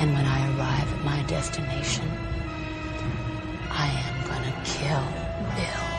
[0.00, 2.08] And when I arrive at my destination,
[3.70, 5.04] I am gonna kill
[5.56, 5.90] Bill.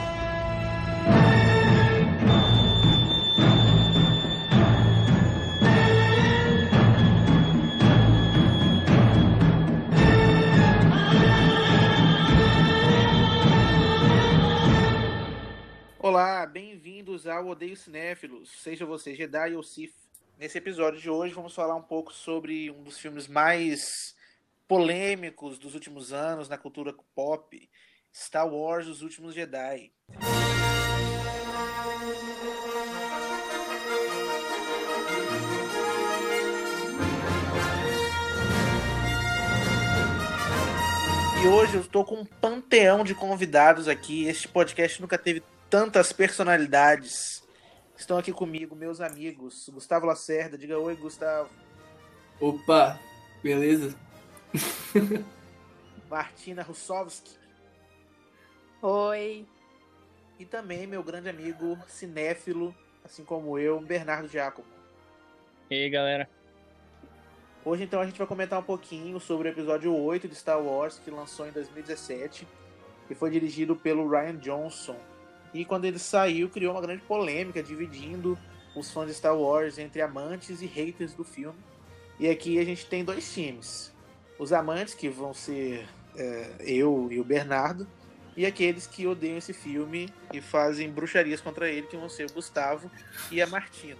[16.00, 20.11] Olá, bem-vindos ao Odeio Cinéfilos, seja você Jedi ou Sith.
[20.42, 24.16] Nesse episódio de hoje vamos falar um pouco sobre um dos filmes mais
[24.68, 27.70] polêmicos dos últimos anos na cultura pop,
[28.12, 29.92] Star Wars Os Últimos Jedi.
[41.44, 44.26] E hoje eu estou com um panteão de convidados aqui.
[44.26, 47.41] Este podcast nunca teve tantas personalidades.
[48.02, 49.70] Estão aqui comigo, meus amigos.
[49.72, 51.52] Gustavo Lacerda, diga oi, Gustavo.
[52.40, 53.00] Opa,
[53.44, 53.96] beleza?
[56.10, 57.38] Martina Russovski.
[58.82, 59.46] Oi.
[60.40, 64.68] E também meu grande amigo cinéfilo, assim como eu, Bernardo Giacomo.
[65.70, 66.28] E aí, galera?
[67.64, 70.98] Hoje, então, a gente vai comentar um pouquinho sobre o episódio 8 de Star Wars,
[70.98, 72.48] que lançou em 2017
[73.12, 74.98] e foi dirigido pelo Ryan Johnson.
[75.54, 78.38] E quando ele saiu, criou uma grande polêmica, dividindo
[78.76, 81.60] os fãs de Star Wars entre amantes e haters do filme.
[82.20, 83.94] E aqui a gente tem dois times:
[84.40, 87.88] os amantes, que vão ser é, eu e o Bernardo,
[88.36, 92.34] e aqueles que odeiam esse filme e fazem bruxarias contra ele, que vão ser o
[92.34, 92.90] Gustavo
[93.30, 94.00] e a Martina.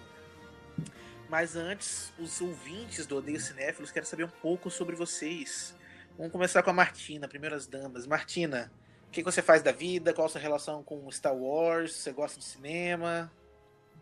[1.30, 5.74] Mas antes, os ouvintes do Odeio Cinéfilos querem saber um pouco sobre vocês.
[6.18, 8.06] Vamos começar com a Martina, primeiras damas.
[8.06, 8.72] Martina,
[9.12, 10.14] o que você faz da vida?
[10.14, 11.94] Qual a sua relação com Star Wars?
[11.94, 13.30] Você gosta de cinema?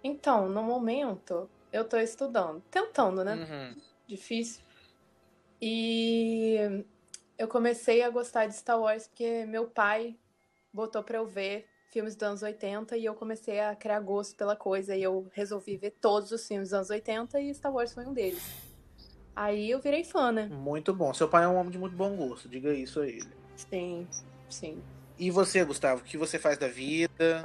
[0.04, 2.62] Então, no momento, eu tô estudando.
[2.70, 3.34] Tentando, né?
[3.34, 3.82] Uhum.
[4.08, 4.62] Difícil.
[5.60, 6.86] E
[7.40, 10.16] eu comecei a gostar de Star Wars porque meu pai
[10.72, 14.56] botou pra eu ver filmes dos anos 80 e eu comecei a criar gosto pela
[14.56, 18.06] coisa e eu resolvi ver todos os filmes dos anos 80 e Star Wars foi
[18.06, 18.44] um deles.
[19.36, 20.46] Aí eu virei fã, né?
[20.46, 21.12] Muito bom.
[21.16, 23.34] Seu pai é um homem de muito bom gosto, diga isso a ele.
[23.56, 24.08] Sim,
[24.48, 24.80] sim.
[25.20, 27.42] E você, Gustavo, o que você faz da vida?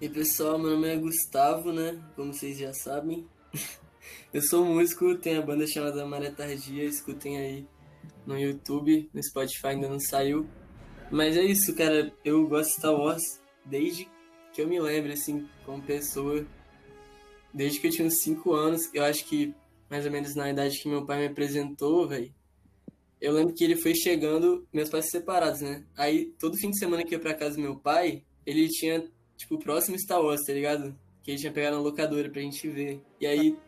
[0.00, 2.02] E pessoal, meu nome é Gustavo, né?
[2.16, 3.28] Como vocês já sabem.
[4.32, 7.66] Eu sou músico, tenho a banda chamada Maré Tardia, escutem aí
[8.24, 10.48] no YouTube, no Spotify ainda não saiu.
[11.10, 14.08] Mas é isso, cara, eu gosto de Star Wars desde
[14.52, 16.46] que eu me lembro, assim, como pessoa.
[17.52, 19.54] Desde que eu tinha uns 5 anos, eu acho que
[19.90, 22.32] mais ou menos na idade que meu pai me apresentou, velho.
[23.20, 25.84] Eu lembro que ele foi chegando, meus pais separados, né?
[25.96, 29.06] Aí, todo fim de semana que eu ia pra casa do meu pai, ele tinha,
[29.36, 30.98] tipo, o próximo Star Wars, tá ligado?
[31.22, 33.02] Que ele tinha pegado na locadora pra gente ver.
[33.20, 33.58] E aí,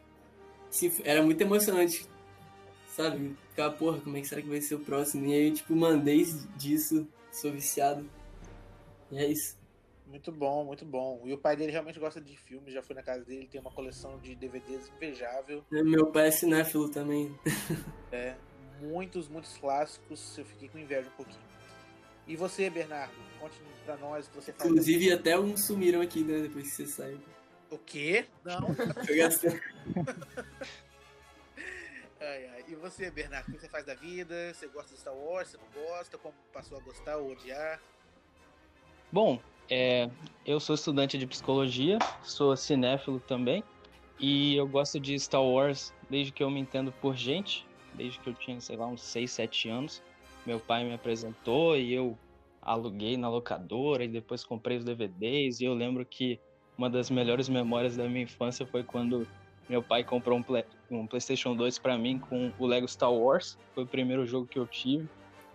[0.71, 2.07] assim, era muito emocionante,
[2.89, 3.37] sabe?
[3.51, 5.27] Ficava, porra, como é que será que vai ser o próximo?
[5.27, 6.25] E aí, tipo, mandei
[6.57, 8.09] disso, sou viciado.
[9.11, 9.61] E é isso.
[10.07, 11.23] Muito bom, muito bom.
[11.25, 13.71] E o pai dele realmente gosta de filmes, já fui na casa dele, tem uma
[13.71, 15.65] coleção de DVDs invejável.
[15.71, 17.35] Meu pai é cinéfilo também.
[18.11, 18.35] É,
[18.83, 21.45] muitos, muitos clássicos, eu fiquei com inveja um pouquinho.
[22.27, 24.71] E você, Bernardo, conte pra nós o que você faz.
[24.71, 26.41] Inclusive, até uns sumiram aqui, né?
[26.41, 27.21] Depois que você saiu.
[27.71, 28.27] O quê?
[28.45, 28.69] Não.
[29.09, 29.51] Eu gastei.
[32.21, 32.65] ai, ai.
[32.69, 34.55] E você, Bernardo, o que você faz da vida?
[34.55, 35.49] Você gosta de Star Wars?
[35.49, 36.19] Você não gosta?
[36.19, 37.81] Como passou a gostar ou odiar?
[39.11, 40.09] Bom, é,
[40.47, 43.63] eu sou estudante de psicologia, sou cinéfilo também,
[44.19, 48.29] e eu gosto de Star Wars desde que eu me entendo por gente, desde que
[48.29, 50.03] eu tinha, sei lá, uns 6, 7 anos.
[50.45, 52.19] Meu pai me apresentou e eu
[52.61, 55.61] aluguei na locadora e depois comprei os DVDs.
[55.61, 56.41] E eu lembro que
[56.77, 59.27] uma das melhores memórias da minha infância foi quando
[59.69, 63.59] meu pai comprou um, Play, um PlayStation 2 para mim com o Lego Star Wars.
[63.75, 65.09] Foi o primeiro jogo que eu tive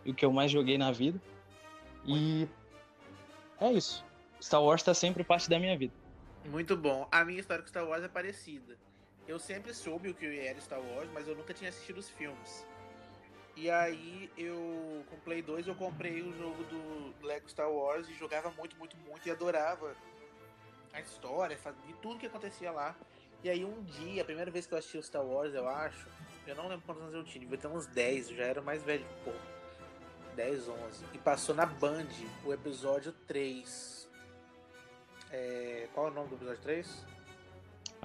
[0.05, 1.21] e o que eu mais joguei na vida.
[2.05, 2.47] E
[3.59, 4.05] é isso.
[4.41, 5.93] Star Wars está sempre parte da minha vida.
[6.45, 7.07] Muito bom.
[7.11, 8.77] A minha história com Star Wars é parecida.
[9.27, 12.65] Eu sempre soube o que era Star Wars, mas eu nunca tinha assistido os filmes.
[13.55, 18.13] E aí eu com Play 2 eu comprei o jogo do Lego Star Wars e
[18.13, 19.96] jogava muito, muito, muito e adorava
[20.93, 21.57] a história,
[21.90, 22.96] e tudo que acontecia lá.
[23.43, 26.07] E aí um dia, a primeira vez que eu assisti o Star Wars, eu acho,
[26.46, 28.84] eu não lembro quantos anos eu tinha, devia ter uns 10, eu já era mais
[28.84, 29.31] velho, pô.
[30.35, 31.05] 10, 11.
[31.13, 32.05] E passou na Band
[32.46, 34.07] o episódio 3.
[35.31, 35.90] É...
[35.93, 37.05] Qual é o nome do episódio 3?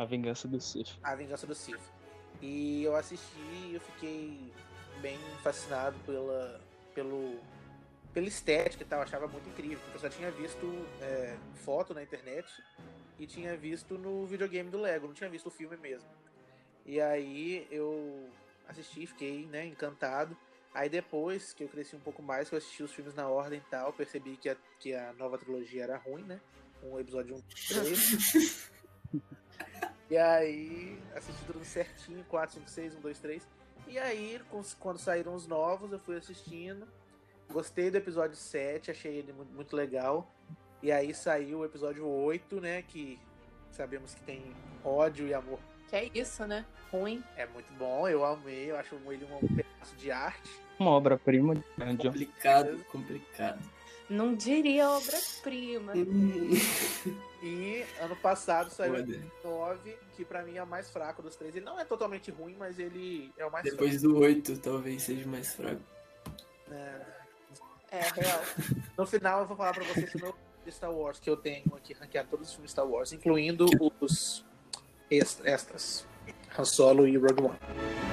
[0.03, 0.99] A Vingança do Sith.
[1.01, 1.81] A Vingança do Sith.
[2.41, 4.53] E eu assisti e eu fiquei
[5.01, 6.61] bem fascinado pela,
[6.93, 7.39] pelo,
[8.13, 10.67] pela estética e tal, eu achava muito incrível, porque eu só tinha visto
[11.01, 12.53] é, foto na internet
[13.17, 16.09] e tinha visto no videogame do Lego, não tinha visto o filme mesmo.
[16.85, 18.29] E aí eu
[18.67, 20.37] assisti, fiquei, né, encantado.
[20.75, 23.61] Aí depois que eu cresci um pouco mais, que eu assisti os filmes na ordem
[23.61, 26.41] e tal, percebi que a, que a nova trilogia era ruim, né?
[26.83, 28.73] Um episódio 1, 3.
[30.13, 33.49] e aí assisti tudo certinho, 4, 5, 6, 1, 2, 3.
[33.89, 34.39] E aí,
[34.79, 36.87] quando saíram os novos, eu fui assistindo.
[37.51, 40.31] Gostei do episódio 7, achei ele muito, legal.
[40.83, 42.83] E aí saiu o episódio 8, né?
[42.83, 43.19] Que
[43.71, 44.55] sabemos que tem
[44.85, 45.59] ódio e amor.
[45.89, 46.67] Que é isso, né?
[46.91, 47.25] Ruim.
[47.35, 50.51] É muito bom, eu amei, eu acho ele um pedaço de arte.
[50.79, 51.55] Uma obra-prima.
[51.99, 53.59] Complicado, complicado.
[54.13, 55.95] Não diria obra-prima.
[57.43, 61.57] e ano passado saiu o 9, que pra mim é o mais fraco dos três.
[61.57, 64.09] Ele não é totalmente ruim, mas ele é o mais Depois fraco.
[64.09, 65.81] do 8, talvez seja mais fraco.
[66.71, 67.01] É,
[67.91, 68.43] é real.
[68.99, 70.35] No final eu vou falar pra vocês o meu
[70.71, 73.67] Star Wars que eu tenho aqui ranqueado todos os filmes Star Wars, incluindo
[73.99, 74.45] os
[75.11, 76.07] extras.
[76.57, 78.12] Han Solo e Rogue One.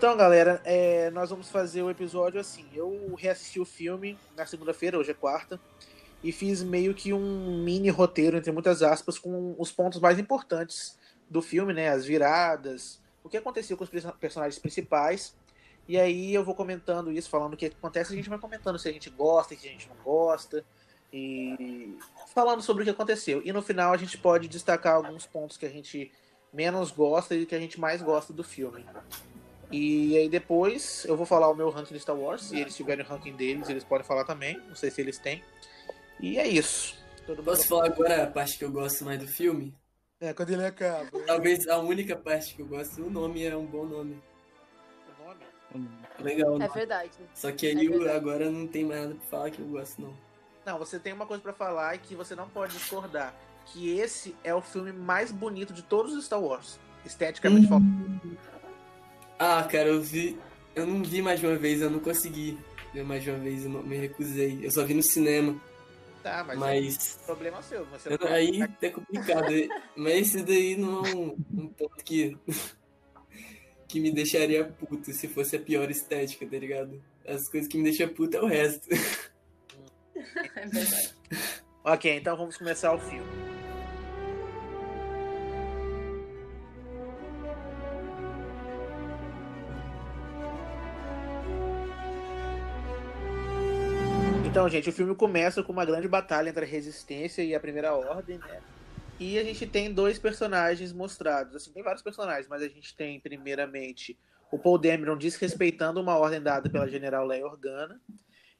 [0.00, 2.64] Então, galera, é, nós vamos fazer o episódio assim.
[2.72, 5.60] Eu reassisti o filme na segunda-feira, hoje é quarta,
[6.24, 10.98] e fiz meio que um mini roteiro, entre muitas aspas, com os pontos mais importantes
[11.28, 11.90] do filme, né?
[11.90, 15.36] As viradas, o que aconteceu com os personagens principais.
[15.86, 18.88] E aí eu vou comentando isso, falando o que acontece, a gente vai comentando se
[18.88, 20.64] a gente gosta, se a gente não gosta,
[21.12, 21.98] e
[22.32, 23.42] falando sobre o que aconteceu.
[23.44, 26.10] E no final a gente pode destacar alguns pontos que a gente
[26.50, 28.82] menos gosta e que a gente mais gosta do filme.
[29.70, 32.50] E aí depois eu vou falar o meu ranking de Star Wars.
[32.52, 34.60] E eles tiverem o ranking deles, eles podem falar também.
[34.68, 35.42] Não sei se eles têm.
[36.18, 36.98] E é isso.
[37.26, 39.74] Todo Posso falar agora a parte que eu gosto mais do filme?
[40.20, 41.08] É, quando ele acaba.
[41.26, 44.22] Talvez a única parte que eu gosto, o nome é um bom nome.
[45.72, 45.88] O nome?
[46.18, 46.60] Legal.
[46.60, 47.12] É verdade.
[47.34, 50.14] Só que aí é agora não tem mais nada pra falar que eu gosto, não.
[50.66, 53.34] Não, você tem uma coisa para falar e que você não pode discordar.
[53.66, 56.78] Que esse é o filme mais bonito de todos os Star Wars.
[57.04, 57.68] Esteticamente hum.
[57.68, 58.38] falando.
[59.42, 60.38] Ah, cara, eu vi.
[60.74, 62.58] Eu não vi mais de uma vez, eu não consegui
[62.92, 64.60] ver mais de uma vez, eu me recusei.
[64.62, 65.58] Eu só vi no cinema.
[66.22, 67.18] Tá, mas, mas...
[67.18, 67.86] É um problema seu.
[67.86, 69.46] Você não aí é complicado.
[69.96, 72.36] mas esse daí não é um, um ponto que.
[73.88, 77.02] que me deixaria puto se fosse a pior estética, tá ligado?
[77.26, 78.88] As coisas que me deixam puto é o resto.
[80.54, 81.14] É verdade.
[81.82, 83.59] ok, então vamos começar o filme.
[94.50, 97.94] Então, gente, o filme começa com uma grande batalha entre a Resistência e a Primeira
[97.94, 98.60] Ordem, né?
[99.20, 101.54] E a gente tem dois personagens mostrados.
[101.54, 104.18] Assim, tem vários personagens, mas a gente tem, primeiramente,
[104.50, 108.00] o Paul Dameron desrespeitando uma ordem dada pela General Leia Organa.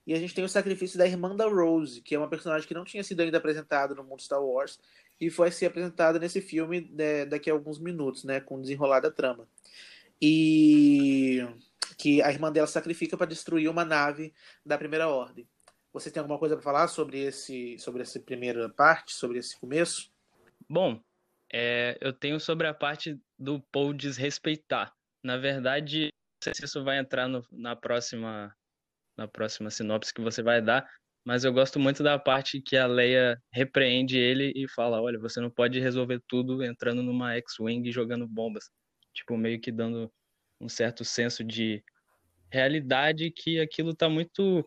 [0.07, 2.75] E a gente tem o sacrifício da irmã da Rose, que é uma personagem que
[2.75, 4.79] não tinha sido ainda apresentada no mundo Star Wars
[5.21, 9.49] e foi ser apresentada nesse filme né, daqui a alguns minutos, né, com desenrolada trama.
[10.23, 11.45] E
[11.99, 14.33] que a irmã dela sacrifica para destruir uma nave
[14.65, 15.49] da Primeira Ordem.
[15.93, 20.11] Você tem alguma coisa para falar sobre esse, sobre essa primeira parte, sobre esse começo?
[20.69, 21.03] Bom,
[21.53, 24.95] é, eu tenho sobre a parte do Paul desrespeitar.
[25.23, 28.55] Na verdade, não sei se isso vai entrar no, na próxima
[29.17, 30.89] na próxima sinopse que você vai dar,
[31.25, 35.41] mas eu gosto muito da parte que a Leia repreende ele e fala: olha, você
[35.41, 38.71] não pode resolver tudo entrando numa X-Wing e jogando bombas.
[39.13, 40.11] Tipo, meio que dando
[40.59, 41.85] um certo senso de
[42.51, 44.67] realidade que aquilo tá muito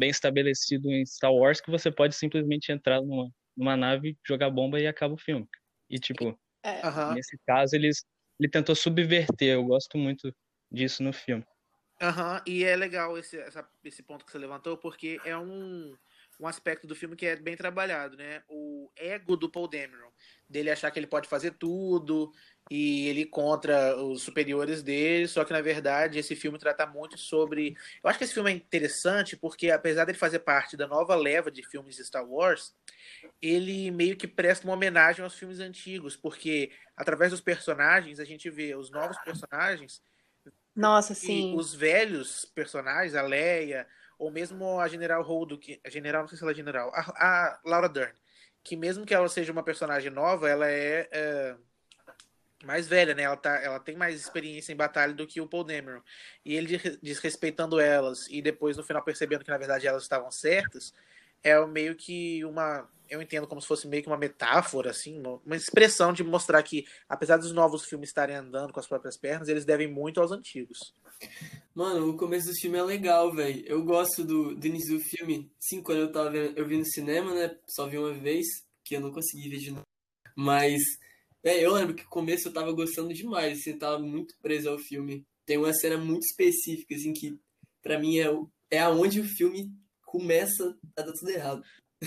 [0.00, 4.80] bem estabelecido em Star Wars que você pode simplesmente entrar numa, numa nave, jogar bomba
[4.80, 5.46] e acaba o filme.
[5.90, 6.80] E, tipo, é.
[7.14, 8.02] nesse caso, eles,
[8.40, 9.54] ele tentou subverter.
[9.54, 10.34] Eu gosto muito
[10.72, 11.44] disso no filme.
[12.00, 15.94] Aham, uhum, e é legal esse, essa, esse ponto que você levantou, porque é um,
[16.40, 18.42] um aspecto do filme que é bem trabalhado, né?
[18.48, 20.10] O ego do Paul Dameron,
[20.50, 22.32] dele achar que ele pode fazer tudo
[22.68, 27.76] e ele contra os superiores dele, só que na verdade esse filme trata muito sobre.
[28.02, 31.50] Eu acho que esse filme é interessante porque, apesar dele fazer parte da nova leva
[31.50, 32.74] de filmes de Star Wars,
[33.40, 38.50] ele meio que presta uma homenagem aos filmes antigos, porque através dos personagens a gente
[38.50, 40.02] vê os novos personagens.
[40.74, 41.54] Nossa, sim.
[41.56, 43.86] os velhos personagens, a Leia,
[44.18, 47.00] ou mesmo a General Holdo, que a General, não sei se ela é General, a,
[47.00, 48.14] a Laura Dern,
[48.62, 51.56] que mesmo que ela seja uma personagem nova, ela é, é
[52.64, 53.22] mais velha, né?
[53.22, 56.02] Ela, tá, ela tem mais experiência em batalha do que o Paul Dameron.
[56.44, 60.92] E ele desrespeitando elas e depois no final percebendo que na verdade elas estavam certas,
[61.42, 65.56] é meio que uma eu entendo como se fosse meio que uma metáfora, assim, uma
[65.56, 69.64] expressão de mostrar que, apesar dos novos filmes estarem andando com as próprias pernas, eles
[69.64, 70.94] devem muito aos antigos.
[71.74, 73.64] Mano, o começo do filme é legal, velho.
[73.66, 75.50] Eu gosto do, do início do filme.
[75.58, 77.58] Sim, quando eu tava vendo, eu vi no cinema, né?
[77.66, 78.46] Só vi uma vez,
[78.84, 79.86] que eu não consegui ver de novo.
[80.36, 80.80] Mas,
[81.42, 84.78] é, eu lembro que no começo eu tava gostando demais, assim, tava muito preso ao
[84.78, 85.26] filme.
[85.44, 87.36] Tem uma cena muito específica, assim, que
[87.82, 88.28] pra mim é,
[88.70, 89.68] é aonde o filme
[90.10, 91.62] começa a dar tudo errado.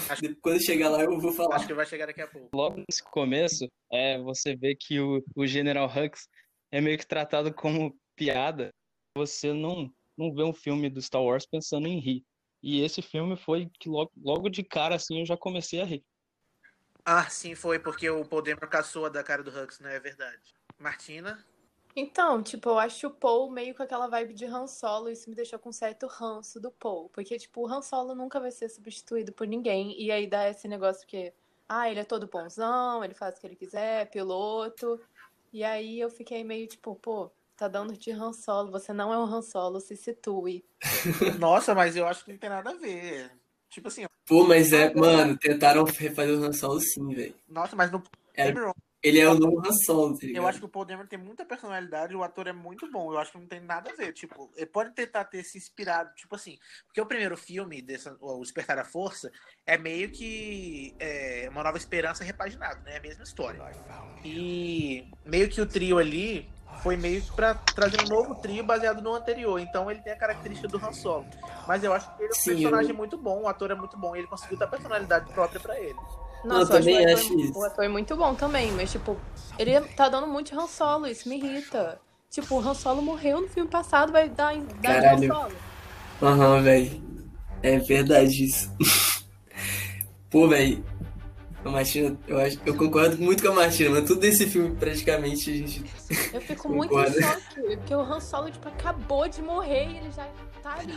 [0.09, 0.21] Acho...
[0.41, 1.55] Quando chegar lá eu vou falar.
[1.55, 2.49] Acho que vai chegar daqui a pouco.
[2.53, 6.27] Logo nesse começo, é, você vê que o, o General Hux
[6.69, 8.73] é meio que tratado como piada.
[9.15, 12.25] Você não, não vê um filme do Star Wars pensando em rir.
[12.61, 16.03] E esse filme foi que logo, logo de cara, assim, eu já comecei a rir.
[17.05, 19.95] Ah, sim, foi porque o Dameron caçou da cara do Hux, não né?
[19.95, 20.55] é verdade.
[20.79, 21.45] Martina?
[21.95, 25.35] Então, tipo, eu acho o Paul meio com aquela vibe de Han Solo, isso me
[25.35, 27.09] deixou com certo ranço do Paul.
[27.09, 29.99] Porque, tipo, o Han Solo nunca vai ser substituído por ninguém.
[30.01, 31.31] E aí dá esse negócio que,
[31.69, 34.99] ah, ele é todo bonzão, ele faz o que ele quiser, é piloto.
[35.51, 39.17] E aí eu fiquei meio tipo, pô, tá dando de Han Solo, você não é
[39.17, 40.65] um Han Solo, se situe.
[41.39, 43.31] Nossa, mas eu acho que não tem nada a ver.
[43.69, 44.05] Tipo assim.
[44.25, 47.35] Pô, mas é, mano, tentaram refazer o Han Solo sim, velho.
[47.47, 48.01] Nossa, mas no.
[48.33, 48.73] Era...
[49.03, 51.43] Ele é o novo Han Solo, tá Eu acho que o Paul Dameron tem muita
[51.43, 53.11] personalidade, o ator é muito bom.
[53.11, 54.13] Eu acho que não tem nada a ver.
[54.13, 58.39] Tipo, ele pode tentar ter se inspirado, tipo assim, porque o primeiro filme, desse, o
[58.39, 59.29] Despertar da Força,
[59.65, 62.93] é meio que é, uma nova esperança repaginado, né?
[62.93, 63.61] É a mesma história.
[64.23, 66.49] E meio que o trio ali
[66.81, 69.59] foi meio que pra trazer um novo trio baseado no anterior.
[69.59, 71.25] Então ele tem a característica do Han Solo.
[71.67, 72.97] Mas eu acho que ele é um Sim, personagem eu...
[72.97, 75.99] muito bom, o ator é muito bom, e ele conseguiu dar personalidade própria para ele.
[76.43, 77.57] Nossa, eu também acho, acho isso.
[77.57, 79.17] O ator é muito bom também, mas, tipo,
[79.57, 81.99] ele tá dando muito Han Solo, isso me irrita.
[82.29, 85.31] Tipo, o Han Solo morreu no filme passado, vai dar, dar Caralho.
[85.31, 85.55] Han Solo.
[86.21, 87.01] Aham, uhum, velho.
[87.61, 88.71] É verdade isso.
[90.29, 90.83] Pô, velho.
[91.63, 95.49] A Martina, eu, acho, eu concordo muito com a Martina, mas tudo desse filme praticamente
[95.49, 95.85] a gente.
[96.33, 100.11] Eu fico muito em choque, porque o Han Solo, tipo, acabou de morrer e ele
[100.11, 100.27] já
[100.61, 100.93] tá ali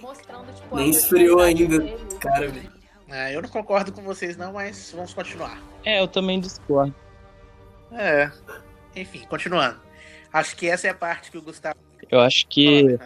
[0.00, 1.78] mostrando, tipo, Nem esfriou ainda,
[2.18, 2.77] cara, velho.
[3.08, 5.60] É, eu não concordo com vocês não, mas vamos continuar.
[5.84, 6.94] É, eu também discordo.
[7.92, 8.30] É.
[8.94, 9.80] Enfim, continuando.
[10.32, 11.76] Acho que essa é a parte que o Gustavo.
[12.10, 12.98] Eu acho que.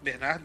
[0.00, 0.44] Bernardo?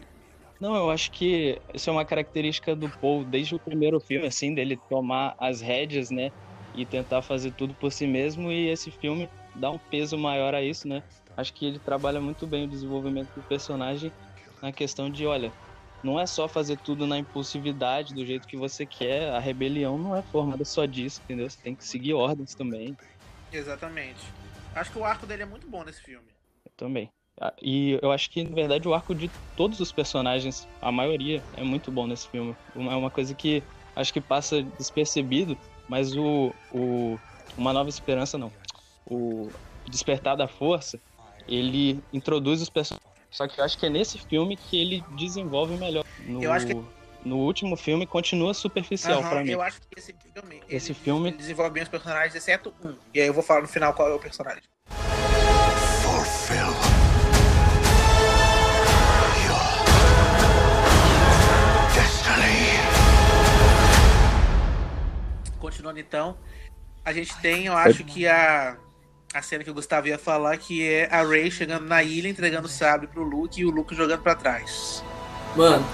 [0.60, 4.54] Não, eu acho que isso é uma característica do Paul desde o primeiro filme, assim,
[4.54, 6.32] dele tomar as rédeas, né?
[6.74, 8.50] E tentar fazer tudo por si mesmo.
[8.50, 11.02] E esse filme dá um peso maior a isso, né?
[11.36, 14.12] Acho que ele trabalha muito bem o desenvolvimento do personagem
[14.62, 15.52] na questão de, olha,
[16.04, 19.30] não é só fazer tudo na impulsividade, do jeito que você quer.
[19.30, 21.48] A rebelião não é formada só disso, entendeu?
[21.48, 22.94] Você tem que seguir ordens também.
[23.50, 24.20] Exatamente.
[24.74, 26.26] Acho que o arco dele é muito bom nesse filme.
[26.64, 27.10] Eu também.
[27.40, 31.42] Ah, e eu acho que, na verdade, o arco de todos os personagens, a maioria,
[31.56, 32.54] é muito bom nesse filme.
[32.76, 33.62] É uma coisa que
[33.96, 35.56] acho que passa despercebido,
[35.88, 37.18] mas o, o
[37.56, 38.52] Uma Nova Esperança, não.
[39.06, 39.48] O
[39.88, 41.00] Despertar da Força,
[41.48, 45.76] ele introduz os personagens só que eu acho que é nesse filme que ele desenvolve
[45.76, 46.04] melhor.
[46.20, 46.84] No, eu acho que...
[47.24, 49.50] no último filme continua superficial uhum, para mim.
[49.50, 52.94] Eu acho que esse filme, esse ele, filme ele desenvolve bem os personagens, exceto um.
[53.12, 54.62] E aí eu vou falar no final qual é o personagem.
[56.02, 56.74] Fulfill.
[65.58, 66.38] Continuando então,
[67.04, 68.78] a gente tem, eu acho que a
[69.34, 72.68] a cena que o Gustavo ia falar, que é a Ray chegando na ilha, entregando
[72.68, 75.02] o sabre pro Luke e o Luke jogando para trás.
[75.56, 75.84] Mano,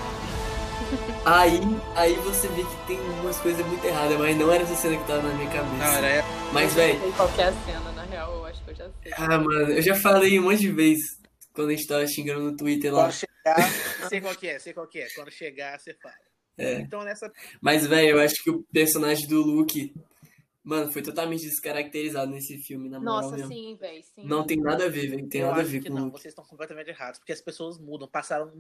[1.25, 1.59] aí,
[1.97, 5.07] aí você vê que tem umas coisas muito erradas, mas não era essa cena que
[5.07, 5.75] tava na minha cabeça.
[5.75, 6.25] Não, era.
[6.53, 7.13] Mas, velho.
[7.15, 9.13] Qualquer cena, na real, eu acho que eu já sei.
[9.17, 11.19] Ah, mano, eu já falei um monte de vezes
[11.55, 13.05] quando a gente tava xingando no Twitter lá.
[13.05, 15.09] Quando chegar, sei qual que é, sei qual que é.
[15.15, 16.15] Quando chegar, você fala.
[16.59, 16.75] É.
[16.75, 17.33] Então nessa.
[17.59, 19.95] Mas, velho, eu acho que o personagem do Luke
[20.63, 23.53] Mano, foi totalmente descaracterizado nesse filme, na moral Nossa, mesmo.
[23.53, 24.03] sim, velho.
[24.03, 24.27] Sim.
[24.27, 25.29] Não tem nada a ver, velho.
[25.29, 25.95] Tem eu nada a ver com.
[25.95, 28.53] Não, vocês estão completamente errados, porque as pessoas mudam, passaram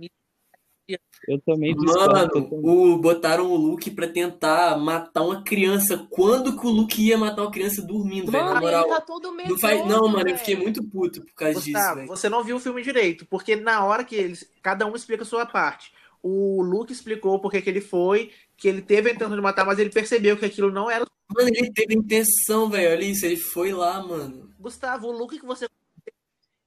[1.28, 6.07] eu também Mano, o, botaram o Luke pra tentar matar uma criança.
[6.11, 8.45] Quando que o Luke ia matar uma criança dormindo, velho?
[8.47, 8.88] Na moral.
[8.88, 9.87] Tá todo não, faz...
[9.87, 10.35] não, mano, véio.
[10.35, 11.95] eu fiquei muito puto por causa Gustavo, disso.
[11.97, 12.09] Véio.
[12.09, 14.50] Você não viu o filme direito, porque na hora que eles.
[14.62, 15.92] Cada um explica a sua parte.
[16.23, 19.78] O Luke explicou porque que ele foi, que ele teve a intenção de matar, mas
[19.78, 22.90] ele percebeu que aquilo não era Mano, ele teve intenção, velho.
[22.90, 24.52] Olha isso, ele foi lá, mano.
[24.58, 25.68] Gustavo, o look que você.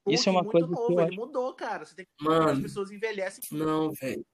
[0.08, 1.86] Isso é uma coisa novo, que eu ele mudou, cara.
[1.86, 3.42] Você tem que mano, as pessoas envelhecem.
[3.52, 4.26] Não, velho.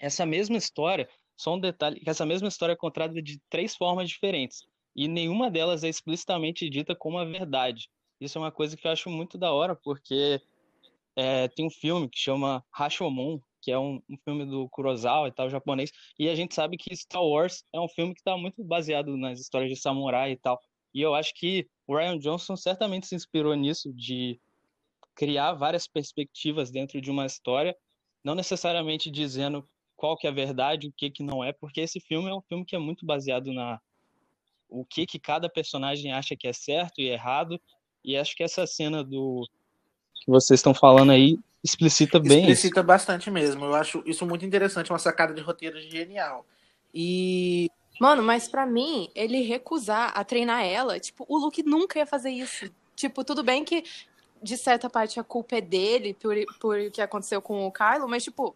[0.00, 4.08] Essa mesma história, só um detalhe, que essa mesma história é contada de três formas
[4.08, 4.66] diferentes.
[4.94, 7.88] E nenhuma delas é explicitamente dita como a verdade.
[8.20, 10.40] Isso é uma coisa que eu acho muito da hora, porque
[11.16, 15.32] é, tem um filme que chama Rashomon, que é um, um, filme do Kurosawa e
[15.32, 18.62] tal, japonês, e a gente sabe que Star Wars é um filme que está muito
[18.62, 20.60] baseado nas histórias de samurai e tal.
[20.92, 24.38] E eu acho que o Ryan Johnson certamente se inspirou nisso, de
[25.14, 27.74] criar várias perspectivas dentro de uma história,
[28.22, 29.66] não necessariamente dizendo
[29.96, 32.42] qual que é a verdade, o que que não é, porque esse filme é um
[32.42, 33.80] filme que é muito baseado na
[34.68, 37.60] o que que cada personagem acha que é certo e errado,
[38.04, 39.48] e acho que essa cena do
[40.24, 42.86] que vocês estão falando aí explicita bem explicita isso.
[42.86, 43.64] bastante mesmo.
[43.64, 46.46] Eu acho isso muito interessante, uma sacada de roteiro genial.
[46.94, 52.06] E Mano, mas para mim, ele recusar a treinar ela, tipo, o Luke nunca ia
[52.06, 52.70] fazer isso.
[52.94, 53.84] Tipo, tudo bem que
[54.42, 58.06] de certa parte a culpa é dele por, por o que aconteceu com o Kylo,
[58.06, 58.54] mas tipo,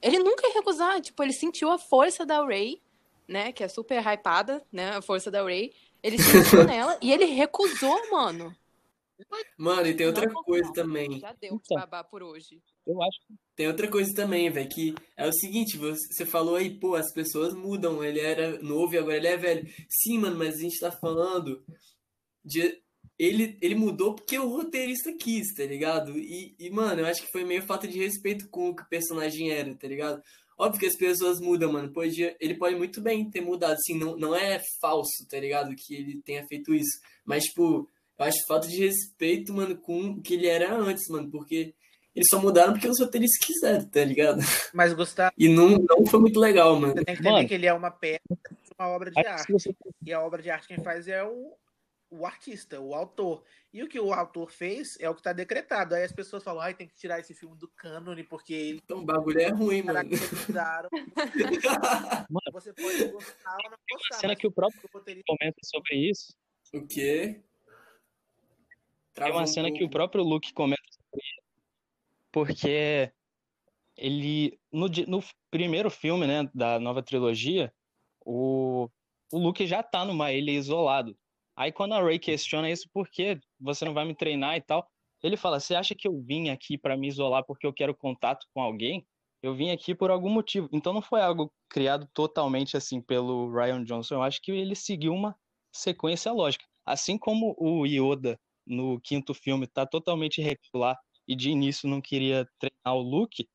[0.00, 2.80] ele nunca ia recusar, tipo, ele sentiu a força da Rey,
[3.26, 5.72] né, que é super hypada, né, a força da Rey.
[6.02, 8.54] Ele sentiu nela e ele recusou, mano.
[9.56, 10.72] Mano, e tem outra não, coisa não.
[10.72, 11.18] também.
[11.18, 12.62] Já deu então, babá por hoje.
[12.86, 13.18] Eu acho.
[13.56, 17.54] Tem outra coisa também, velho, que é o seguinte, você falou aí, pô, as pessoas
[17.54, 19.68] mudam, ele era novo e agora ele é velho.
[19.88, 21.64] Sim, mano, mas a gente tá falando
[22.44, 22.80] de
[23.18, 26.16] ele, ele mudou porque o roteirista quis, tá ligado?
[26.16, 28.88] E, e, mano, eu acho que foi meio falta de respeito com o que o
[28.88, 30.22] personagem era, tá ligado?
[30.56, 31.92] Óbvio que as pessoas mudam, mano.
[31.92, 35.74] Podia, ele pode muito bem ter mudado, assim, não, não é falso, tá ligado?
[35.74, 37.00] Que ele tenha feito isso.
[37.24, 41.30] Mas, tipo, eu acho falta de respeito, mano, com o que ele era antes, mano,
[41.30, 41.74] porque
[42.14, 44.38] eles só mudaram porque os roteiristas quiseram, tá ligado?
[44.74, 45.32] Mas, Gustavo.
[45.38, 46.94] E não, não foi muito legal, mano.
[46.94, 48.20] Você tem que entender mano, que ele é uma peça,
[48.76, 49.76] uma obra de arte.
[50.04, 51.56] E a obra de arte quem faz é o,
[52.10, 53.44] o artista, o autor.
[53.72, 55.94] E o que o autor fez é o que está decretado.
[55.94, 58.80] Aí as pessoas falam, ai, tem que tirar esse filme do cânone, porque ele.
[58.84, 60.08] Então o bagulho é ruim, mano.
[62.52, 64.18] Você pode gostar ou não gostar.
[64.18, 66.34] Será que o próprio comenta sobre isso?
[66.74, 67.42] O quê?
[69.18, 71.24] Tem uma cena que o próprio Luke comenta sobre.
[72.30, 73.12] Porque
[73.96, 74.58] ele.
[74.72, 77.72] No, no primeiro filme, né, da nova trilogia,
[78.24, 78.88] o,
[79.32, 81.16] o Luke já tá numa ilha isolado.
[81.56, 84.88] Aí quando a Ray questiona isso, por que você não vai me treinar e tal?
[85.22, 88.46] Ele fala: Você acha que eu vim aqui para me isolar porque eu quero contato
[88.54, 89.06] com alguém?
[89.42, 90.68] Eu vim aqui por algum motivo.
[90.72, 94.16] Então não foi algo criado totalmente assim pelo Ryan Johnson.
[94.16, 95.36] Eu acho que ele seguiu uma
[95.72, 96.64] sequência lógica.
[96.84, 102.46] Assim como o Yoda no quinto filme está totalmente irregular e de início não queria
[102.58, 103.48] treinar o Luke,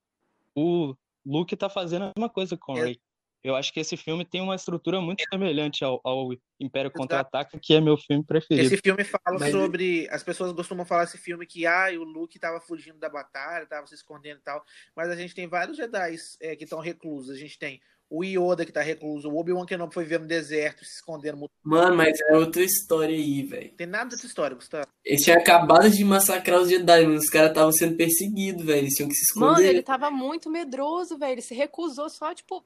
[0.56, 0.95] o
[1.26, 2.82] Luke está fazendo a mesma coisa com o é.
[2.82, 3.02] Ray.
[3.43, 7.73] Eu acho que esse filme tem uma estrutura muito semelhante ao, ao Império Contra-Ataca, que
[7.73, 8.65] é meu filme preferido.
[8.65, 9.52] Esse filme fala Mas...
[9.52, 10.08] sobre.
[10.10, 13.86] As pessoas costumam falar esse filme que ah, o Luke estava fugindo da batalha, estava
[13.86, 14.63] se escondendo e tal.
[14.95, 17.36] Mas a gente tem vários Jedi é, que estão reclusos.
[17.36, 17.82] A gente tem
[18.13, 21.49] o Yoda que tá recluso, o Obi-Wan Kenobi foi ver no deserto, se escondendo.
[21.63, 23.71] Mano, mas é outra história aí, velho.
[23.71, 24.86] Tem nada dessa história, Gustavo.
[25.04, 27.17] Eles tinham acabado de massacrar os Jedi, mano.
[27.17, 28.78] Os caras estavam sendo perseguidos, velho.
[28.78, 29.47] Eles tinham que se esconder.
[29.47, 31.32] Mano, ele tava muito medroso, velho.
[31.32, 32.63] Ele se recusou só, tipo,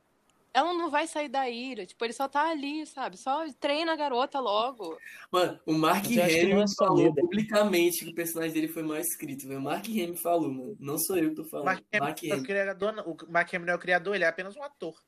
[0.53, 1.85] ela não vai sair da ira.
[1.85, 3.15] Tipo, ele só tá ali, sabe?
[3.15, 4.97] Só treina a garota logo.
[5.31, 9.61] Mano, o Mark Hamill é falou publicamente que o personagem dele foi mal escrito, velho.
[9.61, 10.75] O Mark Hamill falou, mano.
[10.77, 11.67] Não sou eu que tô falando.
[11.67, 12.35] Mark Mark Hamill.
[12.35, 15.01] É o, criador, o Mark Hamill é o criador, ele é apenas um ator.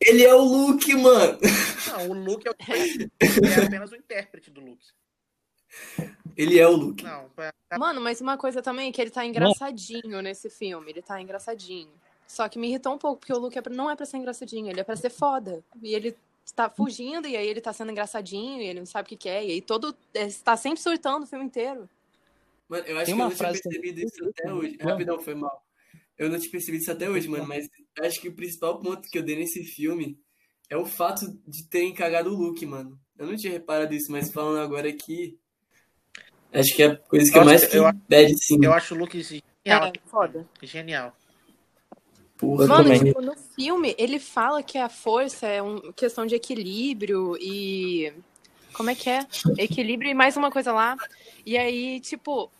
[0.00, 1.38] Ele é o Luke, mano.
[1.88, 2.54] Não, o Luke é, o...
[2.74, 4.86] ele é apenas o intérprete do Luke.
[6.36, 7.04] Ele é o Luke.
[7.04, 7.30] Não,
[7.78, 10.90] Mano, mas uma coisa também é que ele tá engraçadinho nesse filme.
[10.90, 11.92] Ele tá engraçadinho.
[12.26, 13.72] Só que me irritou um pouco, porque o Luke é pra...
[13.72, 15.64] não é pra ser engraçadinho, ele é pra ser foda.
[15.82, 16.16] E ele
[16.54, 19.28] tá fugindo, e aí ele tá sendo engraçadinho, e ele não sabe o que, que
[19.28, 19.44] é.
[19.44, 19.96] E aí todo.
[20.12, 21.88] Está sempre surtando o filme inteiro.
[22.68, 24.76] Mano, eu acho Tem que eu não tinha percebido isso até hoje.
[24.80, 25.64] Rapidão, foi mal.
[26.16, 27.68] Eu não tinha percebido isso até hoje, mano, mas
[28.00, 30.18] acho que o principal ponto que eu dei nesse filme
[30.70, 32.98] é o fato de terem cagado o look, mano.
[33.18, 35.38] Eu não tinha reparado isso, mas falando agora aqui.
[36.52, 38.58] Acho que é a coisa que eu, mais que eu, bad, sim.
[38.62, 39.42] Eu acho o look genial.
[39.64, 40.48] É, foda.
[40.62, 41.16] Genial.
[42.36, 47.36] Porra, Mano, tipo, no filme, ele fala que a força é uma questão de equilíbrio
[47.40, 48.12] e.
[48.72, 49.26] Como é que é?
[49.56, 50.96] Equilíbrio e mais uma coisa lá.
[51.46, 52.50] E aí, tipo.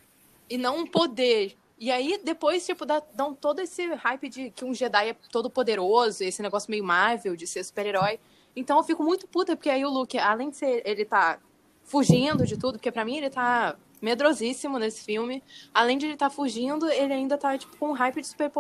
[0.49, 1.57] E não um poder.
[1.79, 5.51] E aí, depois, tipo, dá, dão todo esse hype de que um Jedi é todo
[5.51, 8.19] poderoso, esse negócio meio Marvel de ser super-herói.
[8.57, 10.83] Então eu fico muito puta, porque aí o Luke, além de ser.
[10.85, 11.39] Ele tá
[11.83, 15.43] fugindo de tudo, porque para mim ele tá medrosíssimo nesse filme.
[15.73, 18.51] Além de ele estar tá fugindo, ele ainda tá, tipo, com um hype de super,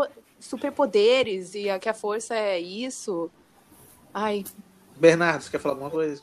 [0.40, 3.30] superpoderes e que a força é isso.
[4.12, 4.44] Ai.
[4.96, 6.22] Bernardo, você quer falar alguma coisa?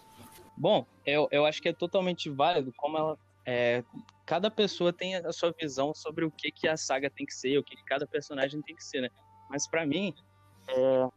[0.58, 3.18] Bom, eu, eu acho que é totalmente válido como ela.
[3.46, 3.84] É,
[4.32, 7.58] cada pessoa tem a sua visão sobre o que, que a saga tem que ser,
[7.58, 9.10] o que, que cada personagem tem que ser, né?
[9.50, 10.14] Mas para mim,
[10.70, 11.10] é,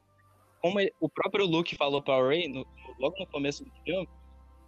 [0.61, 2.66] como ele, o próprio Luke falou para Ray no,
[2.98, 4.09] logo no começo do filme,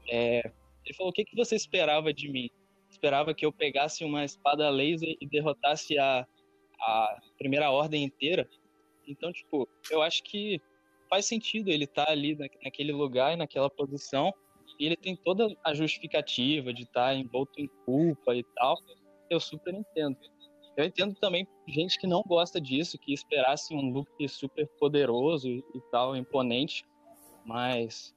[0.09, 0.49] é,
[0.85, 2.49] ele falou: "O que, que você esperava de mim?
[2.89, 6.25] Esperava que eu pegasse uma espada laser e derrotasse a
[6.81, 8.49] a primeira ordem inteira.
[9.09, 10.61] Então, tipo, eu acho que
[11.09, 14.33] faz sentido ele estar tá ali naquele lugar e naquela posição.
[14.79, 18.77] E ele tem toda a justificativa de estar tá envolto em culpa e tal.
[19.31, 20.17] Eu super entendo.
[20.77, 25.65] Eu entendo também gente que não gosta disso, que esperasse um look super poderoso e,
[25.75, 26.85] e tal, imponente.
[27.45, 28.15] Mas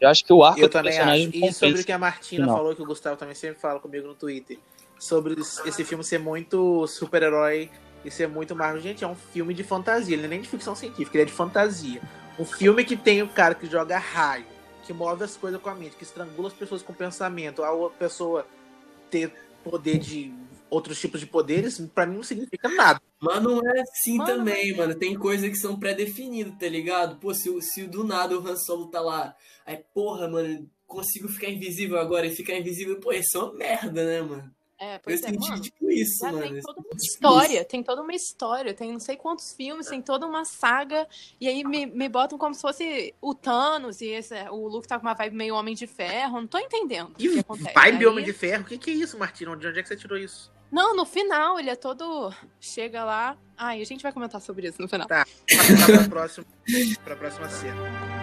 [0.00, 1.44] eu acho que o arco eu do também personagem acho.
[1.44, 2.56] E sobre o que a Martina não.
[2.56, 4.58] falou, que o Gustavo também sempre fala comigo no Twitter,
[4.98, 7.70] sobre esse filme ser muito super-herói
[8.02, 8.80] e ser muito Marvel.
[8.80, 11.26] Gente, é um filme de fantasia, ele não é nem de ficção científica, ele é
[11.26, 12.00] de fantasia.
[12.38, 14.46] Um filme que tem o cara que joga raio,
[14.90, 17.90] que move as coisas com a mente, que estrangula as pessoas com o pensamento, a
[17.90, 18.44] pessoa
[19.08, 20.34] ter poder de
[20.68, 23.00] outros tipos de poderes, para mim não significa nada.
[23.20, 24.94] Mas não é assim mano, também, mano.
[24.96, 27.18] Tem coisas que são pré-definidas, tá ligado?
[27.18, 31.50] Pô, se, se do nada o Han Solo tá lá, aí, porra, mano, consigo ficar
[31.50, 34.54] invisível agora e ficar invisível, pô, isso é uma merda, né, mano?
[34.80, 36.40] É, pois eu é, mano, tipo isso, mano.
[36.40, 40.26] Tem toda uma história, tem toda uma história, tem não sei quantos filmes, tem toda
[40.26, 41.06] uma saga,
[41.38, 44.98] e aí me, me botam como se fosse o Thanos e esse, o Luke tá
[44.98, 47.74] com uma vibe meio Homem de Ferro, não tô entendendo o que, acontece.
[47.74, 48.06] Vibe aí...
[48.06, 48.62] Homem de Ferro?
[48.62, 49.54] O que, que é isso, Martino?
[49.54, 50.50] De onde é que você tirou isso?
[50.72, 52.32] Não, no final, ele é todo.
[52.60, 53.36] Chega lá.
[53.58, 55.06] Ai, a gente vai comentar sobre isso no final.
[55.06, 55.26] Tá,
[55.84, 56.46] pra próxima,
[57.04, 58.19] pra próxima cena.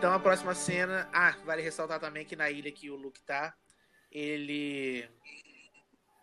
[0.00, 1.06] Então a próxima cena.
[1.12, 3.54] Ah, vale ressaltar também que na ilha que o Luke tá,
[4.10, 5.06] ele.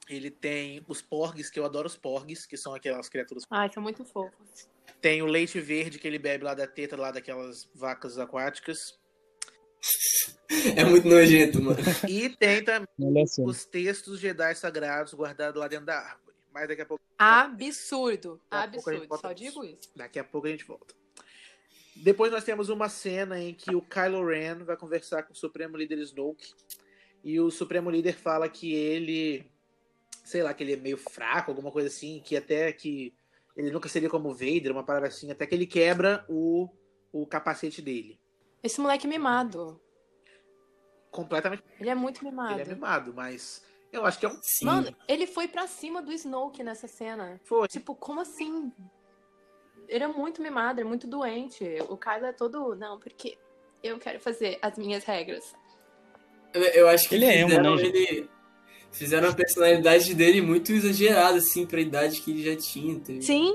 [0.09, 3.43] Ele tem os porgs, que eu adoro os porgs, que são aquelas criaturas.
[3.51, 4.67] Ai, são muito fofos.
[4.99, 8.97] Tem o leite verde que ele bebe lá da teta, lá daquelas vacas aquáticas.
[10.75, 11.77] É muito nojento, mano.
[12.09, 12.87] E tem também
[13.45, 16.35] os textos Jedi sagrados guardados lá dentro da árvore.
[16.51, 17.03] Mas daqui a pouco.
[17.15, 18.41] Absurdo.
[18.49, 19.19] Absurdo.
[19.21, 19.91] Só digo isso.
[19.95, 20.96] Daqui a pouco a gente volta.
[22.03, 25.77] Depois nós temos uma cena em que o Kylo Ren vai conversar com o Supremo
[25.77, 26.53] Líder Snoke.
[27.23, 29.45] E o Supremo Líder fala que ele.
[30.23, 33.13] Sei lá, que ele é meio fraco, alguma coisa assim, que até que
[33.55, 36.69] ele nunca seria como Vader, uma parada assim, até que ele quebra o,
[37.11, 38.19] o capacete dele.
[38.61, 39.81] Esse moleque é mimado.
[41.09, 41.63] Completamente.
[41.79, 42.53] Ele é muito mimado.
[42.53, 44.37] Ele é mimado, mas eu acho que é um.
[44.41, 44.65] Sim.
[44.65, 47.39] Mano, ele foi pra cima do Snoke nessa cena.
[47.45, 47.67] Foi.
[47.67, 48.71] Tipo, como assim?
[49.87, 51.63] Ele é muito mimado, é muito doente.
[51.89, 52.75] O Kylo é todo.
[52.75, 53.37] Não, porque
[53.83, 55.55] eu quero fazer as minhas regras.
[56.53, 58.29] Eu, eu acho que ele é fizeram, né, ele,
[58.91, 62.99] fizeram a personalidade dele muito exagerada, assim, pra idade que ele já tinha.
[62.99, 63.53] Tá Sim!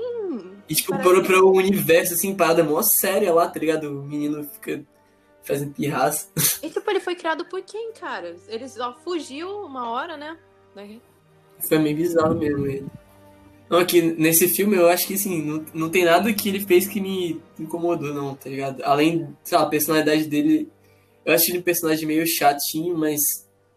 [0.67, 1.23] E, tipo, parece...
[1.23, 3.89] para o universo, assim, parada mó séria lá, tá ligado?
[3.89, 4.83] O menino fica
[5.43, 6.29] fazendo pirraça.
[6.61, 8.35] E, tipo, ele foi criado por quem, cara?
[8.47, 10.37] Ele só fugiu uma hora, né?
[11.67, 12.85] Foi meio bizarro mesmo ele.
[13.73, 16.87] Não, aqui nesse filme eu acho que assim, não, não tem nada que ele fez
[16.87, 18.83] que me incomodou, não, tá ligado?
[18.83, 20.69] Além, sei lá, a personalidade dele.
[21.25, 23.19] Eu acho ele um personagem meio chatinho, mas.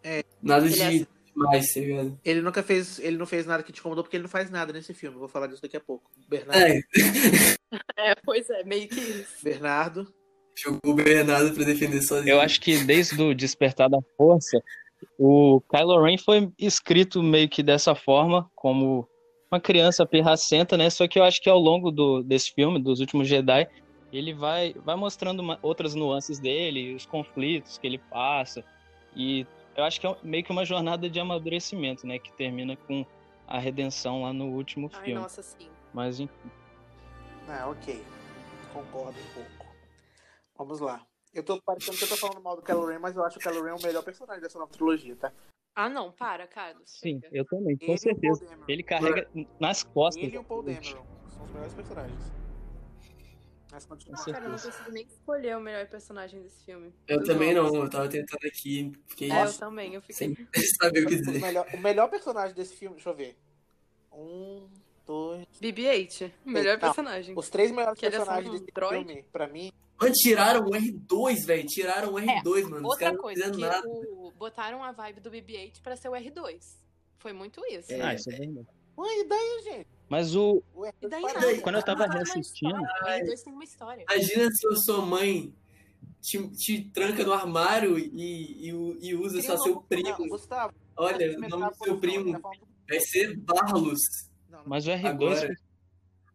[0.04, 1.06] É, nada de é...
[1.34, 2.20] demais, tá ligado?
[2.22, 2.98] Ele nunca fez.
[2.98, 5.16] Ele não fez nada que te incomodou porque ele não faz nada nesse filme.
[5.16, 6.10] Eu vou falar disso daqui a pouco.
[6.28, 6.60] Bernardo.
[6.60, 6.82] É,
[8.12, 9.42] é pois é, meio que isso.
[9.42, 10.06] Bernardo.
[10.54, 12.34] Jogou o Bernardo pra defender sozinho.
[12.34, 14.62] Eu acho que desde o Despertar da Força,
[15.18, 19.08] o Kylo Ren foi escrito meio que dessa forma, como
[19.50, 20.90] uma criança pirracenta, né?
[20.90, 23.68] Só que eu acho que ao longo do, desse filme, dos últimos Jedi,
[24.12, 28.64] ele vai, vai mostrando uma, outras nuances dele, os conflitos que ele passa.
[29.14, 32.18] E eu acho que é meio que uma jornada de amadurecimento, né?
[32.18, 33.04] Que termina com
[33.46, 35.20] a redenção lá no último Ai, filme.
[35.20, 35.68] nossa, sim.
[35.92, 36.50] Mas enfim.
[37.48, 38.02] Ah, ok.
[38.72, 39.66] Concordo um pouco.
[40.58, 41.00] Vamos lá.
[41.32, 43.42] Eu tô parecendo que eu tô falando mal do Kylo Ren, mas eu acho o
[43.42, 45.32] Kylo Ren o melhor personagem dessa nova trilogia, tá?
[45.76, 46.84] Ah, não, para, Carlos.
[46.86, 48.46] Sim, eu também, com ele certeza.
[48.66, 49.28] Ele carrega
[49.60, 50.24] nas costas.
[50.24, 52.32] Ele e o Paul Dameron são os melhores personagens.
[53.70, 54.24] Mas continua.
[54.24, 56.94] Cara, eu não consigo nem escolher o melhor personagem desse filme.
[57.06, 58.90] Eu também não, eu tava tentando aqui.
[59.06, 59.30] Fiquei...
[59.30, 60.34] É, eu também, eu fiquei.
[60.56, 61.36] Sem saber o que dizer.
[61.36, 63.36] O melhor, o melhor personagem desse filme, deixa eu ver.
[64.10, 64.66] Um,
[65.04, 65.46] dois.
[65.60, 67.34] BB-8, o melhor não, personagem.
[67.36, 69.04] Os três melhores que personagens desse droid?
[69.04, 69.70] filme, pra mim.
[70.00, 71.66] Mano, tiraram o R2, velho.
[71.66, 72.88] Tiraram o R2, é, mano.
[72.88, 73.86] Outra coisa, que nada.
[73.86, 74.25] O...
[74.38, 76.76] botaram a vibe do BB-8 pra ser o R2.
[77.18, 77.92] Foi muito isso.
[77.92, 78.66] É, ah, isso é verdade.
[78.98, 79.86] Ué, e daí, gente?
[80.08, 80.62] Mas o.
[80.74, 81.60] Ué, e daí, nada.
[81.60, 82.80] Quando eu tava reassistindo.
[82.80, 84.04] O R2 tem uma história.
[84.10, 85.54] Imagina se a sua mãe
[86.20, 90.28] te, te tranca no armário e, e, e usa só seu primo.
[90.28, 92.40] Gustavo, Olha, o nome do seu primo
[92.88, 94.00] vai ser Barlos.
[94.64, 95.54] Mas o R2 foi,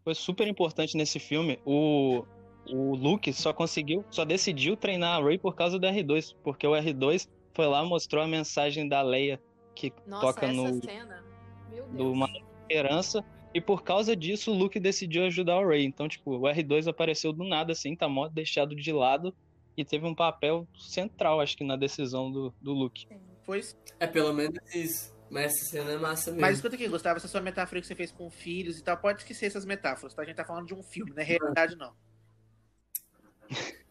[0.04, 1.60] foi super importante nesse filme.
[1.66, 2.24] O
[2.70, 6.72] o Luke só conseguiu, só decidiu treinar a Rey por causa do R2, porque o
[6.72, 9.42] R2 foi lá mostrou a mensagem da Leia
[9.76, 11.24] que Nossa, toca essa no cena.
[11.70, 11.98] Meu Deus.
[11.98, 12.30] do Uma
[12.62, 13.24] Esperança.
[13.54, 15.84] E por causa disso, o Luke decidiu ajudar o Rey.
[15.84, 19.36] Então, tipo, o R2 apareceu do nada, assim, tá mó deixado de lado.
[19.76, 23.08] E teve um papel central, acho que, na decisão do, do Luke.
[23.44, 23.76] Foi isso.
[24.00, 25.14] É pelo menos isso.
[25.30, 26.42] Mas essa cena é massa mesmo.
[26.42, 29.22] Mas escuta aqui, Gustavo, essa sua metáfora que você fez com filhos e tal, pode
[29.22, 30.22] esquecer essas metáforas, tá?
[30.22, 31.94] A gente tá falando de um filme, não é realidade, não.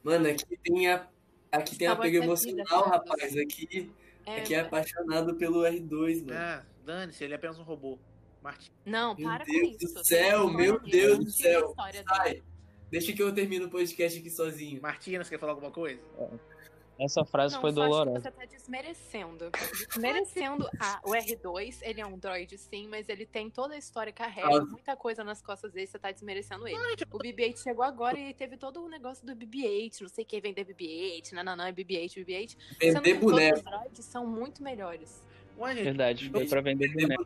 [0.03, 1.09] Mano, aqui tem a.
[1.53, 2.97] Aqui tem apego vida, emocional, cara.
[2.97, 3.37] rapaz.
[3.37, 3.91] Aqui,
[4.27, 6.33] É, aqui é apaixonado pelo R2, mano.
[6.39, 7.99] Ah, dane-se, ele é apenas um robô.
[8.43, 8.71] Martin.
[8.87, 10.05] Não, Meu para Deus com do isso.
[10.05, 11.75] céu, Tem a meu Deus do céu.
[11.93, 12.05] dele.
[12.09, 12.43] Sai.
[12.91, 14.81] Deixa que eu termine o podcast aqui sozinho.
[14.81, 16.01] Martina, você quer falar alguma coisa?
[17.01, 18.21] Essa frase Não, foi dolorosa.
[18.21, 19.51] você tá desmerecendo.
[19.89, 24.13] Desmerecendo a, o R2, ele é um droid sim, mas ele tem toda a história,
[24.13, 24.65] carrega Ah.
[24.65, 26.77] muita coisa nas costas dele, você tá desmerecendo ele.
[27.11, 30.65] O BB-8 chegou agora e teve todo o negócio do BB-8, não sei quem vender
[30.65, 32.57] BB-8, nananã, é BB-8, BB-8.
[32.81, 33.57] Sendo Vender que todos boneco.
[33.59, 35.25] os droids são muito melhores.
[35.59, 37.23] Ué, gente, Verdade, foi pra vender boneco.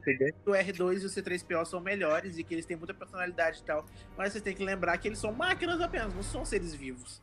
[0.47, 3.85] o R2 e o C3PO são melhores e que eles têm muita personalidade e tal.
[4.17, 7.23] Mas vocês têm que lembrar que eles são máquinas apenas, não são seres vivos.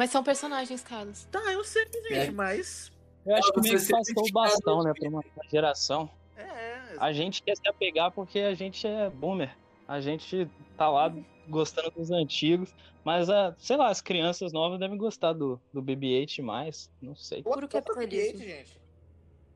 [0.00, 1.24] Mas são personagens, Carlos.
[1.26, 2.30] Tá, eu sei, gente, É.
[2.30, 2.90] mas.
[3.26, 6.10] Eu acho que Você meio que passou o bastão, né, pra uma geração.
[6.38, 6.96] É.
[6.98, 9.54] A gente quer se apegar porque a gente é boomer.
[9.86, 11.14] A gente tá lá
[11.46, 12.74] gostando dos antigos.
[13.04, 16.90] Mas, a, sei lá, as crianças novas devem gostar do, do BB-8 mais.
[17.02, 17.40] Não sei.
[17.40, 18.38] Adoro o capitalismo.
[18.38, 18.80] BB-8, gente.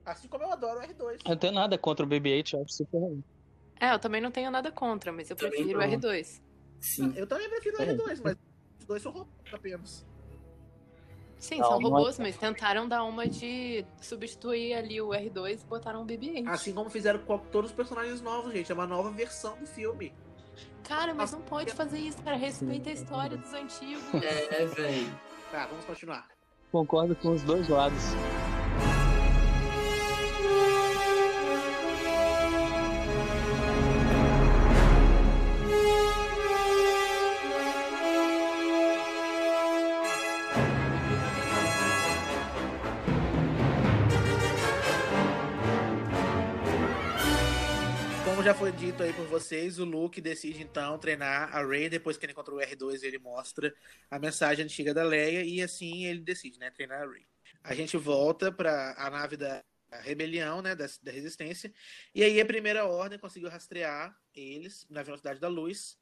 [0.05, 1.21] Assim como eu adoro o R2.
[1.25, 3.25] Eu não tenho nada contra o BB-8, eu acho super ruim.
[3.81, 5.89] É, eu também não tenho nada contra, mas eu Também prefiro o não.
[5.89, 6.43] R2.
[6.81, 7.15] Sim.
[7.17, 7.95] Eu também prefiro o É.
[7.95, 8.37] R2, mas
[8.79, 10.05] os dois são robôs apenas.
[11.45, 15.63] Sim, Não, são não é- robôs, mas tentaram dar uma de substituir ali o R2
[15.63, 16.49] e botaram um BB-8.
[16.49, 18.73] Assim como fizeram com todos os personagens novos, gente.
[18.73, 20.11] É uma nova versão do filme.
[20.85, 22.37] Cara, mas não pode fazer isso, cara.
[22.37, 24.03] Respeita a história dos antigos.
[24.15, 25.21] É, velho.
[25.51, 26.27] Tá, vamos continuar.
[26.73, 28.03] Concordo com os dois lados.
[48.95, 51.89] Dito aí por vocês, o Luke decide então treinar a Rey.
[51.89, 53.75] Depois que ele encontra o R2, ele mostra
[54.09, 57.27] a mensagem antiga da Leia e assim ele decide, né, treinar a Rey.
[57.65, 59.65] A gente volta para a nave da
[60.03, 61.75] rebelião, né, da, da resistência.
[62.15, 65.99] E aí a primeira ordem conseguiu rastrear eles na velocidade da luz.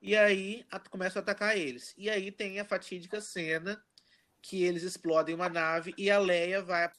[0.00, 1.94] E aí a, começa a atacar eles.
[1.96, 3.80] E aí tem a fatídica cena
[4.40, 6.90] que eles explodem uma nave e a Leia vai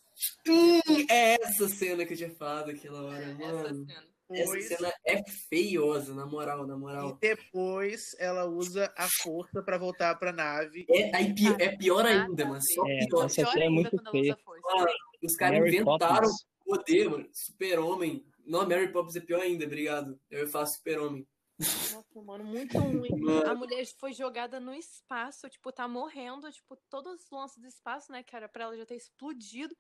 [0.47, 0.79] Hum,
[1.09, 3.85] é essa cena que eu tinha falado aquela hora, Essa mano.
[3.87, 4.12] cena.
[4.33, 7.17] Essa depois cena é feiosa, na moral, na e moral.
[7.21, 10.85] depois ela usa a força para voltar para a nave.
[10.89, 12.61] É, aí pi- é pior ainda, mano.
[12.61, 13.25] Só É, pior.
[13.25, 14.37] essa Pior cena é muito feia.
[14.45, 14.87] Mano,
[15.23, 17.29] os caras inventaram o poder, mano.
[17.33, 18.25] Super-homem.
[18.45, 20.19] Não, Mary Poppins é pior ainda, obrigado.
[20.29, 21.25] Eu faço super-homem.
[21.59, 23.09] Nossa, mano, muito ruim.
[23.21, 23.47] Mano.
[23.49, 28.11] A mulher foi jogada no espaço, tipo, tá morrendo, tipo, todos os lances do espaço,
[28.11, 29.73] né, cara, pra ela já ter explodido.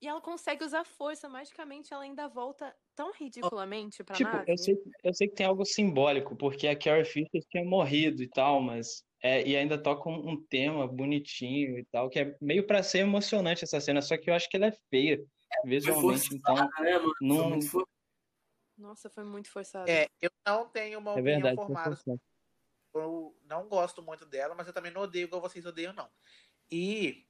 [0.00, 4.50] E ela consegue usar força, magicamente ela ainda volta tão ridiculamente pra Tipo, nave.
[4.50, 8.28] eu sei, eu sei que tem algo simbólico, porque a Carrie Fisher tinha morrido e
[8.28, 9.04] tal, mas.
[9.22, 13.00] É, e ainda toca um, um tema bonitinho e tal, que é meio pra ser
[13.00, 16.56] emocionante essa cena, só que eu acho que ela é feia, Foi visualmente, então.
[16.56, 17.12] forçada, né, mano?
[17.18, 17.88] Foi Não, muito for-
[18.78, 19.90] Nossa, foi muito forçado.
[19.90, 21.56] É, eu não tenho uma é opinião verdade.
[21.56, 21.98] formada.
[22.94, 26.10] Eu não gosto muito dela, mas eu também não odeio igual vocês odeiam, não.
[26.70, 27.26] E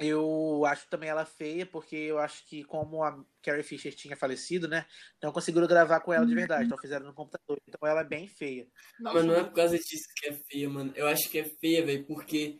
[0.00, 4.68] eu acho também ela feia, porque eu acho que como a Carrie Fisher tinha falecido,
[4.68, 4.86] né?
[5.22, 7.60] Não conseguiram gravar com ela de verdade, então fizeram no computador.
[7.66, 8.66] Então ela é bem feia.
[9.00, 10.92] Mas não é por causa disso que é feia, mano.
[10.94, 12.58] Eu acho que é feia, velho, porque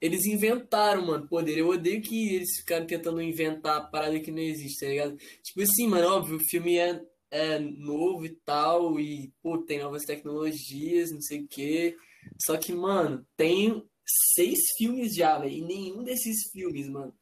[0.00, 1.58] eles inventaram, mano, poder.
[1.58, 5.16] Eu odeio que eles ficaram tentando inventar parada que não existe, tá ligado?
[5.42, 7.00] Tipo assim, mano, óbvio, o filme é,
[7.30, 11.96] é novo e tal, e, pô, tem novas tecnologias, não sei o quê.
[12.44, 17.14] Só que, mano, tem seis filmes já, velho, e nenhum desses filmes, mano,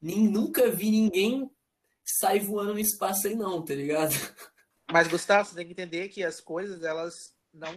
[0.00, 1.50] nem, nunca vi ninguém
[2.04, 4.12] sair voando no espaço aí, não, tá ligado?
[4.90, 7.14] Mas, Gustavo, você tem que entender que as coisas, elas
[7.52, 7.72] não.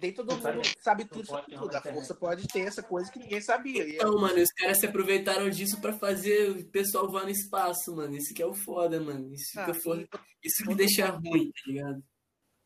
[0.00, 1.76] Nem todo mundo sabe tudo sobre tudo.
[1.76, 3.84] A força pode ter essa coisa que ninguém sabia.
[3.86, 7.94] E Então, mano, os caras se aproveitaram disso pra fazer o pessoal voar no espaço,
[7.94, 8.16] mano.
[8.16, 9.32] Isso que é o foda, mano.
[9.32, 10.02] Isso, Ah, foda.
[10.42, 12.04] e Isso que deixa ruim, tá ligado?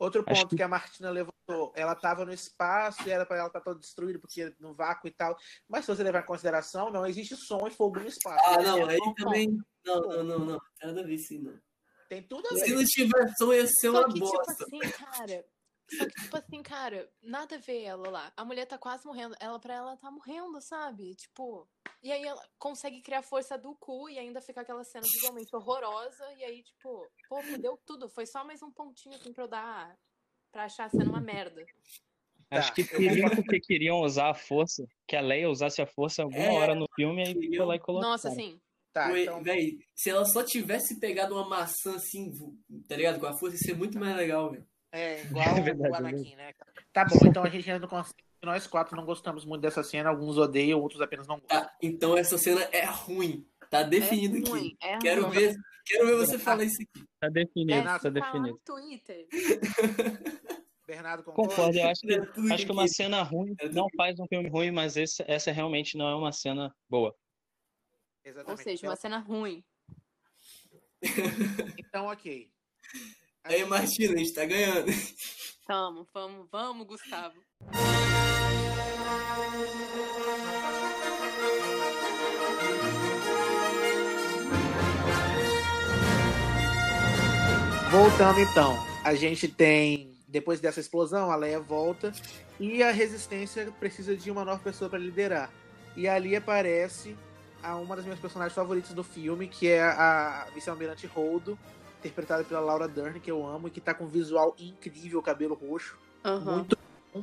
[0.00, 0.62] Outro ponto que- que...
[0.62, 4.52] a Martina levantou, ela estava no espaço e era para ela estar toda destruída porque
[4.58, 5.36] no vácuo e tal.
[5.68, 8.42] Mas se você levar em consideração, não existe som e fogo no espaço.
[8.46, 9.58] Ah, não, aí som, também.
[9.84, 10.58] Não, não, não, não.
[10.78, 11.54] Tem nada a ver isso, não.
[12.08, 12.74] Tem tudo a Se ver.
[12.76, 14.52] não tiver som, ia ser Só uma que, tipo bosta.
[14.64, 15.44] assim, cara,
[15.96, 18.32] Só que, tipo assim, cara, nada a ver ela lá.
[18.36, 19.34] A mulher tá quase morrendo.
[19.40, 21.14] Ela, pra ela, tá morrendo, sabe?
[21.16, 21.68] Tipo.
[22.02, 26.32] E aí ela consegue criar força do cu e ainda fica aquela cena visualmente horrorosa.
[26.34, 28.08] E aí, tipo, pô, fudeu tudo.
[28.08, 29.98] Foi só mais um pontinho assim pra eu dar.
[30.52, 31.64] pra achar a cena uma merda.
[32.50, 35.86] Acho Tá, que eu queriam porque queriam usar a força, que a Leia usasse a
[35.86, 38.08] força alguma É, hora no filme, aí foi lá e colocou.
[38.10, 38.60] Nossa, assim.
[38.92, 42.32] Tá, então, Véi, se ela só tivesse pegado uma maçã assim,
[42.88, 43.20] tá ligado?
[43.20, 44.66] Com a força, ia ser muito mais legal, velho.
[45.20, 46.54] é igual É verdade, o é Anakin, né?
[46.92, 48.24] Tá bom, então a gente ainda não consegue.
[48.42, 51.60] Nós quatro não gostamos muito dessa cena, alguns odeiam, outros apenas não gostam.
[51.62, 53.46] Tá, então essa cena é ruim.
[53.68, 54.50] Tá definido é aqui.
[54.50, 55.38] ruim, é Quero ruim.
[55.38, 57.04] ver, quero ver você falar isso aqui.
[57.20, 58.60] Tá definido, É, tá definido.
[58.64, 59.28] Twitter.
[60.86, 61.54] Bernardo concorda?
[61.54, 62.94] Concordo, eu acho que, É acho que uma aqui.
[62.94, 66.32] cena ruim É não faz um filme ruim, mas esse- essa realmente não é uma
[66.32, 67.10] cena boa.
[67.10, 67.16] Ou
[68.24, 68.62] Exatamente.
[68.64, 69.62] seja, uma cena ruim.
[71.78, 72.50] Então, ok.
[73.42, 74.92] Aí, Martina, a gente tá ganhando.
[75.66, 77.36] Vamos, vamos, vamos, Gustavo.
[87.88, 92.12] Voltando então, a gente tem, depois dessa explosão, a Leia volta
[92.58, 95.52] e a resistência precisa de uma nova pessoa para liderar.
[95.96, 97.16] E ali aparece
[97.62, 101.56] a uma das minhas personagens favoritas do filme, que é a vice-almirante Holdo,
[102.00, 105.54] interpretada pela Laura Dern, que eu amo, e que tá com um visual incrível, cabelo
[105.54, 106.56] roxo, Aham.
[106.56, 106.78] muito
[107.12, 107.22] bom.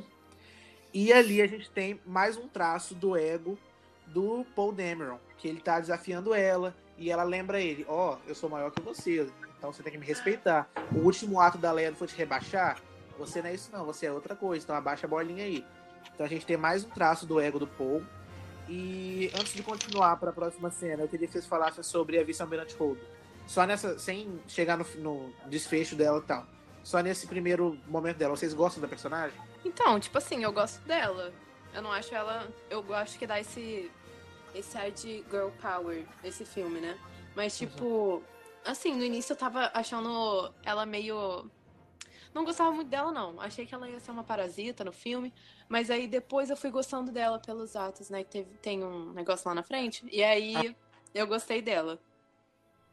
[0.94, 3.58] E ali a gente tem mais um traço do ego
[4.06, 8.48] do Paul Dameron, que ele tá desafiando ela e ela lembra ele, ó, eu sou
[8.48, 10.70] maior que você, então você tem que me respeitar.
[10.92, 12.80] O último ato da Leia não foi te rebaixar?
[13.18, 15.64] Você não é isso não, você é outra coisa, então abaixa a bolinha aí.
[16.14, 18.02] Então a gente tem mais um traço do ego do Paul.
[18.68, 22.24] E antes de continuar para a próxima cena, eu queria que vocês falassem sobre a
[22.24, 23.00] vice-almirante Holdo.
[23.48, 26.46] Só nessa, sem chegar no, no desfecho dela e tal.
[26.84, 28.36] Só nesse primeiro momento dela.
[28.36, 29.36] Vocês gostam da personagem?
[29.64, 31.32] Então, tipo assim, eu gosto dela.
[31.72, 32.46] Eu não acho ela.
[32.68, 33.90] Eu acho que dá esse.
[34.54, 36.98] Esse ar de girl power, esse filme, né?
[37.34, 38.22] Mas, tipo.
[38.64, 41.50] Assim, no início eu tava achando ela meio.
[42.34, 43.40] Não gostava muito dela, não.
[43.40, 45.32] Achei que ela ia ser uma parasita no filme.
[45.70, 48.22] Mas aí depois eu fui gostando dela pelos atos, né?
[48.24, 50.06] Que teve, tem um negócio lá na frente.
[50.12, 50.76] E aí
[51.14, 51.98] eu gostei dela.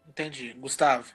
[0.08, 0.54] Entendi.
[0.54, 1.06] Gustavo.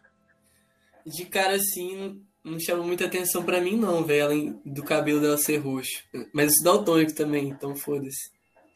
[1.06, 4.24] De cara assim, não, chama muita atenção pra mim, não, velho.
[4.24, 6.04] Além do cabelo dela ser roxo.
[6.32, 8.30] Mas eu sou daltônico também, então foda-se.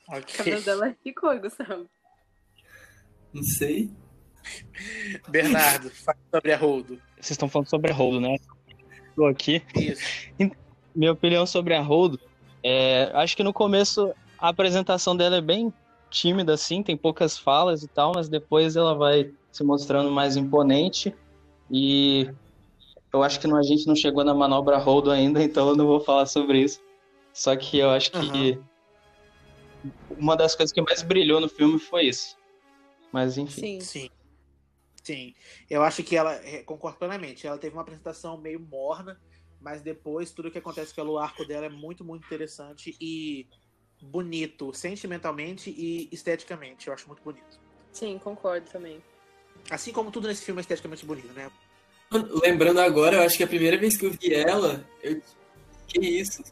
[0.08, 0.36] O Ok.
[0.36, 1.88] cabelo dela ficou, Gustavo.
[3.32, 3.90] Não sei.
[5.28, 7.00] Bernardo, fala sobre a Holdo.
[7.16, 8.36] Vocês estão falando sobre a Holdo, né?
[9.16, 9.62] Tô aqui.
[9.74, 10.02] Isso.
[10.94, 12.20] Minha opinião sobre a Holdo,
[12.62, 15.72] é, acho que no começo a apresentação dela é bem
[16.10, 21.14] tímida, assim, tem poucas falas e tal, mas depois ela vai se mostrando mais imponente
[21.70, 22.28] e
[23.12, 25.86] eu acho que não- a gente não chegou na manobra Holdo ainda, então eu não
[25.86, 26.80] vou falar sobre isso.
[27.32, 28.60] Só que eu acho que
[30.10, 32.36] uma das coisas que mais brilhou no filme foi isso.
[33.12, 33.78] Mas enfim.
[33.78, 33.80] Sim.
[33.80, 34.10] Sim.
[35.04, 35.34] Sim.
[35.70, 39.20] Eu acho que ela, é, concordo plenamente, ela teve uma apresentação meio morna,
[39.60, 43.46] mas depois tudo que acontece pelo arco dela é muito, muito interessante e
[44.02, 46.88] bonito, sentimentalmente e esteticamente.
[46.88, 47.60] Eu acho muito bonito.
[47.92, 49.00] Sim, concordo também.
[49.70, 51.50] Assim como tudo nesse filme é esteticamente bonito, né?
[52.42, 55.20] Lembrando agora, eu acho que a primeira vez que eu vi ela, eu.
[55.88, 56.42] Que isso?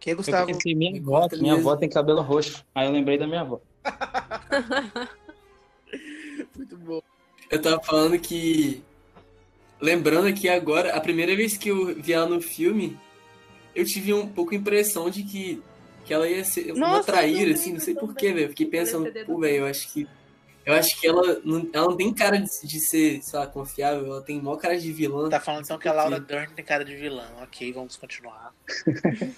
[0.00, 0.46] Que Eu Gustavo?
[0.46, 1.68] pensei, minha avó, minha mesmo.
[1.70, 2.64] avó tem cabelo roxo.
[2.74, 3.60] Aí eu lembrei da minha avó.
[6.56, 7.02] Muito bom.
[7.50, 8.82] Eu tava falando que.
[9.80, 12.98] Lembrando aqui agora, a primeira vez que eu vi ela no filme,
[13.74, 15.62] eu tive um pouco a impressão de que,
[16.04, 18.48] que ela ia ser uma Nossa, eu traíra, assim, não eu sei porquê, velho.
[18.48, 20.06] Fiquei Eu pensando, pô, velho, eu acho que.
[20.68, 24.04] Eu acho que ela não, ela não tem cara de, de ser, sei lá, confiável,
[24.04, 25.26] ela tem maior cara de vilã.
[25.30, 26.34] Tá falando então que a Laura porquê.
[26.34, 27.26] Dern tem cara de vilã.
[27.42, 28.52] Ok, vamos continuar.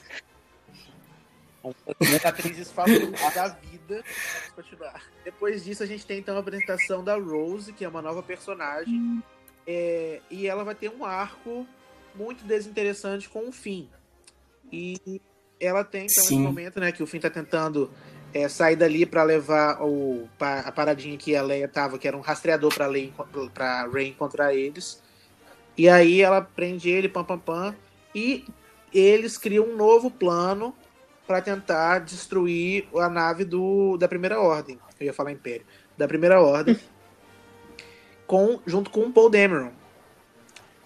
[2.00, 4.02] Das atrizes favoritas da vida.
[4.02, 5.04] Vamos continuar.
[5.22, 9.22] Depois disso, a gente tem então a apresentação da Rose, que é uma nova personagem.
[9.66, 11.66] É, e ela vai ter um arco
[12.14, 13.86] muito desinteressante com o Finn.
[14.72, 15.20] E
[15.60, 16.40] ela tem então esse Sim.
[16.40, 17.92] momento, né, que o Finn tá tentando
[18.32, 22.16] é, sair dali pra levar o, pa- a paradinha que a Leia tava, que era
[22.16, 23.12] um rastreador pra, Leia,
[23.52, 25.02] pra Rey encontrar eles.
[25.76, 27.76] E aí ela prende ele, pam pam pam,
[28.14, 28.44] e
[28.92, 30.74] eles criam um novo plano
[31.26, 34.78] pra tentar destruir a nave do, da Primeira Ordem.
[34.98, 35.64] Eu ia falar Império.
[35.96, 36.78] Da Primeira Ordem.
[38.26, 39.72] com, junto com o Paul Dameron.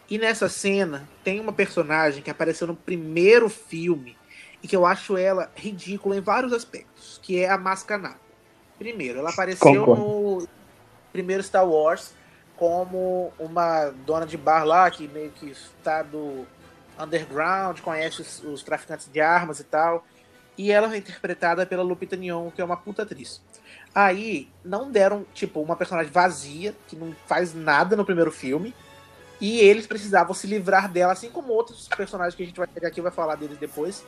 [0.09, 4.17] E nessa cena tem uma personagem que apareceu no primeiro filme
[4.65, 8.17] e que eu acho ela ridícula em vários aspectos, que é a Mascanada.
[8.79, 10.03] Primeiro, ela apareceu Concordo.
[10.03, 10.49] no
[11.13, 12.15] primeiro Star Wars
[12.57, 16.47] como uma dona de bar lá que meio que está do
[16.99, 20.03] underground, conhece os, os traficantes de armas e tal.
[20.57, 23.43] E ela é interpretada pela Lupita Nyong'o, que é uma puta atriz.
[23.95, 28.75] Aí não deram, tipo, uma personagem vazia, que não faz nada no primeiro filme.
[29.39, 32.89] E eles precisavam se livrar dela, assim como outros personagens que a gente vai pegar
[32.89, 34.03] aqui vai falar deles depois.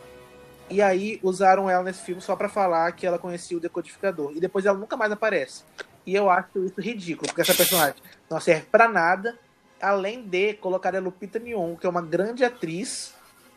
[0.68, 4.32] E aí usaram ela nesse filme só para falar que ela conhecia o decodificador.
[4.34, 5.64] E depois ela nunca mais aparece.
[6.04, 7.96] E eu acho isso ridículo, porque essa personagem
[8.30, 9.38] não serve para nada,
[9.80, 13.14] além de colocar a Lupita Nyong'o, que é uma grande atriz,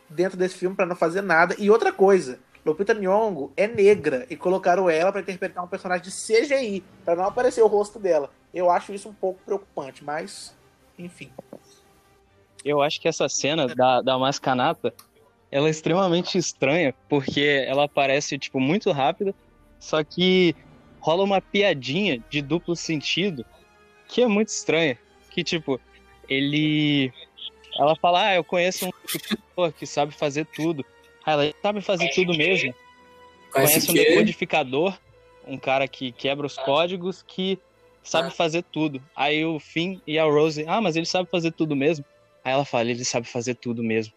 [0.10, 1.56] dentro desse filme para não fazer nada.
[1.60, 6.12] E outra coisa, Lupita Nyong'o é negra e colocaram ela para interpretar um personagem de
[6.12, 8.32] CGI, para não aparecer o rosto dela.
[8.54, 10.56] Eu acho isso um pouco preocupante, mas
[10.98, 11.32] enfim.
[12.66, 14.94] Eu acho que essa cena da, da Mascanata,
[15.52, 19.34] ela é extremamente estranha, porque ela aparece, tipo, muito rápida,
[19.80, 20.56] só que
[21.00, 23.46] rola uma piadinha de duplo sentido
[24.08, 24.98] que é muito estranha.
[25.30, 25.80] Que, tipo,
[26.28, 27.14] ele...
[27.80, 30.86] Ela fala, ah, eu conheço um pessoa que sabe fazer tudo.
[31.26, 32.74] Ah, ela sabe fazer tudo mesmo.
[33.52, 34.98] Conhece um decodificador,
[35.48, 37.58] um cara que quebra os códigos, que
[38.04, 38.32] sabe ah.
[38.32, 39.02] fazer tudo.
[39.16, 42.04] Aí o Finn e a Rose, ah, mas ele sabe fazer tudo mesmo.
[42.44, 44.14] Aí ela fala, ele sabe fazer tudo mesmo.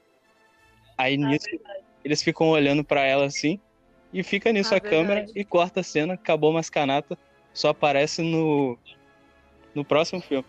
[0.97, 1.85] Aí ah, nisso, verdade.
[2.05, 3.61] eles ficam olhando para ela assim,
[4.13, 5.07] e fica nisso ah, a verdade.
[5.07, 7.19] câmera e corta a cena, acabou Mascanata,
[7.53, 8.79] só aparece no,
[9.75, 10.47] no próximo filme.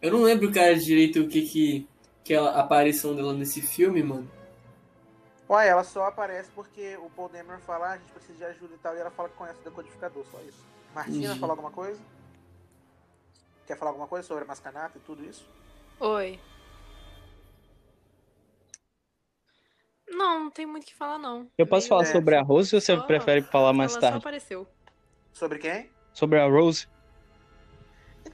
[0.00, 1.88] Eu não lembro, cara, direito o que que,
[2.22, 4.30] que é a aparição dela nesse filme, mano.
[5.48, 8.74] Ué, ela só aparece porque o Paul Demer fala, ah, a gente precisa de ajuda
[8.74, 10.64] e tal, e ela fala que conhece o decodificador, só isso.
[10.94, 11.38] Martina, uhum.
[11.38, 12.00] fala alguma coisa?
[13.66, 15.46] Quer falar alguma coisa sobre a Mascanata e tudo isso?
[16.00, 16.38] Oi.
[20.44, 21.50] Não, tem muito o que falar, não.
[21.56, 24.16] Eu posso falar é, sobre a Rose ou você só, prefere falar mais ela tarde?
[24.16, 24.68] Só apareceu.
[25.32, 25.90] Sobre quem?
[26.12, 26.86] Sobre a Rose.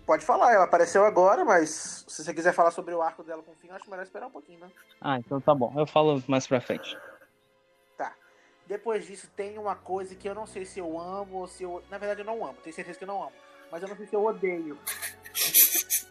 [0.04, 3.52] Pode falar, ela apareceu agora, mas se você quiser falar sobre o arco dela com
[3.52, 4.68] o fim, acho melhor esperar um pouquinho, né?
[5.00, 5.72] Ah, então tá bom.
[5.76, 6.98] Eu falo mais pra frente.
[7.96, 8.12] Tá.
[8.66, 11.80] Depois disso, tem uma coisa que eu não sei se eu amo ou se eu.
[11.88, 12.58] Na verdade, eu não amo.
[12.64, 13.32] Tenho certeza que eu não amo.
[13.70, 14.76] Mas eu não sei se eu odeio.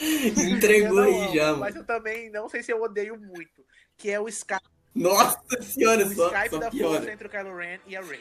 [0.00, 1.52] Entregou aí amo, já.
[1.54, 3.62] Mas eu também não sei se eu odeio muito.
[4.02, 4.60] Que é o Skype.
[4.96, 6.96] Nossa senhora, o só, Skype só da piora.
[6.96, 8.20] força entre o Kylo Ren e a Rey.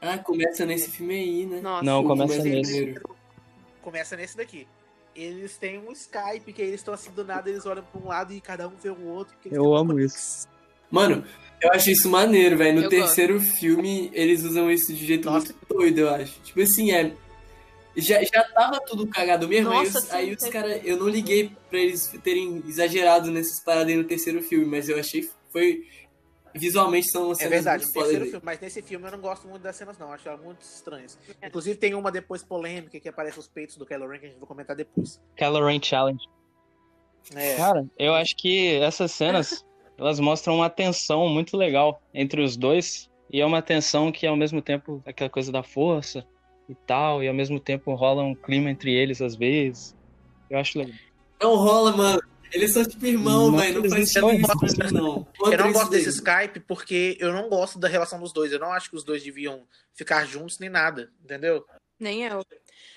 [0.00, 1.60] Ah, começa nesse filme aí, né?
[1.60, 1.84] Nossa.
[1.84, 3.00] Não, começa, começa nesse.
[3.80, 4.66] Começa nesse daqui.
[5.14, 8.32] Eles têm um Skype que eles estão assim do nada, eles olham pra um lado
[8.32, 9.36] e cada um vê o outro.
[9.44, 10.48] Eu amo isso.
[10.90, 11.24] Mano,
[11.60, 12.80] eu acho isso maneiro, velho.
[12.80, 13.54] No eu terceiro gosto.
[13.58, 15.46] filme, eles usam isso de jeito Nossa.
[15.52, 16.40] muito doido, eu acho.
[16.40, 17.14] Tipo assim, é.
[17.96, 20.80] Já, já tava tudo cagado mesmo, Nossa, aí, os, aí os caras.
[20.84, 24.98] Eu não liguei pra eles terem exagerado nessas paradas aí no terceiro filme, mas eu
[24.98, 25.28] achei.
[25.50, 25.86] Foi.
[26.54, 29.62] Visualmente são cenas É verdade, no terceiro filme, mas nesse filme eu não gosto muito
[29.62, 30.12] das cenas, não.
[30.12, 31.18] Acho elas muito estranhas.
[31.42, 34.38] Inclusive tem uma depois polêmica que aparece os peitos do Kylo Ren que a gente
[34.38, 35.20] vai comentar depois.
[35.34, 36.22] Kylo Ren Challenge.
[37.34, 37.56] É.
[37.56, 39.64] Cara, eu acho que essas cenas
[39.96, 43.10] elas mostram uma tensão muito legal entre os dois.
[43.30, 46.26] E é uma tensão que ao mesmo tempo aquela coisa da força
[46.68, 49.96] e tal, e ao mesmo tempo rola um clima entre eles às vezes.
[50.48, 50.96] Eu acho legal.
[51.40, 52.22] Não rola, mano.
[52.52, 53.82] Eles são tipo irmão, velho.
[53.82, 55.26] Não faz sentido não.
[55.40, 58.52] Eu não gosto desse Skype porque eu não gosto da relação dos dois.
[58.52, 61.64] Eu não acho que os dois deviam ficar juntos nem nada, entendeu?
[61.98, 62.44] Nem eu.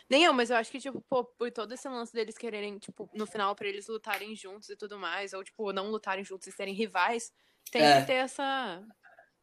[0.09, 3.09] Nem eu, mas eu acho que, tipo, pô, por todo esse lance deles quererem, tipo,
[3.13, 6.51] no final, pra eles lutarem juntos e tudo mais, ou, tipo, não lutarem juntos e
[6.51, 7.32] serem rivais,
[7.72, 8.01] tem é.
[8.01, 8.84] que ter essa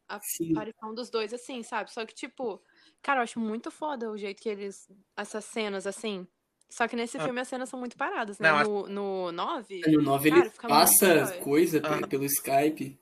[0.07, 1.91] aparição dos dois, assim, sabe?
[1.91, 2.61] Só que, tipo,
[3.03, 4.89] cara, eu acho muito foda o jeito que eles.
[5.15, 6.25] Essas cenas, assim.
[6.69, 7.23] Só que nesse ah.
[7.23, 8.51] filme as cenas são muito paradas, né?
[8.51, 9.81] Não, no, no 9.
[9.87, 12.07] No 9 ele passa coisa ah.
[12.07, 12.97] pelo Skype.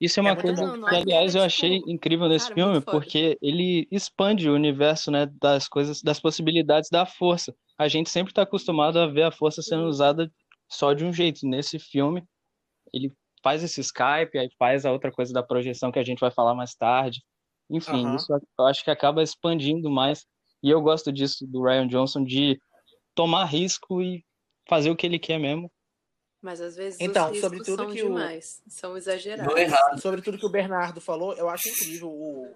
[0.00, 3.36] Isso é uma é coisa que, aliás, eu achei tipo, incrível nesse cara, filme, porque
[3.42, 7.54] ele expande o universo, né, das coisas, das possibilidades da força.
[7.76, 10.32] A gente sempre está acostumado a ver a força sendo usada
[10.68, 11.46] só de um jeito.
[11.46, 12.22] Nesse filme,
[12.92, 13.12] ele
[13.42, 16.54] faz esse Skype, aí faz a outra coisa da projeção que a gente vai falar
[16.54, 17.20] mais tarde.
[17.70, 18.16] Enfim, uhum.
[18.16, 20.26] isso eu acho que acaba expandindo mais.
[20.62, 22.60] E eu gosto disso do Ryan Johnson de
[23.14, 24.24] tomar risco e
[24.68, 25.70] fazer o que ele quer mesmo.
[26.40, 28.70] Mas às vezes então, os sobre tudo são que demais, o...
[28.70, 29.46] são exagerados.
[29.46, 30.00] Não é errado.
[30.00, 32.54] Sobre tudo que o Bernardo falou, eu acho incrível o,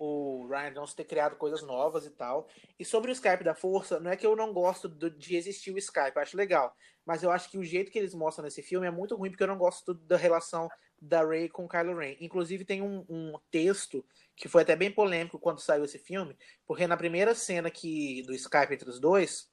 [0.00, 2.48] o Ryan Johnson ter criado coisas novas e tal.
[2.78, 5.70] E sobre o Skype da Força, não é que eu não gosto do, de existir
[5.70, 6.74] o Skype, eu acho legal.
[7.06, 9.44] Mas eu acho que o jeito que eles mostram nesse filme é muito ruim, porque
[9.44, 10.68] eu não gosto da relação
[11.00, 12.16] da Rey com Kylo Ren.
[12.20, 14.04] Inclusive tem um, um texto
[14.36, 16.36] que foi até bem polêmico quando saiu esse filme,
[16.66, 19.48] porque na primeira cena que do Skype entre os dois,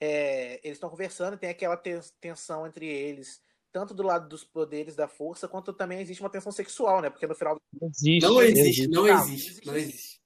[0.00, 1.80] é, eles estão conversando, tem aquela
[2.20, 3.40] tensão entre eles,
[3.72, 7.10] tanto do lado dos poderes da força, quanto também existe uma tensão sexual, né?
[7.10, 7.60] Porque no final.
[7.82, 10.20] Existe, não existe, não existe, não existe.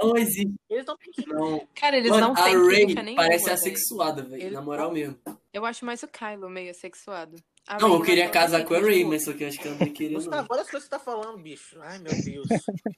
[0.00, 0.54] Não existe.
[0.70, 0.96] Eles não
[1.26, 1.68] Não.
[1.74, 4.50] Cara, eles Mano, não têm a Ray parece assexuada, velho.
[4.52, 5.18] Na moral mesmo.
[5.52, 7.36] Eu acho mais o Kylo meio assexuado.
[7.66, 9.76] A Não, eu queria casar com a Ray, mas só que eu acho que ela
[9.76, 10.46] não ia querer, Gustavo, não.
[10.50, 11.80] olha as coisas que você tá falando, bicho.
[11.82, 12.48] Ai, meu Deus.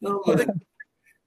[0.00, 0.60] Não, mano.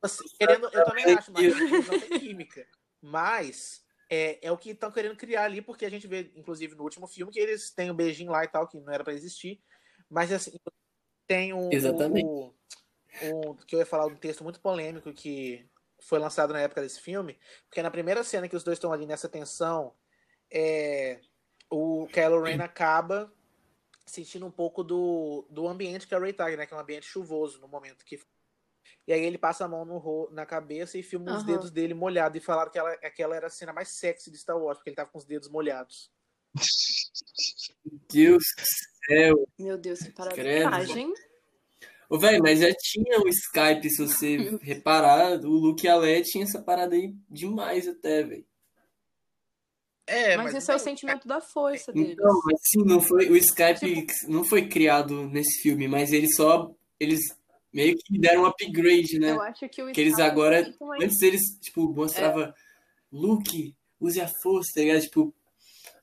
[0.01, 1.53] Assim, querendo, eu também acho, mas
[1.85, 2.67] não tem química.
[2.99, 6.83] Mas é, é o que estão querendo criar ali, porque a gente vê, inclusive, no
[6.83, 9.61] último filme, que eles têm um beijinho lá e tal, que não era pra existir.
[10.09, 10.59] Mas assim,
[11.27, 11.71] tem um.
[11.71, 12.25] Exatamente.
[12.25, 12.53] um-
[13.21, 15.69] um- que eu ia falar um texto muito polêmico que
[16.01, 17.37] foi lançado na época desse filme,
[17.67, 19.93] porque na primeira cena que os dois estão ali nessa tensão,
[20.49, 21.19] é,
[21.69, 23.31] o Kylo Ren acaba
[24.05, 26.65] sentindo um pouco do, do ambiente que a Ray tá, né?
[26.65, 28.19] Que é um ambiente chuvoso no momento que.
[29.07, 31.45] E aí ele passa a mão no, ro- na cabeça e filma os Aham.
[31.45, 32.39] dedos dele molhados.
[32.41, 34.95] E falaram que ela, aquela era a cena mais sexy de Star Wars, porque ele
[34.95, 36.11] tava com os dedos molhados.
[38.11, 38.65] Deus do
[39.07, 39.47] céu.
[39.57, 40.69] Meu Deus, que Credo.
[40.69, 41.13] paradagem.
[42.09, 46.23] Ô, velho, mas já tinha o Skype, se você reparar, o Luke e a Leia
[46.23, 48.45] tinha essa parada aí demais até, velho.
[50.09, 52.13] É, mas, esse é o sentimento da força deles.
[52.13, 56.71] Então, mas sim, não foi, o Skype não foi criado nesse filme, mas eles só,
[56.99, 57.19] eles
[57.71, 59.31] meio que deram um upgrade, né?
[59.31, 62.53] Eu acho que o Que eles agora, mais- antes eles, tipo, mostrava
[63.11, 65.01] Luke, use a força, tá ligado?
[65.01, 65.33] Tipo,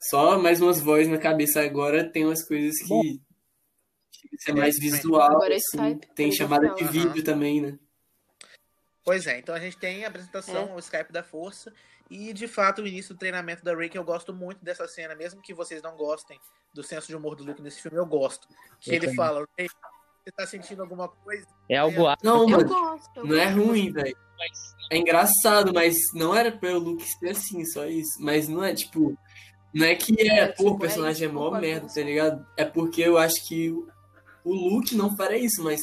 [0.00, 1.60] só mais umas vozes na cabeça.
[1.60, 3.20] Agora tem umas coisas que,
[4.48, 5.94] é mais visual, Agora é assim.
[5.94, 7.78] Skype Tem chamada de vídeo também, né?
[9.04, 10.74] Pois é, então a gente tem a apresentação, É.
[10.74, 11.72] o Skype da Força,
[12.10, 15.14] e de fato o início do treinamento da Rey, que eu gosto muito dessa cena,
[15.14, 16.38] mesmo que vocês não gostem
[16.74, 18.46] do senso de humor do Luke nesse filme, eu gosto.
[18.80, 19.16] Que Eu ele também.
[19.16, 19.68] fala, Rey,
[20.24, 21.46] você tá sentindo alguma coisa?
[21.68, 23.10] É algo Não, Eu mano, gosto.
[23.20, 24.16] eu não é ruim, velho.
[24.92, 28.20] É engraçado, mas não era pra o Luke ser assim, só isso.
[28.20, 29.16] Mas não é, tipo.
[29.74, 32.46] Não é que é, É, pô, tipo, o personagem é é, mó merda, tá ligado?
[32.56, 33.88] É porque eu acho que o,
[34.44, 35.80] o Luke não faria isso, mas.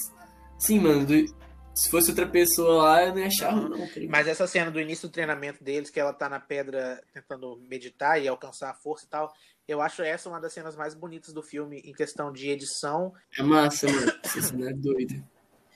[0.59, 1.43] Sim, mano, do-
[1.76, 4.09] se fosse outra pessoa lá, eu não ia achar ruim, não, ligado?
[4.09, 8.21] Mas essa cena do início do treinamento deles, que ela tá na pedra tentando meditar
[8.21, 9.34] e alcançar a força e tal,
[9.67, 13.41] eu acho essa uma das cenas mais bonitas do filme em questão de edição, É
[13.43, 14.11] massa, mano.
[14.24, 15.24] Essa cena é doida.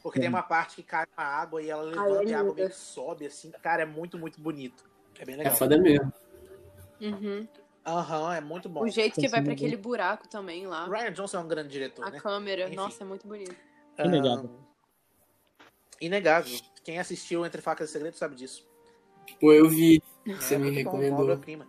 [0.03, 2.53] porque tem uma parte que cai na água e ela levanta é e a água
[2.53, 4.83] meio que sobe, assim, cara, é muito, muito bonito.
[5.19, 5.55] É bem É legal.
[5.55, 6.13] foda mesmo.
[7.01, 7.47] Uhum.
[7.85, 8.83] Aham, é muito bom.
[8.83, 10.85] O jeito que vai pra Sim, aquele buraco também lá.
[10.87, 12.19] O Ryan Johnson é um grande diretor, A né?
[12.19, 12.75] câmera, Enfim.
[12.75, 13.55] nossa, é muito bonito.
[13.97, 14.49] Inegável.
[14.49, 14.66] Ahn,
[16.01, 16.57] inegável.
[16.83, 18.65] Quem assistiu Entre Facas e Segredos sabe disso.
[19.39, 20.01] Pô, eu vi.
[20.25, 21.23] Você É me muito bom, recomendou.
[21.23, 21.67] obra-prima.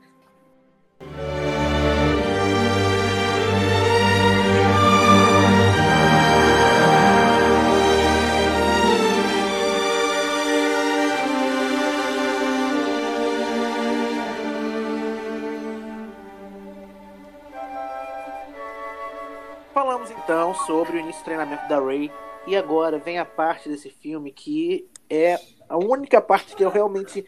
[19.73, 22.11] Falamos então sobre o início do treinamento da Rey
[22.47, 27.27] e agora vem a parte desse filme que é a única parte que eu realmente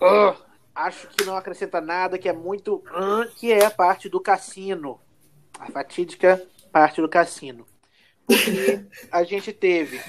[0.00, 0.36] ah,
[0.74, 5.00] acho que não acrescenta nada, que é muito, ah, que é a parte do cassino,
[5.58, 6.42] a fatídica
[6.72, 7.66] parte do cassino,
[8.26, 10.00] porque a gente teve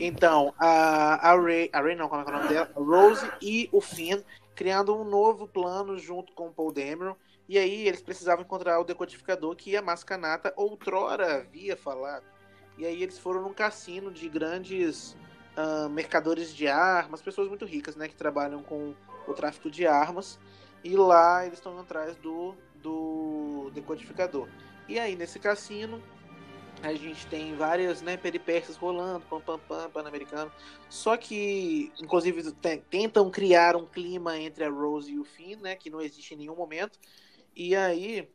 [0.00, 2.80] então a a Rey, a Rey não, como é que é o nome dela, a
[2.80, 4.22] Rose e o Finn
[4.58, 7.14] criando um novo plano junto com o Paul Dameron.
[7.48, 12.24] E aí eles precisavam encontrar o decodificador que a Mascanata outrora havia falado.
[12.78, 15.16] E aí eles foram num cassino de grandes
[15.56, 18.94] ah, mercadores de armas, pessoas muito ricas, né, que trabalham com
[19.26, 20.38] o tráfico de armas.
[20.84, 24.48] E lá eles estão atrás do, do decodificador.
[24.88, 26.02] E aí nesse cassino
[26.82, 30.52] a gente tem várias né, peripécias rolando, pam pam pam, pan-americano.
[30.88, 35.74] Só que, inclusive, te- tentam criar um clima entre a Rose e o Finn, né,
[35.74, 36.98] que não existe em nenhum momento.
[37.54, 38.28] E aí,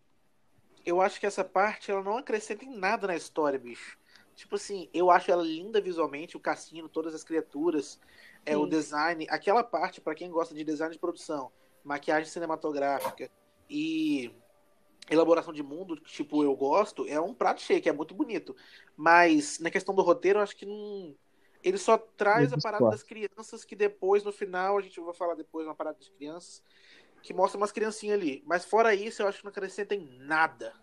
[0.85, 3.97] eu acho que essa parte ela não acrescenta em nada na história, bicho.
[4.43, 7.97] Tipo assim, eu acho ela linda visualmente, o cassino, todas as criaturas,
[8.45, 8.71] é o Sim.
[8.71, 11.49] design, aquela parte para quem gosta de design de produção,
[11.81, 13.31] maquiagem cinematográfica
[13.69, 14.35] e
[15.09, 18.53] elaboração de mundo, tipo eu gosto, é um prato cheio, que é muito bonito.
[18.97, 21.15] Mas na questão do roteiro, eu acho que não
[21.63, 25.35] ele só traz a parada das crianças que depois no final a gente vai falar
[25.35, 26.61] depois uma parada das crianças
[27.21, 28.43] que mostra umas criancinhas ali.
[28.45, 30.73] Mas fora isso, eu acho que não acrescenta em nada.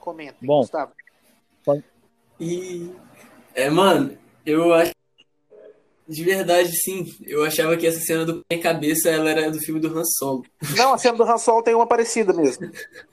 [0.00, 0.62] Comentem, Bom.
[0.62, 0.92] Gustavo.
[2.40, 2.90] E.
[3.54, 4.92] É, mano, eu acho.
[6.06, 7.14] De verdade, sim.
[7.26, 10.42] Eu achava que essa cena do minha cabeça ela era do filme do Han Solo.
[10.76, 12.70] Não, a cena do Han Solo tem uma parecida mesmo.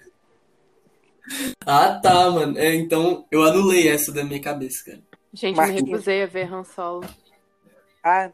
[1.65, 2.55] Ah, tá, mano.
[2.55, 5.01] É, então eu anulei essa da minha cabeça, cara.
[5.33, 5.81] Gente, Marquinhos.
[5.81, 7.03] me recusei a ver Han Solo.
[8.03, 8.31] Ah,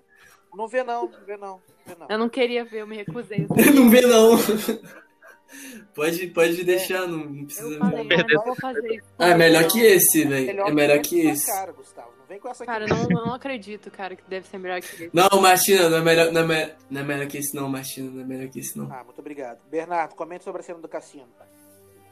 [0.53, 1.49] não vê não, não vê não.
[1.49, 2.07] Não vê não.
[2.09, 3.47] Eu não queria ver, eu me recusei.
[3.73, 4.37] não vê, não.
[5.93, 7.79] Pode, pode deixar, não, não precisa Eu ver.
[7.79, 9.07] falei, ah, não vou fazer isso.
[9.19, 10.45] Ah, é melhor que esse, velho.
[10.47, 11.45] Melhor É melhor esse que na esse.
[11.47, 12.07] Cara, Gustavo.
[12.19, 12.93] Não vem com essa Cara, aqui.
[12.93, 15.09] eu não, não acredito, cara, que deve ser melhor que esse.
[15.13, 18.09] Não, Martina, não é melhor, não é, me- não é melhor que esse, não, Martina.
[18.09, 18.91] Não é melhor que esse, não.
[18.91, 19.59] Ah, muito obrigado.
[19.69, 21.27] Bernardo, comente sobre a cena do cassino.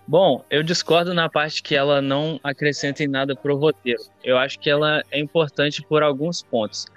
[0.07, 4.01] Bom, eu discordo na parte que ela não acrescenta em nada pro roteiro.
[4.23, 6.87] Eu acho que ela é importante por alguns pontos.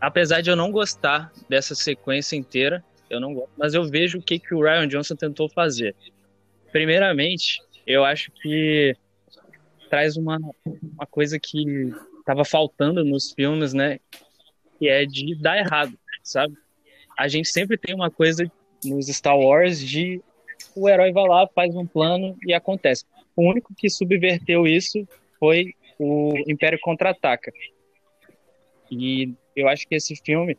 [0.00, 4.22] Apesar de eu não gostar dessa sequência inteira, eu não gosto, mas eu vejo o
[4.22, 5.94] que, que o Ryan Johnson tentou fazer.
[6.70, 8.96] Primeiramente, eu acho que
[9.90, 14.00] traz uma, uma coisa que estava faltando nos filmes, né?
[14.78, 15.92] Que é de dar errado,
[16.22, 16.56] sabe?
[17.18, 18.50] A gente sempre tem uma coisa
[18.82, 20.22] nos Star Wars de
[20.74, 23.04] o herói vai lá, faz um plano e acontece.
[23.36, 25.06] O único que subverteu isso
[25.38, 27.52] foi o Império Contra-Ataca.
[28.90, 30.56] E eu acho que esse filme,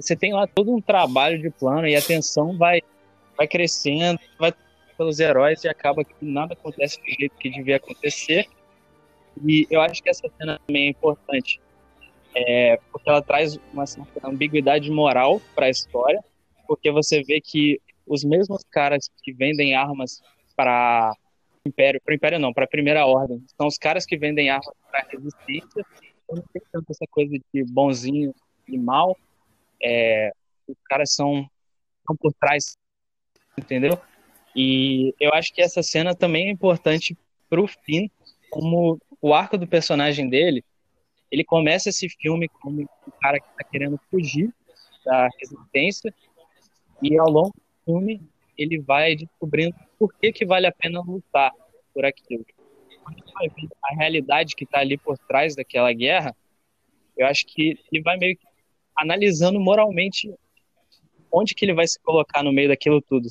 [0.00, 2.82] você tem lá todo um trabalho de plano e a tensão vai,
[3.36, 4.52] vai crescendo, vai
[4.96, 8.46] pelos heróis e acaba que nada acontece do jeito que devia acontecer.
[9.46, 11.60] E eu acho que essa cena também é importante,
[12.34, 16.22] é, porque ela traz uma certa ambiguidade moral para a história,
[16.66, 20.20] porque você vê que os mesmos caras que vendem armas
[20.56, 21.14] para
[21.64, 25.06] Império, para Império não, para a Primeira Ordem, são os caras que vendem armas para
[25.10, 25.84] Resistência.
[26.24, 28.34] Então não tem tanto essa coisa de bonzinho
[28.68, 29.16] e mal.
[29.82, 30.30] É,
[30.66, 31.48] os caras são,
[32.06, 32.76] são por trás,
[33.58, 33.98] entendeu?
[34.54, 37.16] E eu acho que essa cena também é importante
[37.48, 38.08] pro Finn,
[38.50, 40.64] como o arco do personagem dele,
[41.30, 44.52] ele começa esse filme como um cara que está querendo fugir
[45.04, 46.12] da resistência
[47.02, 48.20] e ao longo do filme
[48.58, 51.52] ele vai descobrindo por que que vale a pena lutar
[51.94, 52.44] por aquilo.
[53.84, 56.36] A realidade que está ali por trás daquela guerra,
[57.16, 58.46] eu acho que ele vai meio que
[59.00, 60.32] analisando moralmente
[61.32, 63.28] onde que ele vai se colocar no meio daquilo tudo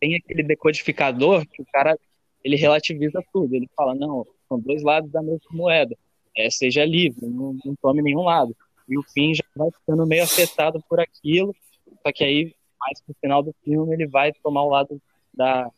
[0.00, 1.98] tem aquele decodificador que o cara
[2.42, 3.54] ele relativiza tudo.
[3.54, 5.96] Ele fala, não, são dois lados da mesma moeda.
[6.36, 8.56] É, seja livre, não, não tome nenhum lado.
[8.88, 11.54] E o fim já vai ficando meio afetado por aquilo,
[12.02, 15.00] só que aí, mais pro final do filme, ele vai tomar o lado
[15.34, 15.70] da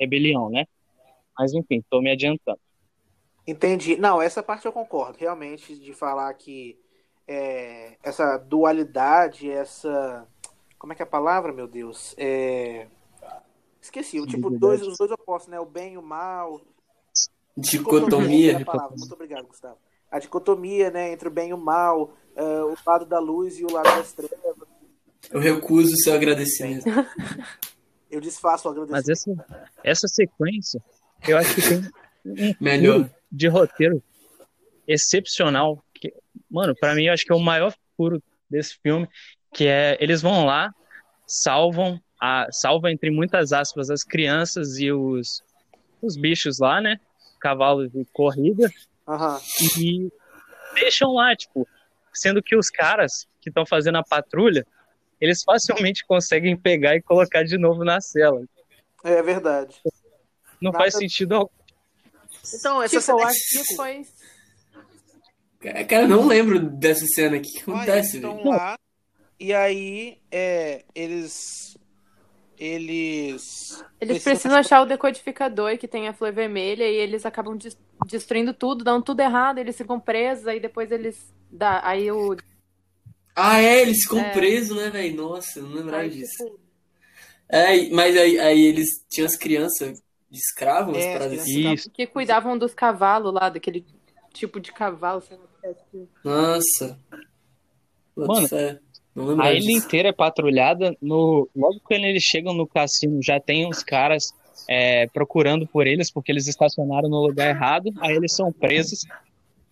[0.00, 0.66] rebelião, né?
[1.36, 2.60] Mas enfim, estou me adiantando.
[3.46, 3.96] Entendi.
[3.96, 6.78] Não, essa parte eu concordo, realmente, de falar que
[7.26, 10.26] é, essa dualidade, essa.
[10.78, 12.14] Como é que é a palavra, meu Deus?
[12.18, 12.86] É
[13.82, 15.58] Esqueci, o tipo, dois, os dois opostos, né?
[15.58, 16.60] O bem e o mal.
[17.56, 18.54] Dicotomia.
[18.54, 19.76] dicotomia Muito obrigado, Gustavo.
[20.08, 23.64] A dicotomia, né, entre o bem e o mal, uh, o lado da luz e
[23.64, 24.68] o lado das trevas.
[25.30, 26.84] Eu recuso o seu agradecimento.
[28.10, 29.06] Eu desfaço o agradecimento.
[29.06, 30.82] Mas essa, essa sequência,
[31.26, 31.78] eu acho que tem
[32.24, 33.10] um Melhor.
[33.30, 34.02] de roteiro
[34.86, 35.82] excepcional.
[36.52, 39.08] Mano, para mim, eu acho que é o maior furo desse filme,
[39.54, 40.70] que é eles vão lá,
[41.26, 45.42] salvam a, salva entre muitas aspas as crianças e os,
[46.02, 47.00] os bichos lá, né?
[47.40, 48.70] Cavalos de corrida.
[49.08, 49.38] Uhum.
[49.78, 50.12] E
[50.74, 51.66] deixam lá, tipo,
[52.12, 54.66] sendo que os caras que estão fazendo a patrulha,
[55.18, 58.42] eles facilmente conseguem pegar e colocar de novo na cela.
[59.02, 59.74] É verdade.
[60.60, 60.84] Não Nada...
[60.84, 61.50] faz sentido algum.
[62.54, 64.02] Então, essa tipo, cena que foi.
[65.62, 67.36] Cara, eu não lembro dessa cena.
[67.36, 68.16] O que acontece?
[68.16, 68.76] Eles estão lá,
[69.38, 71.76] e aí é, eles
[72.62, 73.84] eles.
[74.00, 77.58] Eles precisam achar o decodificador que tem a flor vermelha e eles acabam
[78.06, 81.34] destruindo tudo, dão tudo errado, eles ficam presos, aí depois eles.
[81.50, 82.36] Dá, aí o.
[83.34, 84.30] Ah, é, eles ficam é.
[84.30, 85.16] presos, né, velho?
[85.16, 86.44] Nossa, não lembrava aí, disso.
[86.44, 86.60] Tipo...
[87.48, 90.00] É, mas aí, aí eles tinham as crianças
[90.30, 91.90] de escravos, é, para Isso.
[91.90, 93.84] Que cuidavam dos cavalos lá, daquele
[94.32, 95.51] tipo de cavalo, sei lá.
[95.64, 95.74] É.
[96.24, 96.98] Nossa.
[99.14, 100.96] Mano, a ilha inteira é patrulhada.
[101.00, 101.48] No...
[101.54, 104.32] Logo quando eles chegam no cassino, já tem uns caras
[104.68, 107.90] é, procurando por eles, porque eles estacionaram no lugar errado.
[108.00, 109.04] Aí eles são presos.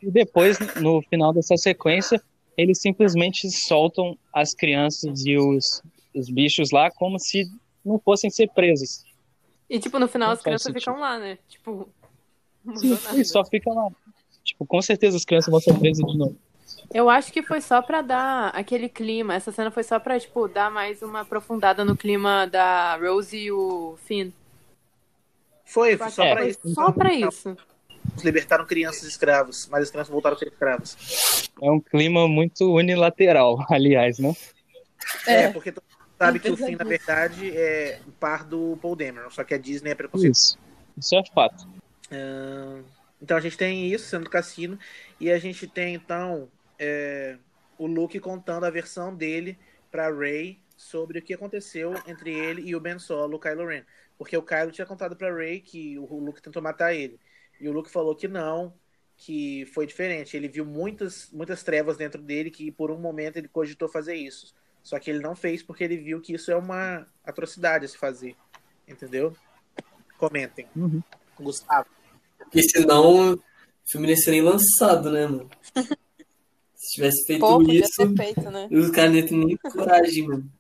[0.03, 2.22] E depois, no final dessa sequência,
[2.57, 5.82] eles simplesmente soltam as crianças e os,
[6.14, 7.45] os bichos lá como se
[7.84, 9.05] não fossem ser presos.
[9.68, 11.38] E, tipo, no final não as crianças ficam lá, né?
[11.49, 11.88] Tipo,
[12.76, 13.88] Sim, só fica lá.
[14.51, 16.37] Tipo, com certeza as crianças vão ser presas de novo.
[16.93, 19.35] Eu acho que foi só pra dar aquele clima.
[19.35, 23.53] Essa cena foi só pra, tipo, dar mais uma aprofundada no clima da Rose e
[23.53, 24.31] o Finn.
[25.65, 26.75] Foi, foi só é, pra isso.
[26.75, 27.57] Só pra isso.
[28.25, 31.49] Libertaram crianças escravos, mas as crianças voltaram a ser escravas.
[31.63, 34.35] É um clima muito unilateral, aliás, né?
[35.29, 35.81] É, é porque tu
[36.19, 39.93] sabe que o Finn, na verdade, é par do Paul Dameron, só que a Disney
[39.93, 40.35] é preconceito.
[40.35, 40.59] Isso,
[40.99, 41.69] isso é fato.
[42.11, 42.83] Uh,
[43.21, 44.79] então a gente tem isso sendo do cassino,
[45.18, 47.37] e a gente tem então é,
[47.79, 49.59] o Luke contando a versão dele
[49.91, 53.83] para Ray sobre o que aconteceu entre ele e o Ben Solo, o Kylo Ren.
[54.16, 57.18] Porque o Kylo tinha contado para Ray que o Luke tentou matar ele.
[57.61, 58.73] E o Luke falou que não,
[59.16, 60.37] que foi diferente.
[60.37, 64.55] Ele viu muitas, muitas trevas dentro dele que por um momento ele cogitou fazer isso.
[64.83, 67.99] Só que ele não fez porque ele viu que isso é uma atrocidade a se
[67.99, 68.35] fazer.
[68.89, 69.37] Entendeu?
[70.16, 70.66] Comentem.
[70.75, 71.03] Uhum.
[71.39, 71.89] Gustavo.
[72.51, 73.41] Porque senão o
[73.87, 75.49] filme não ia ser nem lançado, né, mano?
[76.75, 78.69] Se tivesse feito Pô, isso, feito, né?
[78.71, 80.51] os caras não iam ter nem coragem, mano.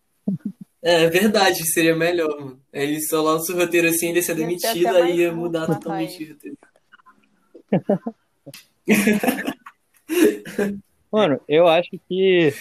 [0.80, 2.60] É, é verdade, seria melhor, mano.
[2.72, 5.74] Aí ele só lança o roteiro assim, ele ia ser demitido, aí ia mudar pra
[5.74, 6.58] totalmente o roteiro.
[11.10, 12.54] Mano, eu acho que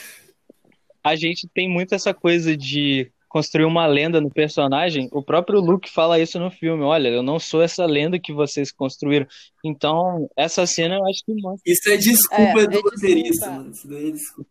[1.04, 5.08] a gente tem muito essa coisa de construir uma lenda no personagem.
[5.12, 6.84] O próprio Luke fala isso no filme.
[6.84, 9.28] Olha, eu não sou essa lenda que vocês construíram.
[9.64, 11.72] Então, essa cena eu acho que mostra.
[11.72, 13.52] Isso é desculpa É, é do roteirista, desculpa.
[13.56, 13.72] mano.
[13.72, 14.50] Isso daí é desculpa.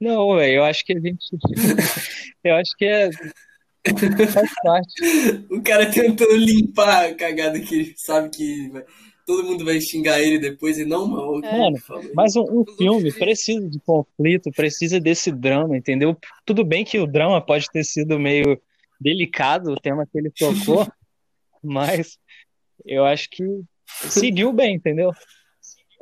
[0.00, 1.24] Não, velho, eu acho que a gente.
[2.42, 3.10] Eu acho que é.
[4.32, 4.94] Faz parte.
[5.50, 8.70] O cara tentando limpar a cagada que ele sabe que
[9.26, 11.40] todo mundo vai xingar ele depois e não, mano.
[11.40, 11.76] Mano,
[12.14, 16.16] Mas um, um filme precisa de conflito, precisa desse drama, entendeu?
[16.44, 18.60] Tudo bem que o drama pode ter sido meio
[19.00, 20.86] delicado, o tema que ele tocou,
[21.62, 22.18] mas
[22.84, 23.44] eu acho que
[23.86, 25.10] seguiu bem, entendeu?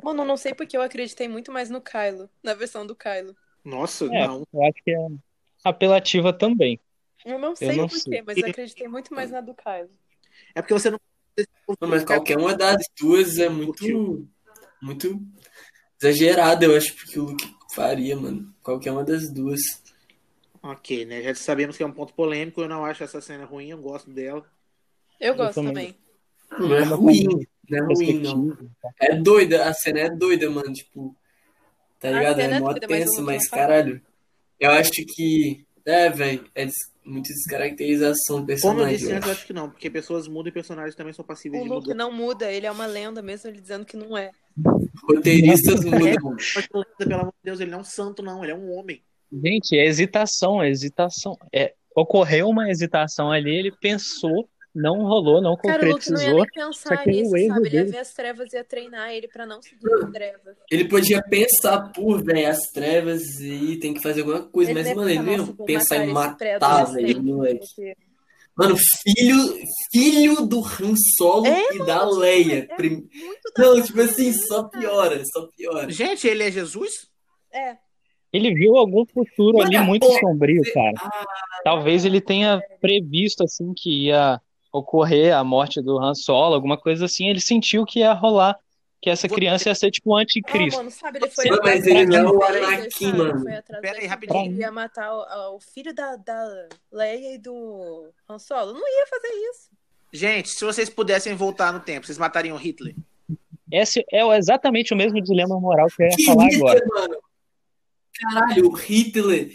[0.03, 3.35] Mano, não sei porque eu acreditei muito mais no Kylo, na versão do Kylo.
[3.63, 4.45] Nossa, É, não.
[4.53, 5.07] eu acho que é
[5.63, 6.79] apelativa também.
[7.25, 8.21] Eu não sei não o porquê, sei.
[8.21, 9.89] mas eu acreditei muito mais na do Kylo.
[10.53, 10.99] É porque você não.
[11.81, 14.27] Não, mas qualquer uma das duas é muito.
[14.81, 15.21] Muito
[16.01, 18.53] exagerada, eu acho, porque o Luke faria, mano.
[18.61, 19.61] Qualquer uma das duas.
[20.61, 21.21] Ok, né?
[21.23, 22.61] Já sabemos que é um ponto polêmico.
[22.61, 24.45] Eu não acho essa cena ruim, eu gosto dela.
[25.19, 25.95] Eu gosto também.
[26.49, 26.69] também.
[26.69, 27.47] Não é ruim.
[27.69, 28.57] Não é ruim, não.
[28.99, 30.73] É doida, a cena é doida, mano.
[30.73, 31.15] Tipo,
[31.99, 32.39] tá ligado?
[32.41, 34.01] É é mó doida, mas caralho.
[34.59, 35.65] Eu acho que.
[35.85, 36.49] É, velho.
[36.53, 38.97] É des- muita descaracterização do Como eu personagem.
[38.97, 39.45] disse eu antes, eu acho.
[39.45, 41.95] que não, porque pessoas mudam e personagens também são passíveis O de Luke mudar.
[41.95, 44.31] não muda, ele é uma lenda, mesmo ele dizendo que não é.
[45.07, 46.35] Roteiristas mudam.
[46.55, 49.01] Mas, pelo amor de Deus, ele não é um santo, não, ele é um homem.
[49.31, 51.37] Gente, é hesitação, é hesitação.
[51.51, 56.31] É, ocorreu uma hesitação ali, ele pensou, não rolou, não Cara, o Luke não ia
[56.31, 56.45] concretizou.
[56.55, 57.67] nem só pensar que o nisso, erro sabe?
[57.67, 60.57] Ele ia ver as trevas e ia treinar ele pra não seguir as trevas.
[60.71, 64.95] Ele podia pensar, por velho, as trevas e tem que fazer alguma coisa, Ele mas,
[64.95, 67.95] mano, ele não "Nossa, ia pensar em matar esse matar, pré-adolescente", velho, moleque.
[68.55, 69.59] Mano, filho,
[69.91, 72.67] filho do Han Solo É, e da Leia.
[72.69, 75.89] é Prim- Muito da Não, tipo assim, só piora, só piora.
[75.89, 77.07] Gente, ele é Jesus?
[77.51, 77.77] É,
[78.31, 80.93] Ele viu algum futuro Mano, ali muito sombrio, cara.
[81.01, 81.25] Ah,
[81.63, 84.39] Talvez ele tenha previsto assim que ia
[84.73, 87.29] ocorrer a morte do Han Solo, alguma coisa assim.
[87.29, 88.57] Ele sentiu que ia rolar,
[89.01, 90.77] que essa Vou- criança ia ser tipo um Ah, anticristo.
[90.79, 93.45] mano, sabe, ele foi mas ele não é o Vader, Anakin, mano.
[93.81, 94.45] Pera aí, rapidinho.
[94.51, 98.73] Ele ia matar o, o filho da, da Leia e do Han Solo.
[98.73, 99.69] Não ia fazer isso.
[100.11, 102.95] Gente, se vocês pudessem voltar no tempo, vocês matariam Hitler?
[103.71, 106.79] Esse é exatamente o mesmo dilema moral que eu ia que falar agora.
[106.79, 107.17] Hitler, mano.
[108.19, 109.51] Caralho, o Hitler.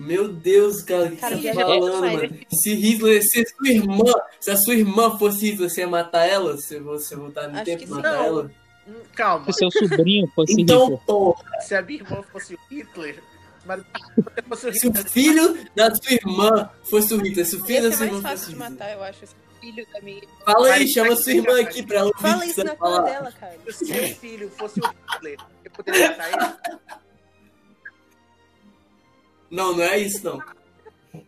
[0.00, 2.22] Meu Deus, cara, o que Cara, você tá falando, mais.
[2.22, 2.38] mano?
[2.52, 6.24] Se Hitler, se a sua irmã, se a sua irmã fosse Hitler, você ia matar
[6.24, 6.56] ela?
[6.56, 8.24] Se você voltar no Acho tempo e matar Não.
[8.24, 8.50] ela?
[9.14, 11.00] Calma, Se seu sobrinho fosse Então, Hitler.
[11.04, 13.22] porra, se a minha irmã fosse o Hitler,
[13.66, 13.82] mas
[14.48, 17.82] fosse o se o Hitler, filho da sua irmã fosse o Hitler, se o filho
[17.82, 18.70] da sua mais irmã fácil fosse de o Hitler.
[18.70, 20.30] matar, eu acho, esse filho da minha irmã.
[20.44, 23.02] Fala aí, chama sua irmã aqui pra ela ouvir o Fala isso na cara falar.
[23.02, 23.56] dela, cara.
[23.68, 26.78] se o seu filho fosse o Hitler, eu poderia matar ele?
[29.50, 30.42] Não, não é isso, não.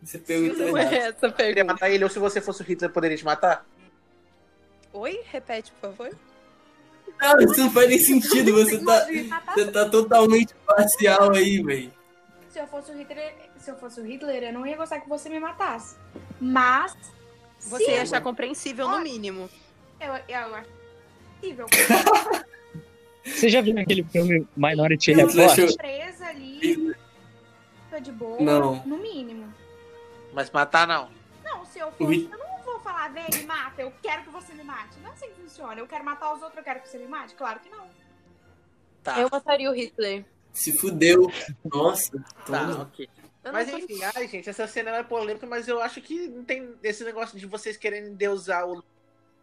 [0.03, 1.65] Você pergunta Não é essa Poderia pergunta.
[1.73, 2.05] matar ele?
[2.05, 3.67] Ou se você fosse o Hitler, poderia te matar?
[4.93, 5.21] Oi?
[5.31, 6.17] Repete, por favor.
[7.21, 9.07] Não, isso não faz nem sentido, você tá,
[9.55, 11.93] você tá totalmente parcial aí, velho.
[12.51, 15.09] Se eu fosse o Hitler, se eu fosse o Hitler, eu não ia gostar que
[15.09, 15.97] você me matasse.
[16.41, 16.95] Mas
[17.59, 19.49] Você se ia achar compreensível, no mínimo.
[20.01, 20.69] eu, eu acho.
[23.25, 25.77] Você já viu aquele filme Minority Report?
[25.77, 26.95] presa ali,
[27.91, 28.77] tô de boa, Não.
[28.87, 29.53] no mínimo.
[30.33, 31.11] Mas matar não.
[31.45, 34.55] Não, se eu Hit- eu não vou falar, vem, me mata, eu quero que você
[34.55, 34.99] me mate.
[35.01, 35.81] Não é assim que funciona.
[35.81, 37.35] Eu quero matar os outros, eu quero que você me mate?
[37.35, 37.89] Claro que não.
[39.03, 40.25] Tá, Eu mataria o Hitler.
[40.53, 41.27] Se fudeu.
[41.65, 42.13] Nossa.
[42.47, 43.09] tá, ok.
[43.43, 46.45] Eu Mas tô- enfim, ai, gente, essa cena é polêmica, mas eu acho que não
[46.45, 48.85] tem esse negócio de vocês quererem deusar o.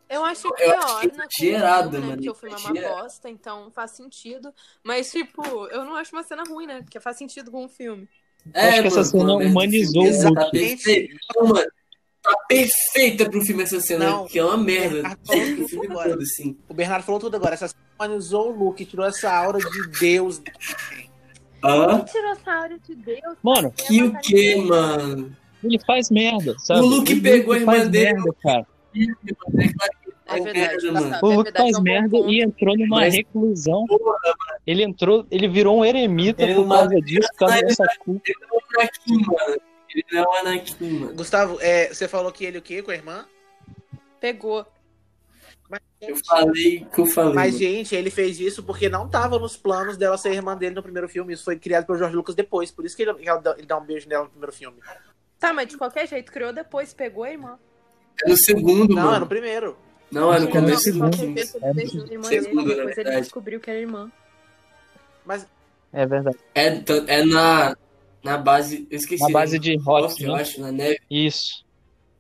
[0.08, 1.26] Eu acho que Eu é acho que né?
[1.26, 2.08] exagerado, com o filme, né?
[2.08, 4.54] mano, Porque o filme é uma bosta, então faz sentido.
[4.84, 6.82] Mas, tipo, eu não acho uma cena ruim, né?
[6.84, 8.08] Porque faz sentido com o filme.
[8.54, 10.50] É, acho que essa mano, cena humanizou filme, o Tá.
[11.36, 11.66] Não, mano,
[12.24, 14.28] tá perfeita pro filme essa cena, Não.
[14.28, 15.18] que é uma merda.
[15.64, 16.10] O filme agora.
[16.12, 16.58] todo, assim.
[16.68, 17.54] O Bernardo falou tudo agora.
[17.56, 20.42] Essa cena humanizou o Luke, tirou essa aura de Deus.
[21.64, 22.06] Hã?
[22.06, 23.38] Dinossauro de Deus.
[23.42, 25.36] Mano, Que o que, mano?
[25.64, 26.82] ele faz merda, sabe?
[26.82, 28.14] O Luke pegou a irmã faz dele.
[28.14, 28.68] merda, cara.
[28.96, 31.10] É claro que É verdade, merda, tá, mano.
[31.12, 31.20] tá.
[31.26, 32.30] O É Luke faz é um merda ponto.
[32.32, 33.86] e entrou numa Mas- reclusão.
[34.66, 38.22] Ele entrou, ele virou um eremita Ele por não causa disso, por causa dessa culpa.
[38.28, 39.62] Ele não é o Anakin, mano.
[39.90, 41.14] Ele não é o Anakin, mano.
[41.16, 43.26] Gustavo, é, você falou que ele o quê com a irmã?
[44.20, 44.66] Pegou.
[45.70, 47.34] Mas, Eu falei que eu falei.
[47.34, 47.58] mas, mano.
[47.66, 51.10] gente, ele fez isso porque não tava nos planos dela ser irmã dele no primeiro
[51.10, 51.34] filme.
[51.34, 52.72] Isso foi criado pelo George Lucas depois.
[52.72, 54.78] Por isso que ele, ele dá um beijo nela no primeiro filme.
[55.40, 57.60] Tá, mas de qualquer jeito, criou depois, pegou a irmã.
[58.26, 59.20] É no segundo, Não, é mano.
[59.22, 59.78] no primeiro.
[60.12, 61.50] Não, é no começo do a irmã Segundo, dele,
[62.16, 63.22] na depois ele verdade.
[63.22, 64.12] descobriu que era irmã.
[65.26, 65.46] Mas
[65.92, 66.38] É verdade.
[66.56, 67.76] É, t- é na,
[68.24, 68.88] na base.
[68.90, 69.24] Eu esqueci.
[69.24, 70.42] Na base de Rock, rock, eu né?
[70.42, 71.00] acho, na neve.
[71.10, 71.66] Isso.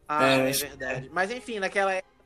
[0.07, 1.09] Ah, É, é, verdade.
[1.13, 2.17] Mas enfim, naquela época.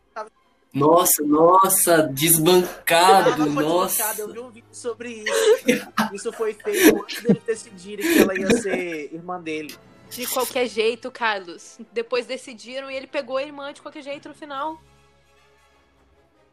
[0.74, 3.98] Nossa, nossa, desbancado, nossa.
[3.98, 5.86] desbancado, Eu vi um vídeo sobre isso.
[6.14, 9.76] Isso foi feito antes deles decidirem que ela ia ser irmã dele.
[10.10, 11.78] De qualquer jeito, Carlos.
[11.92, 14.82] Depois decidiram e ele pegou a irmã de qualquer jeito no final.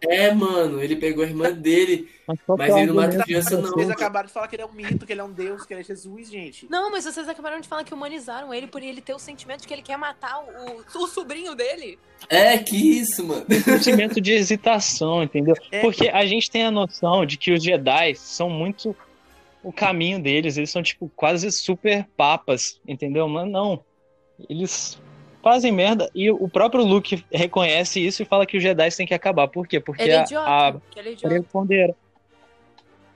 [0.00, 3.70] É, mano, ele pegou a irmã dele, Mas, mas é ele não mata criança, não.
[3.70, 5.74] Vocês acabaram de falar que ele é um mito, que ele é um deus, que
[5.74, 6.66] ele é Jesus, gente.
[6.70, 9.66] Não, mas vocês acabaram de falar que humanizaram ele por ele ter o sentimento de
[9.66, 11.98] que ele quer matar o, o sobrinho dele.
[12.28, 13.44] É, que isso, mano.
[13.64, 15.56] sentimento de hesitação, entendeu?
[15.72, 15.80] É.
[15.80, 18.94] Porque a gente tem a noção de que os Jedi são muito
[19.62, 23.28] o caminho deles, eles são tipo quase super papas, entendeu?
[23.28, 23.82] Mas não.
[24.48, 24.98] Eles
[25.42, 29.14] fazem merda e o próprio Luke reconhece isso e fala que os Jedi têm que
[29.14, 29.48] acabar.
[29.48, 29.78] Por quê?
[29.80, 30.50] Porque Ele é a, idiota.
[30.50, 31.34] a porque ele é idiota.
[31.34, 31.94] prepondera.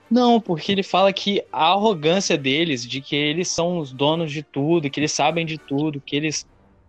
[0.09, 4.43] Não, porque ele fala que a arrogância deles, de que eles são os donos de
[4.43, 6.45] tudo, que eles sabem de tudo, que eles.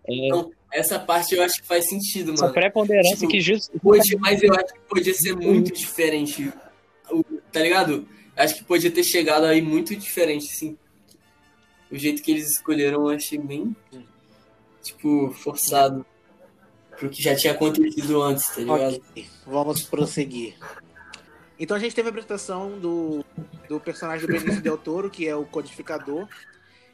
[0.07, 2.53] É, Essa parte eu acho que faz sentido, essa mano.
[2.53, 6.51] preponderância Tipo, que just, Podia, mas eu acho que podia ser muito diferente.
[7.09, 8.07] O- Tá ligado?
[8.35, 10.77] Acho que podia ter chegado aí muito diferente, assim.
[11.89, 13.73] O jeito que eles escolheram eu achei bem,
[14.85, 16.05] tipo, forçado.
[16.97, 18.95] Pro que já tinha acontecido antes, tá ligado?
[18.95, 20.55] Ok, vamos prosseguir.
[21.59, 23.23] Então a gente teve a apresentação do,
[23.67, 26.27] do personagem do Benício Del Toro, que é o codificador.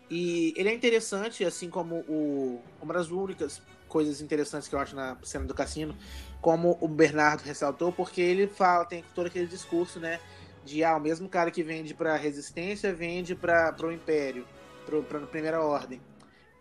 [0.09, 4.95] E ele é interessante, assim como o, uma das únicas coisas interessantes que eu acho
[4.95, 5.95] na cena do cassino,
[6.41, 10.19] como o Bernardo ressaltou, porque ele fala, tem todo aquele discurso, né?
[10.65, 14.47] De ah, o mesmo cara que vende pra resistência vende para o império,
[14.85, 16.01] pro, pra primeira ordem.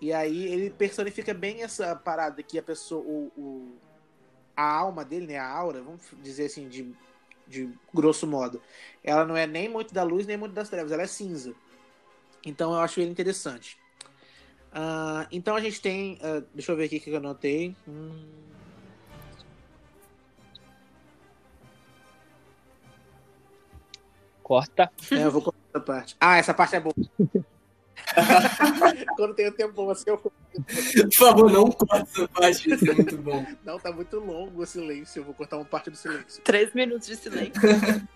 [0.00, 3.78] E aí ele personifica bem essa parada que a pessoa, o, o-
[4.56, 6.94] a alma dele, né, a aura, vamos dizer assim, de,
[7.46, 8.60] de grosso modo,
[9.04, 11.54] ela não é nem muito da luz nem muito das trevas, ela é cinza.
[12.44, 13.78] Então eu acho ele interessante.
[14.72, 17.74] Ah, então a gente tem, ah, deixa eu ver aqui o que eu anotei.
[17.86, 18.10] Hum,
[24.42, 24.90] corta.
[25.12, 26.16] é, eu vou cortar essa parte.
[26.20, 26.94] Ah, essa parte é boa.
[29.16, 30.32] Quando tem o tempo bom assim, eu Por
[31.14, 33.44] favor, não corta essa parte, isso é muito bom.
[33.64, 35.20] Não, tá muito longo o silêncio.
[35.20, 36.42] Eu vou cortar uma parte do silêncio.
[36.42, 37.52] Três minutos de silêncio.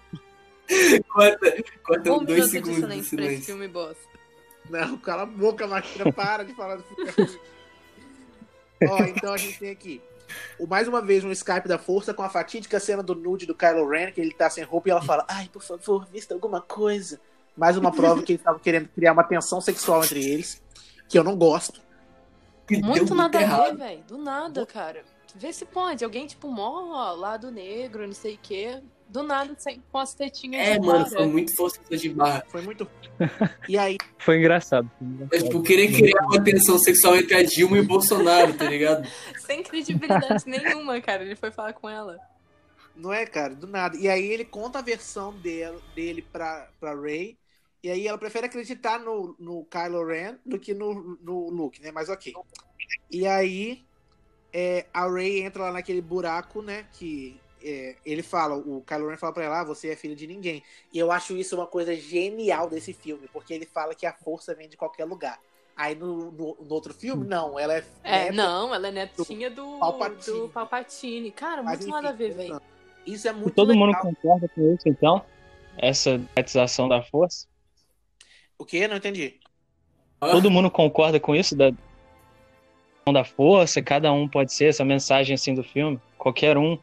[1.09, 3.45] Corta, corta um dois minuto de segundos de silêncio pra esse silêncio.
[3.45, 4.03] filme bosta.
[4.71, 6.11] Não, cala a boca, Martina.
[6.11, 7.39] Para de falar do filme.
[8.89, 10.01] Ó, então a gente tem aqui.
[10.59, 13.55] O, mais uma vez um Skype da Força com a fatídica cena do nude do
[13.55, 16.63] Kylo Ren, que ele tá sem roupa e ela fala: Ai, por favor, vista alguma
[16.63, 17.21] coisa.
[17.57, 20.63] Mais uma prova que eles estavam querendo criar uma tensão sexual entre eles,
[21.09, 21.81] que eu não gosto.
[22.67, 23.79] Que deu Muito nada a ver, errado.
[23.79, 24.03] velho.
[24.09, 25.03] Do nada, cara.
[25.37, 26.05] Vê se pode.
[26.05, 28.81] Alguém, tipo, mó lado negro, não sei o quê.
[29.09, 31.19] Do nada, sem, com as tetinhas É, de mano, fora.
[31.19, 32.45] foi muito forçação de barra.
[32.49, 32.89] Foi muito.
[33.69, 34.91] E aí, Foi engraçado.
[34.99, 35.45] foi É engraçado.
[35.49, 39.07] tipo, querer criar uma tensão sexual entre a Dilma e o Bolsonaro, tá ligado?
[39.47, 41.23] Sem credibilidade nenhuma, cara.
[41.23, 42.19] Ele foi falar com ela.
[42.97, 43.97] não é, cara, do nada.
[43.97, 47.37] E aí ele conta a versão dele, dele pra, pra Ray.
[47.85, 51.93] E aí ela prefere acreditar no, no Kylo Ren do que no, no Luke, né?
[51.93, 52.33] Mas ok.
[53.11, 53.85] E aí
[54.51, 56.87] é, a Ray entra lá naquele buraco, né?
[56.95, 60.27] Que é, ele fala, o Kylo Ren fala pra ela, ah, você é filho de
[60.27, 60.63] ninguém.
[60.91, 64.55] E eu acho isso uma coisa genial desse filme, porque ele fala que a força
[64.55, 65.39] vem de qualquer lugar.
[65.77, 67.85] Aí no, no, no outro filme, não, ela é.
[68.03, 70.39] É, neta não, ela é netinha do Palpatine.
[70.39, 71.31] do Palpatine.
[71.33, 72.63] Cara, Mas, muito enfim, nada a ver, velho.
[73.05, 73.89] Isso é E muito todo legal.
[73.89, 75.23] mundo concorda com isso, então?
[75.77, 77.47] Essa dramatização da força?
[78.59, 78.87] O quê?
[78.89, 79.35] Não entendi.
[80.21, 81.57] Todo mundo concorda com isso?
[81.57, 81.73] Da
[83.13, 86.01] da força, cada um pode ser essa mensagem assim do filme.
[86.17, 86.79] Qualquer um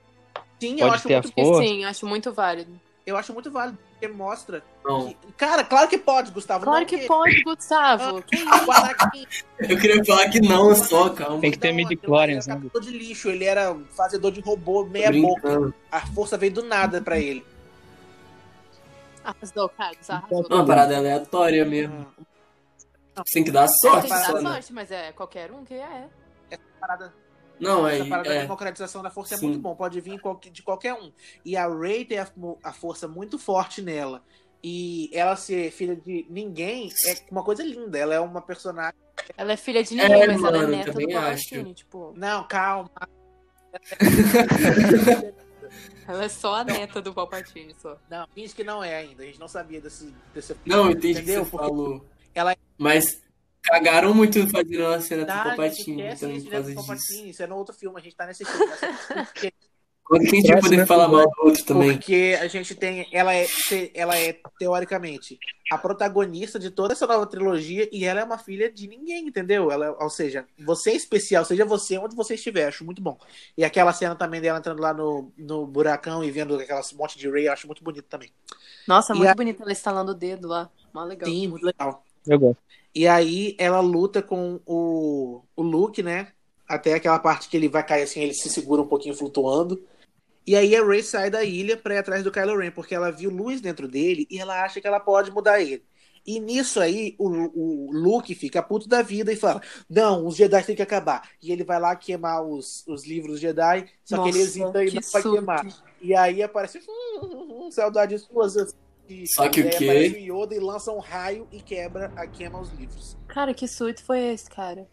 [0.59, 1.63] Sim, eu pode acho ter a muito força.
[1.63, 2.79] Sim, acho muito válido.
[3.03, 4.63] Eu acho muito válido, porque mostra.
[4.85, 5.07] Não.
[5.07, 6.63] que- Cara, claro que pode, Gustavo.
[6.63, 8.21] Claro não que que- pode, Gustavo.
[8.21, 8.45] Que isso?
[8.67, 9.25] O Anakin,
[9.67, 11.39] Eu queria falar que não, só, calma.
[11.41, 12.61] Tem que ter midi-chlorians, Ele né?
[12.61, 15.73] era catador de lixo, ele era fazedor de robô meia boca.
[15.91, 17.43] A força veio do nada pra ele.
[19.23, 20.47] Arrasou, Carlos, arrasou.
[20.49, 22.07] Não, uma parada aleatória mesmo.
[23.31, 24.41] Tem que dar Tem sorte, que dar né?
[24.41, 26.07] sorte, mas é qualquer um que é.
[26.49, 27.13] Essa parada,
[27.59, 28.41] Não, é, essa parada da é.
[28.41, 29.45] democratização da força Sim.
[29.45, 29.75] é muito bom.
[29.75, 30.19] Pode vir
[30.51, 31.11] de qualquer um.
[31.45, 32.27] E a Rey tem a,
[32.63, 34.23] a força muito forte nela.
[34.63, 37.97] E ela ser filha de ninguém é uma coisa linda.
[37.97, 38.99] Ela é uma personagem.
[39.37, 42.13] Ela é filha de ninguém, É, mas ela é mano, neta do também Palpatine, tipo.
[42.15, 42.91] Não, calma.
[46.07, 47.97] Ela é só a neta do Palpatine, só.
[48.09, 49.23] Não, finge que não é ainda.
[49.23, 50.13] A gente não sabia desse.
[50.33, 51.43] desse Não, entendi o que Entendeu?
[51.45, 52.05] você Porque falou.
[52.33, 53.21] ela- Mas
[53.63, 56.55] cagaram muito fazendo a cena do Tá, a gente Palpatine, esquece então isso, por né,
[56.57, 56.87] causa do disso.
[56.87, 57.29] Palpatine.
[57.29, 58.65] Isso é no outro filme, a gente tá nesse filme.
[60.11, 61.09] Quando que a gente vai Próximo poder falar episódio.
[61.09, 61.97] mal do outro também?
[61.97, 63.07] Porque a gente tem.
[63.13, 63.47] Ela é,
[63.93, 65.39] ela é, teoricamente,
[65.71, 69.71] a protagonista de toda essa nova trilogia e ela é uma filha de ninguém, entendeu?
[69.71, 73.17] Ela, ou seja, você é especial, seja você onde você estiver, acho muito bom.
[73.57, 77.29] E aquela cena também dela entrando lá no, no buracão e vendo aquelas monte de
[77.29, 78.29] Ray, eu acho muito bonito também.
[78.85, 80.69] Nossa, E muito a- bonita ela estalando o dedo lá.
[80.93, 81.29] Mó legal.
[81.29, 82.03] Sim, muito legal.
[82.27, 82.59] Eu gosto.
[82.93, 86.33] E aí ela luta com o, o Luke, né?
[86.67, 89.81] Até aquela parte que ele vai cair assim, ele se segura um pouquinho flutuando.
[90.45, 93.11] E aí a Rey sai da ilha pra ir atrás do Kylo Ren, porque ela
[93.11, 95.83] viu luz dentro dele e ela acha que ela pode mudar ele.
[96.25, 97.27] E nisso aí, o,
[97.87, 101.27] o Luke fica puto da vida e fala: Não, os Jedi têm que acabar.
[101.41, 104.91] E ele vai lá queimar os, os livros Jedi, só que ele Nossa, hesita e
[104.91, 105.67] não vai queimar.
[105.99, 108.55] E aí aparece hum, hum, hum, saudades suas.
[109.09, 109.77] E, Só que e o quê?
[109.77, 113.17] aparece o Yoda e lança um raio e quebra, a queima os livros.
[113.27, 114.87] Cara, que surto foi esse, cara?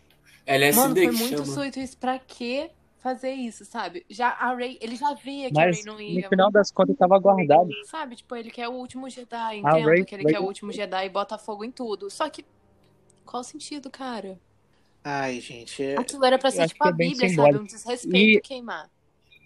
[0.46, 1.44] LSD Mano, foi que muito chama.
[1.44, 1.96] surto isso.
[1.98, 2.70] Pra que
[3.08, 4.04] fazer isso, sabe?
[4.08, 6.28] Já a Ray, ele já via que Mas a Ray não no ia.
[6.28, 7.68] final das contas tava guardado.
[7.86, 10.44] Sabe, tipo, ele quer o último Jedi, A entendo Rey- que ele Rey- quer o
[10.44, 12.10] último Jedi e bota fogo em tudo.
[12.10, 12.44] Só que,
[13.24, 14.38] qual o sentido, cara?
[15.02, 15.96] Ai, gente, é...
[15.98, 17.58] Aquilo era pra Eu ser tipo que a é Bíblia, sabe?
[17.58, 18.90] Um desrespeito E- queimar.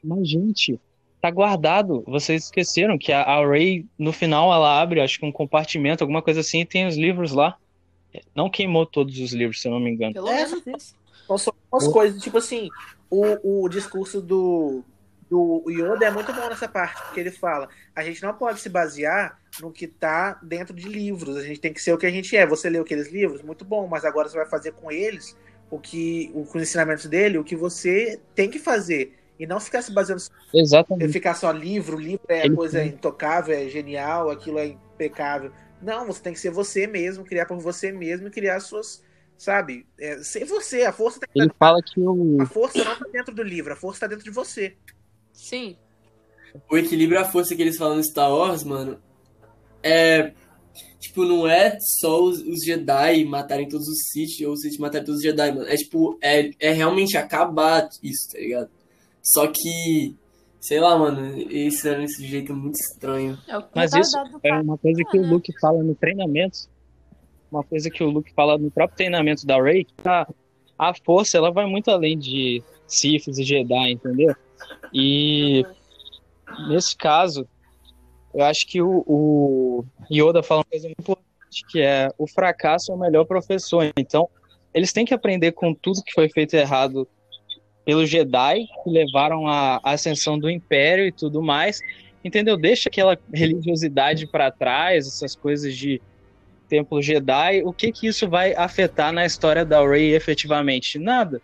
[0.02, 0.80] Mas, gente,
[1.20, 2.02] tá guardado.
[2.06, 6.20] Vocês esqueceram que a, a Ray, no final, ela abre, acho que um compartimento, alguma
[6.22, 7.56] coisa assim, e tem os livros lá.
[8.34, 10.12] Não queimou todos os livros, se eu não me engano.
[10.12, 10.44] Pelo É.
[10.46, 10.94] menos isso.
[11.26, 12.68] São só umas coisas, tipo assim,
[13.12, 14.82] o, o discurso do,
[15.30, 18.70] do Yoda é muito bom nessa parte, porque ele fala, a gente não pode se
[18.70, 22.10] basear no que tá dentro de livros, a gente tem que ser o que a
[22.10, 22.46] gente é.
[22.46, 25.36] Você leu aqueles livros, muito bom, mas agora você vai fazer com eles
[25.70, 29.18] o que, o, com os ensinamentos dele, o que você tem que fazer.
[29.38, 30.22] E não ficar se baseando
[30.54, 31.12] Exatamente.
[31.12, 35.52] ficar só livro, livro é Ele- coisa intocável, é genial, aquilo é impecável.
[35.82, 39.02] Não, você tem que ser você mesmo, criar por você mesmo e criar suas,
[39.42, 39.84] sabe?
[39.98, 42.40] É, ser você, a força tá Ele fala que o.
[42.40, 44.76] a força não tá dentro do livro, a força tá dentro de você.
[45.32, 45.76] Sim.
[46.70, 49.00] O equilíbrio e a força que eles falam no Star Wars, mano,
[49.82, 50.32] é.
[51.00, 55.04] Tipo, não é só os, os Jedi matarem todos os Sith ou os Sith matarem
[55.04, 55.68] todos os Jedi, mano.
[55.68, 58.70] É tipo, é, é realmente acabar isso, tá ligado?
[59.20, 60.16] Só que.
[60.60, 63.36] Sei lá, mano, eles fizeram desse jeito muito estranho.
[63.48, 65.28] É Mas isso retardado do é uma coisa que o né?
[65.28, 66.70] Luke fala no treinamento.
[67.52, 70.26] Uma coisa que o Luke fala no próprio treinamento da Rey, a,
[70.78, 74.34] a força ela vai muito além de Sith e Jedi, entendeu?
[74.92, 75.62] E
[76.68, 77.46] nesse caso,
[78.34, 82.90] eu acho que o, o Yoda fala uma coisa muito importante, que é o fracasso
[82.90, 83.92] é o melhor professor.
[83.98, 84.28] Então,
[84.72, 87.06] eles têm que aprender com tudo que foi feito errado
[87.84, 91.80] pelos Jedi, que levaram à ascensão do Império e tudo mais.
[92.24, 92.56] Entendeu?
[92.56, 96.00] Deixa aquela religiosidade para trás, essas coisas de
[96.72, 97.62] templo Jedi.
[97.64, 100.98] O que que isso vai afetar na história da Rey efetivamente?
[100.98, 101.42] Nada.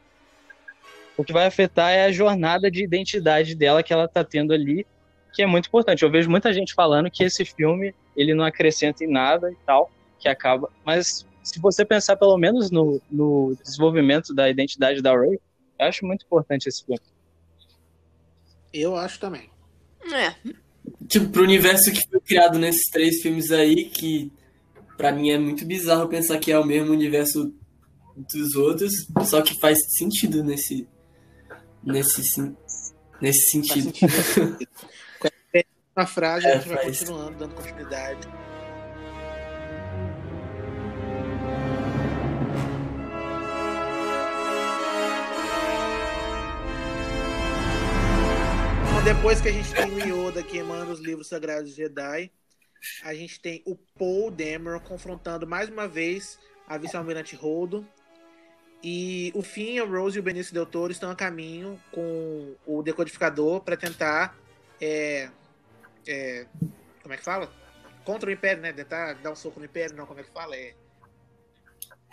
[1.19, 4.87] O que vai afetar é a jornada de identidade dela que ela tá tendo ali,
[5.35, 6.03] que é muito importante.
[6.03, 9.91] Eu vejo muita gente falando que esse filme ele não acrescenta em nada e tal,
[10.19, 10.71] que acaba.
[10.83, 15.39] Mas se você pensar pelo menos no, no desenvolvimento da identidade da Rey,
[15.79, 17.03] eu acho muito importante esse filme.
[18.73, 19.51] Eu acho também.
[20.11, 20.35] É.
[21.07, 24.33] Tipo, pro universo que foi criado nesses três filmes aí, que
[24.99, 27.55] pra mim é muito bizarro pensar que é o mesmo universo
[28.17, 28.93] dos outros,
[29.25, 30.87] só que faz sentido nesse.
[31.83, 32.55] Nesse,
[33.23, 33.85] nesse sentido.
[33.97, 34.59] sentido.
[35.97, 36.99] Uma frase, É, a gente vai faz.
[37.01, 38.29] continuando, dando continuidade.
[49.05, 52.31] Depois que a gente tem o Yoda queimando os livros sagrados de Jedi,
[53.03, 57.87] a gente tem o Paul Dameron confrontando mais uma vez a vice-almirante Holdo.
[58.83, 62.83] E o Finn, a Rose e o Benício Del Toro estão a caminho com o
[62.83, 64.39] decodificador para tentar
[64.81, 65.29] é,
[66.07, 66.47] é,
[67.03, 67.53] como é que fala?
[68.05, 68.73] Contra o Império, né?
[68.73, 70.55] Tentar dar um soco no Império, não, como é que fala?
[70.57, 70.75] É.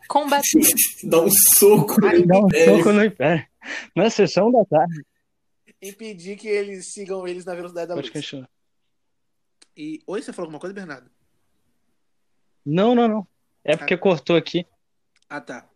[0.07, 0.43] Combater.
[1.03, 1.95] Dá um soco.
[2.05, 2.65] Ah, Dá um É.
[2.65, 3.45] soco no Império.
[3.95, 5.03] Na sessão da tarde.
[5.81, 8.13] Impedir que eles sigam eles na velocidade da Pode luz.
[8.21, 8.49] continuar.
[9.75, 10.01] E.
[10.07, 11.09] Oi, você falou alguma coisa, Bernardo?
[12.65, 13.27] Não, não, não.
[13.63, 14.65] É porque cortou aqui.
[15.29, 15.69] Ah, tá.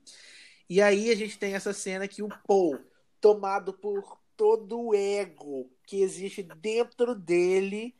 [0.70, 2.80] E aí a gente tem essa cena que o Paul,
[3.20, 7.95] tomado por todo o ego que existe dentro dele,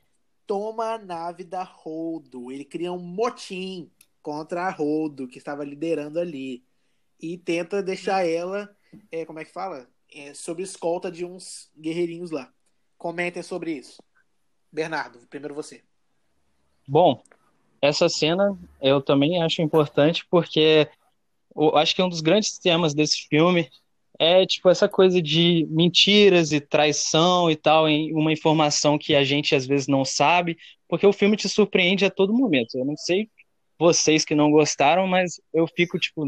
[0.45, 2.52] toma a nave da Holdo.
[2.52, 3.91] Ele cria um motim
[4.22, 6.64] contra a Holdo, que estava liderando ali.
[7.20, 8.74] E tenta deixar ela,
[9.12, 9.89] é, como é que fala?
[10.12, 12.54] É, sob escolta de uns guerreirinhos lá.
[12.97, 14.02] Comentem sobre isso.
[14.72, 15.84] Bernardo, primeiro você.
[16.90, 17.22] Bom,
[17.80, 20.90] essa cena eu também acho importante porque
[21.56, 23.70] eu acho que um dos grandes temas desse filme
[24.18, 29.24] é tipo essa coisa de mentiras e traição e tal, em uma informação que a
[29.24, 32.76] gente às vezes não sabe, porque o filme te surpreende a todo momento.
[32.76, 33.30] Eu não sei
[33.78, 36.28] vocês que não gostaram, mas eu fico tipo,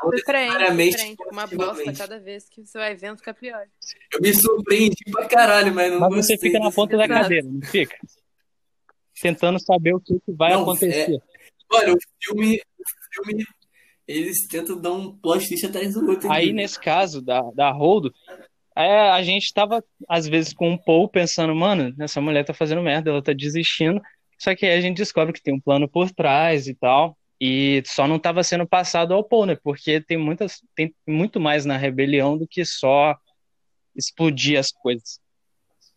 [0.00, 1.16] Surpreende, surpreende.
[1.32, 3.66] Uma bosta cada vez que você vai vendo fica pior.
[4.12, 7.60] Eu me surpreendi pra caralho, mas não mas você fica na ponta da cadeira, não
[7.60, 7.96] fica?
[9.20, 11.20] Tentando saber o que, que vai Não, acontecer.
[11.70, 13.44] Olha, o filme, o filme,
[14.06, 16.30] eles tentam dar um plot twist atrás do outro.
[16.30, 18.12] Aí, nesse caso da, da Holdo,
[18.76, 22.82] é, a gente tava, às vezes, com um Paul pensando, mano, essa mulher tá fazendo
[22.82, 24.00] merda, ela tá desistindo.
[24.38, 27.16] Só que aí a gente descobre que tem um plano por trás e tal.
[27.40, 29.56] E só não tava sendo passado ao Paul, né?
[29.62, 33.16] Porque tem muitas, tem muito mais na rebelião do que só
[33.94, 35.20] explodir as coisas.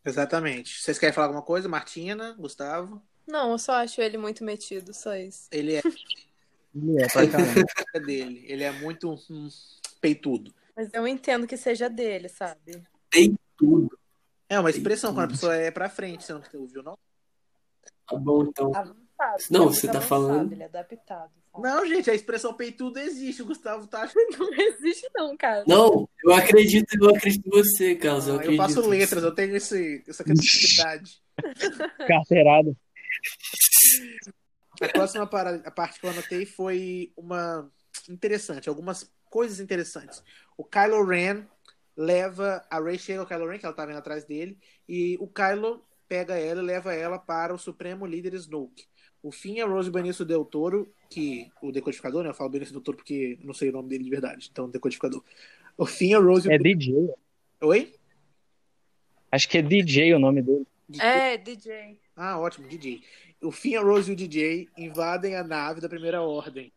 [0.05, 0.81] Exatamente.
[0.81, 1.69] Vocês querem falar alguma coisa?
[1.69, 3.01] Martina, Gustavo?
[3.27, 5.47] Não, eu só acho ele muito metido, só isso.
[5.51, 5.81] Ele é
[6.75, 7.63] Ele é pra caramba.
[8.05, 8.43] dele.
[8.47, 9.47] Ele é muito hum,
[10.01, 10.53] peitudo.
[10.75, 12.81] Mas eu entendo que seja dele, sabe?
[13.57, 13.97] Tudo.
[14.49, 16.97] É uma expressão quando a pessoa é pra frente, você não ouviu, não?
[18.07, 18.75] Tá bom, então.
[18.75, 19.43] Avançado.
[19.49, 21.31] Não, ele é você tá avançado, falando- Ele é adaptado.
[21.51, 21.63] sabe?
[21.63, 23.41] Não, gente, a expressão peitudo existe.
[23.41, 24.17] O Gustavo tá achando.
[24.37, 25.63] Não existe, não, cara.
[25.67, 28.27] Não, eu acredito, eu acredito em você, Carlos.
[28.27, 31.21] Eu, Eu faço letras, eu tenho esse, essa criatividade.
[32.07, 32.75] Carteirada.
[34.81, 37.71] A próxima para- a parte que eu anotei foi uma
[38.09, 40.23] interessante, algumas coisas interessantes.
[40.57, 41.45] O Kylo Ren
[41.95, 44.57] leva a Rey chega ao Kylo Ren, que ela tá vendo atrás dele,
[44.89, 48.85] e o Kylo pega ela e leva ela para o Supremo Líder Snoke.
[49.21, 52.29] O fim é Rose Benício Del Toro, que o decodificador, né?
[52.29, 55.23] Eu falo Benício Del Toro porque não sei o nome dele de verdade, então decodificador.
[55.77, 57.09] O fim é Rose É DJ.
[57.61, 57.95] Oi?
[59.31, 60.67] Acho que é DJ o nome dele.
[60.99, 61.97] É, DJ.
[62.15, 63.01] Ah, ótimo, DJ.
[63.41, 66.71] O Finn, a Rose e o DJ invadem a nave da Primeira Ordem.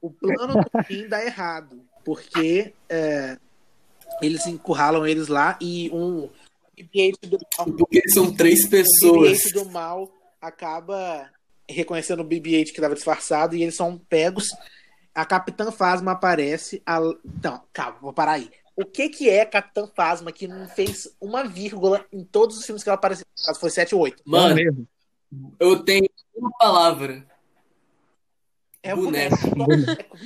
[0.00, 3.38] O plano do Finn dá errado, porque é,
[4.20, 6.28] eles encurralam eles lá e um
[6.76, 7.38] BB-8 do,
[7.78, 9.38] Porque são três pessoas.
[9.38, 11.30] BB-8 do mal acaba
[11.68, 14.48] reconhecendo o BB-8 que estava disfarçado e eles são pegos.
[15.14, 16.82] A Capitã Phasma aparece.
[16.84, 17.00] A...
[17.00, 18.50] Não, calma, vou parar aí.
[18.76, 22.82] O que que é Capitã Phasma que não fez uma vírgula em todos os filmes
[22.82, 23.24] que ela apareceu?
[23.46, 24.22] Caso foi 7 ou 8.
[24.26, 24.88] Não Mano, mesmo.
[25.60, 27.24] eu tenho uma palavra.
[28.82, 29.36] É o Boneco.
[29.56, 30.16] boneco.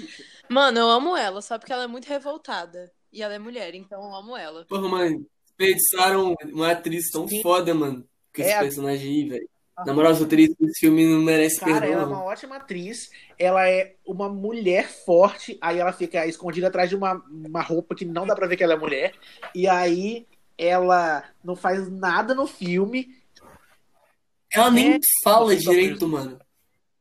[0.49, 2.91] Mano, eu amo ela, só porque ela é muito revoltada.
[3.13, 4.65] E ela é mulher, então eu amo ela.
[4.67, 7.43] Porra, mano, desperdiçaram uma atriz tão Sim.
[7.43, 8.07] foda, mano.
[8.35, 9.49] Com esse É a- personagem aí, velho.
[9.87, 13.11] Na moral, os roteiristas desse filme não merecem Cara, perdão, ela é uma ótima atriz.
[13.39, 15.57] Ela é uma mulher forte.
[15.61, 18.65] Aí ela fica escondida atrás de uma, uma roupa que não dá pra ver que
[18.65, 19.15] ela é mulher.
[19.55, 20.27] E aí
[20.57, 23.17] ela não faz nada no filme.
[24.53, 26.39] Ela nem É, fala tá direito, mano.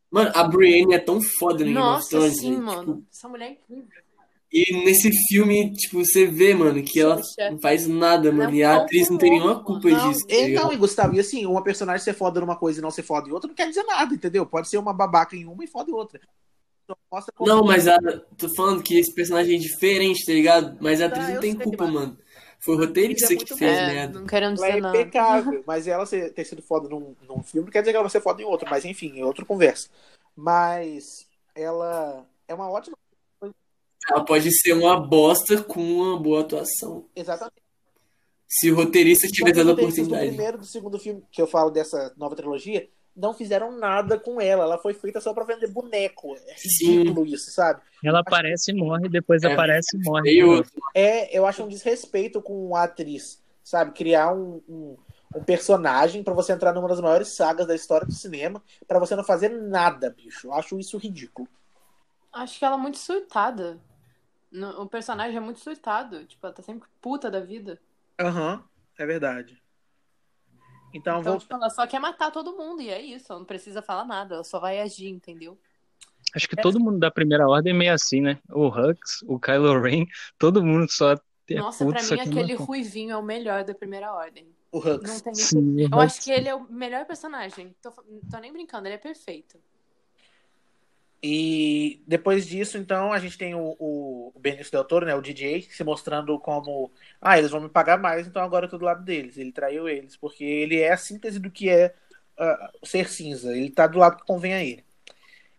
[0.10, 3.06] Mano, a Brienne é tão foda no Game of Nossa, Thrones, sim, mano.
[3.12, 4.07] Essa mulher é incrível.
[4.52, 7.52] E nesse filme, tipo, você vê, mano, que ela Xuxa.
[7.52, 8.54] não faz nada, mano.
[8.54, 10.78] E a Não, atriz não tem nenhuma não, culpa Não, disso, tá é, não, e
[10.78, 13.48] Gustavo, e assim, uma personagem ser foda numa coisa e não ser foda em outra
[13.50, 14.46] não quer dizer nada, entendeu?
[14.46, 16.22] Pode ser uma babaca em uma e foda em outra.
[17.42, 17.98] Não, mas a,
[18.38, 20.78] tô falando que esse personagem é diferente, tá ligado?
[20.80, 22.18] Mas a atriz Tá, não tem sei, culpa, mas- mano.
[22.60, 23.66] Foi o roteirista é que fez bom.
[23.68, 24.20] É, merda.
[24.20, 24.98] não querendo Ela é dizer nada.
[25.02, 28.04] impecável, mas ela ser- ter sido foda num, num filme não quer dizer que ela
[28.06, 29.90] vai ser foda em outro, mas enfim, é outra conversa.
[30.36, 32.98] Mas ela é uma ótima.
[34.10, 37.06] Ela pode ser uma bosta com uma boa atuação.
[37.16, 37.62] Exatamente.
[38.48, 40.36] Se o roteirista tiver dado a roteiristas do oportunidade.
[40.36, 44.40] primeiro e do segundo filme que eu falo dessa nova trilogia não fizeram nada com
[44.40, 44.64] ela.
[44.64, 46.36] Ela foi feita só pra vender boneco.
[46.36, 47.00] É Sim.
[47.00, 47.82] ridículo isso, sabe?
[48.04, 50.32] Ela aparece e morre, depois É, aparece e morre.
[50.32, 53.92] E outro, É, eu acho um desrespeito com a atriz, sabe?
[53.92, 54.96] Criar um, um,
[55.36, 59.16] um personagem pra você entrar numa das maiores sagas da história do cinema pra você
[59.16, 60.48] não fazer nada, bicho.
[60.48, 61.48] Eu acho isso ridículo.
[62.32, 63.80] Acho que ela é muito surtada.
[64.52, 66.26] No- O personagem é muito surtado.
[66.26, 67.80] Tipo, ela tá sempre puta da vida.
[68.20, 68.64] Aham,
[68.98, 69.62] é verdade.
[70.94, 71.40] Então, Então, vou...
[71.40, 72.82] tipo, ela só quer matar todo mundo.
[72.82, 73.32] E é isso.
[73.32, 74.36] Ela não precisa falar nada.
[74.36, 75.58] Ela só vai agir, entendeu?
[76.36, 78.40] Acho que todo mundo da primeira ordem é meio assim, né?
[78.50, 80.06] O Hux, o Kylo Ren,
[80.38, 82.66] todo mundo só é Nossa, puto, pra mim, aquele matar.
[82.66, 84.46] ruivinho é o melhor da primeira ordem.
[84.72, 85.22] o Não Hux.
[85.22, 86.26] tem nem Sim, Eu acho Hux.
[86.26, 87.74] que ele é o melhor personagem.
[87.82, 89.58] Tô, tô nem brincando, ele é perfeito.
[91.22, 95.16] E depois disso, então, a gente tem o, o Benício Del Toro, né?
[95.16, 96.92] O DJ, se mostrando como.
[97.20, 99.38] Ah, eles vão me pagar mais, então agora eu tô do lado deles.
[99.38, 101.94] Ele traiu eles, porque ele é a síntese do que é
[102.38, 103.56] ah, ser cinza.
[103.56, 104.86] Ele tá do lado que convém a ele.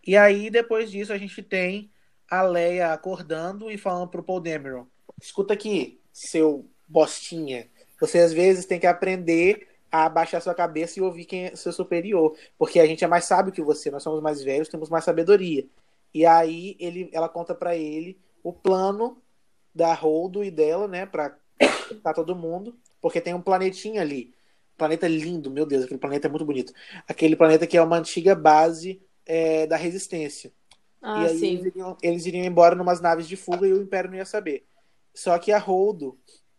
[0.07, 1.91] E aí, depois disso, a gente tem
[2.31, 4.87] a Leia acordando e falando pro Paul Dameron:
[5.21, 7.69] Escuta aqui, seu bostinha.
[8.01, 11.73] Você às vezes tem que aprender a abaixar sua cabeça e ouvir quem é seu
[11.73, 15.05] superior, porque a gente é mais sábio que você, nós somos mais velhos, temos mais
[15.05, 15.66] sabedoria.
[16.12, 19.23] E aí ele, ela conta para ele o plano
[19.74, 21.36] da Holdo e dela, né, para
[22.02, 24.35] tá todo mundo, porque tem um planetinha ali,
[24.77, 26.73] planeta lindo, meu Deus, aquele planeta é muito bonito.
[27.06, 30.52] Aquele planeta que é uma antiga base é, da resistência.
[31.02, 31.47] Ah, e aí sim.
[31.47, 34.66] eles iriam, eles iriam embora numas naves de fuga e o Império não ia saber.
[35.15, 36.19] Só que a Holdo,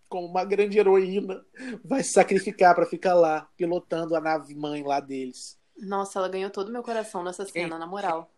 [0.10, 1.46] como uma grande heroína,
[1.86, 5.58] vai se sacrificar para ficar lá, pilotando a nave mãe lá deles.
[5.78, 8.30] Nossa, ela ganhou todo o meu coração nessa cena, na moral.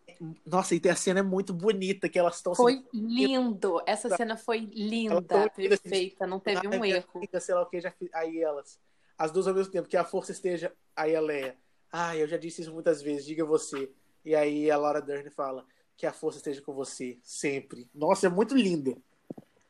[0.46, 3.82] Nossa, e a cena é muito bonita, que elas estão Foi lindo.
[3.84, 7.08] Essa cena foi linda, perfeita, não teve um minha erro.
[7.14, 7.92] amiga, sei lá o que, já.
[8.14, 8.78] Aí elas,
[9.18, 10.72] as duas ao mesmo tempo, que a força esteja.
[10.94, 11.56] Aí a Leia,
[11.90, 13.90] ah, eu já disse isso muitas vezes, diga você.
[14.24, 15.66] E aí a Laura Dern fala,
[15.96, 17.88] que a força esteja com você, sempre.
[17.92, 18.96] Nossa, é muito linda.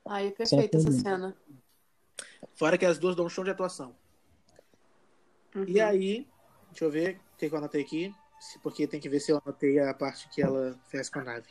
[0.06, 1.36] Ai, é perfeita essa cena.
[2.54, 3.94] Fora que as duas dão um show de atuação.
[5.54, 5.64] Uhum.
[5.66, 6.26] E aí,
[6.70, 8.14] deixa eu ver o que eu anotei aqui,
[8.62, 11.48] porque tem que ver se eu anotei a parte que ela fez com a nave.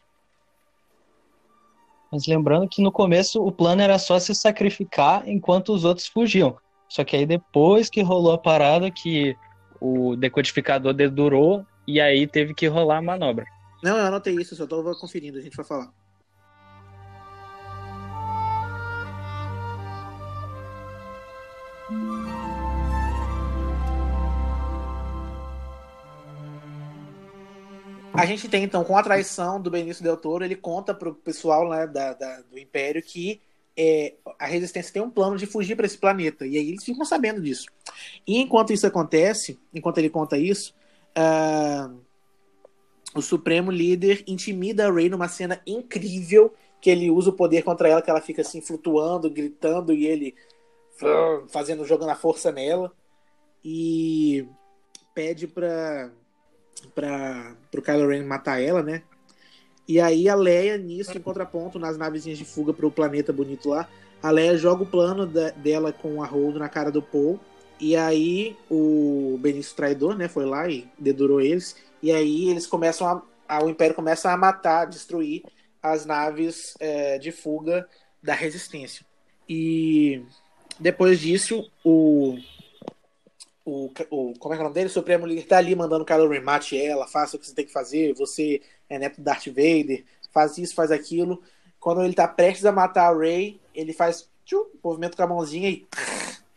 [2.11, 6.57] Mas lembrando que no começo o plano era só se sacrificar enquanto os outros fugiam.
[6.89, 9.35] Só que aí depois que rolou a parada que
[9.79, 13.45] o decodificador dedurou e aí teve que rolar a manobra.
[13.81, 15.91] Não, eu anotei isso, só tô conferindo, a gente vai falar.
[28.21, 31.67] A gente tem, então, com a traição do Benício Del Toro, ele conta pro pessoal
[31.69, 33.41] né, da, da- do Império que
[33.75, 36.45] é, a Resistência tem um plano de fugir para esse planeta.
[36.45, 37.65] E aí eles ficam sabendo disso.
[38.27, 40.73] E enquanto isso acontece, enquanto ele conta isso,
[41.15, 41.89] ah,
[43.15, 47.87] o Supremo Líder intimida a Rey numa cena incrível, que ele usa o poder contra
[47.89, 50.35] ela, que ela fica assim flutuando, gritando, e ele
[51.49, 52.91] fazendo, jogando a força nela.
[53.63, 54.45] E
[55.13, 56.11] pede pra,
[56.89, 59.03] pra, pro Kylo Ren matar ela, né?
[59.87, 63.89] E aí a Leia, nisso, em contraponto, nas navezinhas de fuga pro planeta bonito lá,
[64.21, 67.39] a Leia joga o plano da- dela com a Holdo na cara do Paul.
[67.79, 71.75] E aí o Benício Traidor, né, foi lá e dedurou eles.
[72.01, 73.21] E aí eles começam a,
[73.57, 75.43] a- o Império começa a matar, destruir
[75.81, 77.87] as naves é, de fuga
[78.21, 79.03] da Resistência.
[79.49, 80.21] E
[80.79, 82.37] depois disso, o,
[83.65, 84.87] o, o como é que é o nome dele?
[84.87, 87.53] O Supremo Líder tá ali mandando o Kylo Ren mate ela, faça o que você
[87.53, 91.41] tem que fazer, você é neto do Darth Vader, faz isso, faz aquilo.
[91.79, 95.69] Quando ele tá prestes a matar a Rey, ele faz tchum, movimento com a mãozinha
[95.69, 95.87] e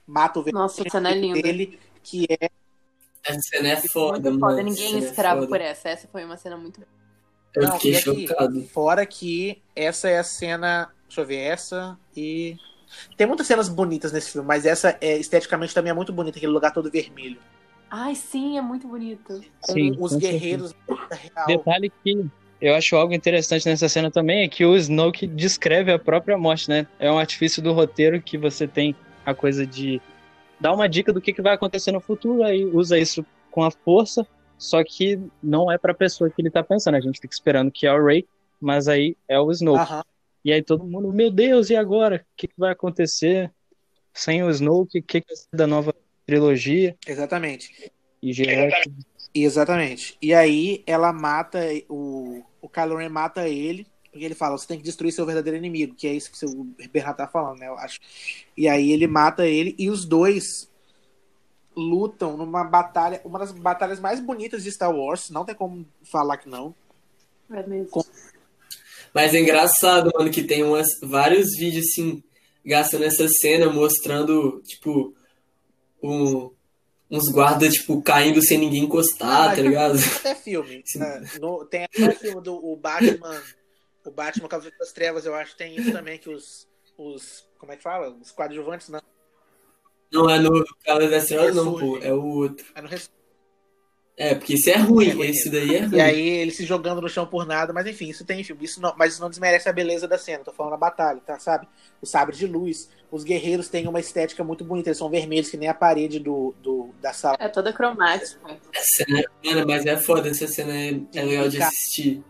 [0.06, 1.40] mata o Nossa, a cena é linda.
[1.40, 2.50] dele, que é
[3.24, 4.56] Essa cena é foda, muito mano.
[4.56, 4.68] foda.
[4.68, 5.48] Essa Ninguém é esperava foda.
[5.48, 5.88] por essa.
[5.88, 6.82] Essa foi uma cena muito.
[7.54, 8.26] Eu Não, fiquei aqui?
[8.26, 8.62] chocado.
[8.64, 10.92] Fora que essa é a cena.
[11.06, 12.56] Deixa eu ver, essa e.
[13.16, 16.52] Tem muitas cenas bonitas nesse filme, mas essa é esteticamente também é muito bonita, aquele
[16.52, 17.38] lugar todo vermelho.
[17.90, 19.40] Ai, sim, é muito bonito.
[19.60, 20.74] Com Sim, os com guerreiros
[21.10, 21.46] real.
[21.46, 22.26] Detalhe que
[22.60, 26.68] eu acho algo interessante nessa cena também é que o Snoke descreve a própria morte,
[26.68, 26.86] né?
[26.98, 30.00] É um artifício do roteiro que você tem a coisa de
[30.58, 33.70] dar uma dica do que, que vai acontecer no futuro, aí usa isso com a
[33.70, 34.26] força,
[34.56, 36.96] só que não é pra pessoa que ele tá pensando.
[36.96, 38.26] A gente fica esperando que é o Rey,
[38.60, 39.84] mas aí é o Snoke.
[39.84, 40.04] Aham.
[40.44, 42.16] E aí todo mundo, meu Deus, e agora?
[42.16, 43.50] O que, que vai acontecer
[44.12, 44.98] sem o Snoke?
[44.98, 45.94] O que, que vai ser da nova
[46.26, 46.96] trilogia?
[47.06, 47.90] Exatamente.
[48.22, 48.68] E geral,
[49.34, 50.16] Exatamente.
[50.22, 52.42] E aí ela mata o.
[52.62, 55.94] O Kylo Ren mata ele, porque ele fala: você tem que destruir seu verdadeiro inimigo,
[55.94, 57.68] que é isso que o Bernardo tá falando, né?
[57.68, 57.98] Eu acho.
[58.56, 60.70] E aí ele mata ele e os dois
[61.76, 66.36] lutam numa batalha, uma das batalhas mais bonitas de Star Wars, não tem como falar
[66.36, 66.74] que não.
[67.50, 67.90] É mesmo.
[67.90, 68.04] Com-
[69.14, 72.22] Mas é engraçado, mano, que tem umas, vários vídeos, assim,
[72.66, 75.14] gastando essa cena, mostrando, tipo,
[76.02, 76.50] um-
[77.10, 79.98] uns guardas, tipo, caindo sem ninguém encostar, Mas tá ligado?
[80.16, 80.82] Até filme.
[80.86, 80.98] Sim.
[80.98, 81.22] né?
[81.40, 83.40] No- tem até o filme do o Batman,
[84.04, 86.66] o Batman Cavaleiro das Trevas, eu acho que tem isso também, que os.
[86.98, 88.10] os como é que fala?
[88.20, 89.00] Os coadjuvantes não.
[90.12, 92.00] Não é no Cavaleiro das Trevas, não, Ressurge.
[92.00, 92.66] pô, é o outro.
[92.74, 93.10] é no res-
[94.16, 95.96] É, porque esse é ruim, É ruim esse daí é ruim.
[95.96, 98.64] E aí ele se jogando no chão por nada, mas enfim, isso tem em filme.
[98.64, 100.44] Isso não, mas isso não desmerece a beleza da cena.
[100.44, 101.38] Tô falando da batalha, tá?
[101.38, 101.66] Sabe?
[102.00, 102.88] O sabre de luz.
[103.10, 104.88] Os guerreiros têm uma estética muito bonita.
[104.88, 107.36] Eles são vermelhos, que nem a parede do, do, da sala.
[107.40, 108.38] É toda cromática.
[108.72, 112.22] Essa cena, mano, mas é foda, essa cena é, é legal de assistir.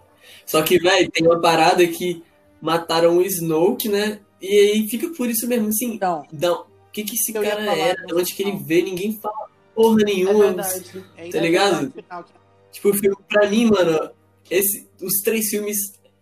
[0.47, 2.23] Só que, velho, tem uma parada que
[2.61, 4.21] mataram o Snoke, né?
[4.41, 8.03] E aí fica por isso mesmo, assim, Então, Não, o que que esse cara era?
[8.09, 8.83] no Onde que ele vê?
[8.83, 10.45] Ninguém fala porra É nenhuma.
[10.47, 11.05] verdade.
[11.17, 11.93] é Tá ligado?
[11.93, 12.25] final,
[12.73, 14.11] tipo, o filme, pra mim, mano,
[14.51, 15.77] esse, os três filmes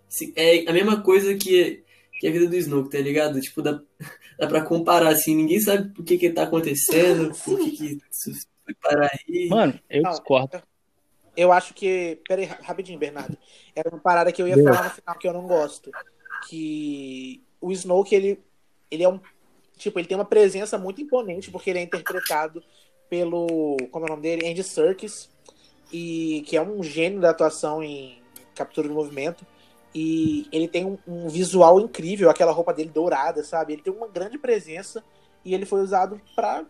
[0.09, 1.83] se- é a mesma coisa que,
[2.21, 3.41] que é a vida do Snoke, tá ligado?
[3.41, 3.81] Tipo, dá,
[4.39, 8.47] dá pra comparar, assim, ninguém sabe por que que tá acontecendo, por que que isso
[8.65, 9.49] foi parar aí.
[9.49, 10.63] Mano, eu Não, discordo.
[11.35, 12.21] Eu acho que.
[12.29, 13.39] Pera aí, rapidinho, Bernardo.
[13.75, 15.91] Era uma parada que eu ia falar no final que eu não gosto.
[16.49, 18.39] Que o Snoke, ele,
[18.91, 19.19] ele é um.
[19.79, 22.63] Tipo, ele tem uma presença muito imponente, porque ele é interpretado
[23.13, 23.77] pelo.
[23.91, 24.49] Como é o nome dele?
[24.49, 25.29] Andy Serkis.
[25.93, 28.19] E que é um gênio da atuação em
[28.55, 29.45] captura de movimento.
[29.95, 33.75] E ele tem um, um visual incrível, aquela roupa dele dourada, sabe?
[33.75, 35.05] Ele tem uma grande presença
[35.45, 36.65] e ele foi usado pra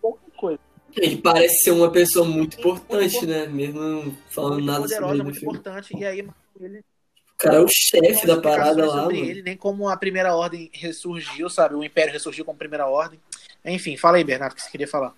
[0.00, 0.60] pouca coisa.
[0.96, 3.48] Ele parece ser uma pessoa muito importante, né?
[3.48, 5.58] Mesmo não falando Muito nada sobre poderosa, ele no muito filme.
[5.58, 5.96] importante.
[5.96, 6.28] E aí,
[6.60, 9.30] ele O cara é o chefe da parada lá, sobre mano.
[9.30, 11.74] ele, nem como a Primeira Ordem ressurgiu, sabe?
[11.74, 13.18] O Império ressurgiu como Primeira Ordem.
[13.64, 15.12] Enfim, fala aí, Bernardo, o que você queria falar.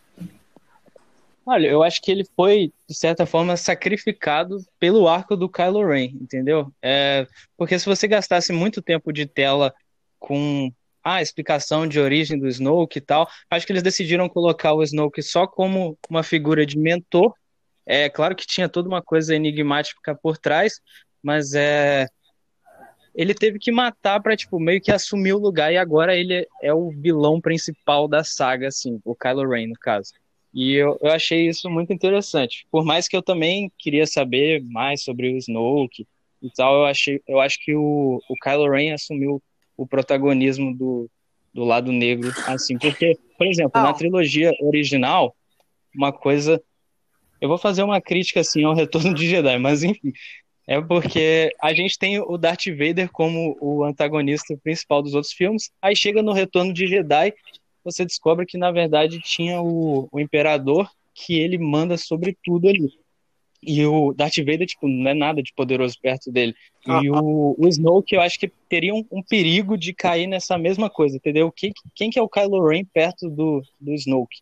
[1.45, 6.11] Olha, eu acho que ele foi, de certa forma, sacrificado pelo arco do Kylo Ren,
[6.21, 6.73] entendeu?
[6.83, 7.27] É,
[7.57, 9.75] porque se você gastasse muito tempo de tela
[10.19, 10.71] com
[11.03, 15.23] a explicação de origem do Snoke e tal, acho que eles decidiram colocar o Snoke
[15.23, 17.35] só como uma figura de mentor.
[17.87, 20.81] É claro que tinha toda uma coisa enigmática por trás,
[21.23, 22.07] mas é
[23.15, 26.73] ele teve que matar para tipo meio que assumir o lugar e agora ele é
[26.73, 30.12] o vilão principal da saga, assim, o Kylo Ren no caso.
[30.53, 32.67] E eu, eu achei isso muito interessante.
[32.71, 36.07] Por mais que eu também queria saber mais sobre o Snoke
[36.43, 39.43] e tal, eu achei, eu acho que o, o Kylo Ren assumiu
[39.77, 41.09] o protagonismo do,
[41.55, 45.35] do lado negro, assim, porque, por exemplo, na trilogia original,
[45.95, 46.63] uma coisa,
[47.41, 50.13] eu vou fazer uma crítica assim ao Retorno de Jedi, mas enfim,
[50.67, 55.71] é porque a gente tem o Darth Vader como o antagonista principal dos outros filmes,
[55.81, 57.33] aí chega no Retorno de Jedi
[57.91, 62.91] você descobre que na verdade tinha o, o imperador que ele manda sobre tudo ali.
[63.62, 66.55] E o Darth Vader, tipo, não é nada de poderoso perto dele.
[66.87, 70.89] E o, o Snoke, eu acho que teria um, um perigo de cair nessa mesma
[70.89, 71.53] coisa, entendeu?
[71.53, 74.41] Quem, quem que é o Kylo Ren perto do, do Snoke?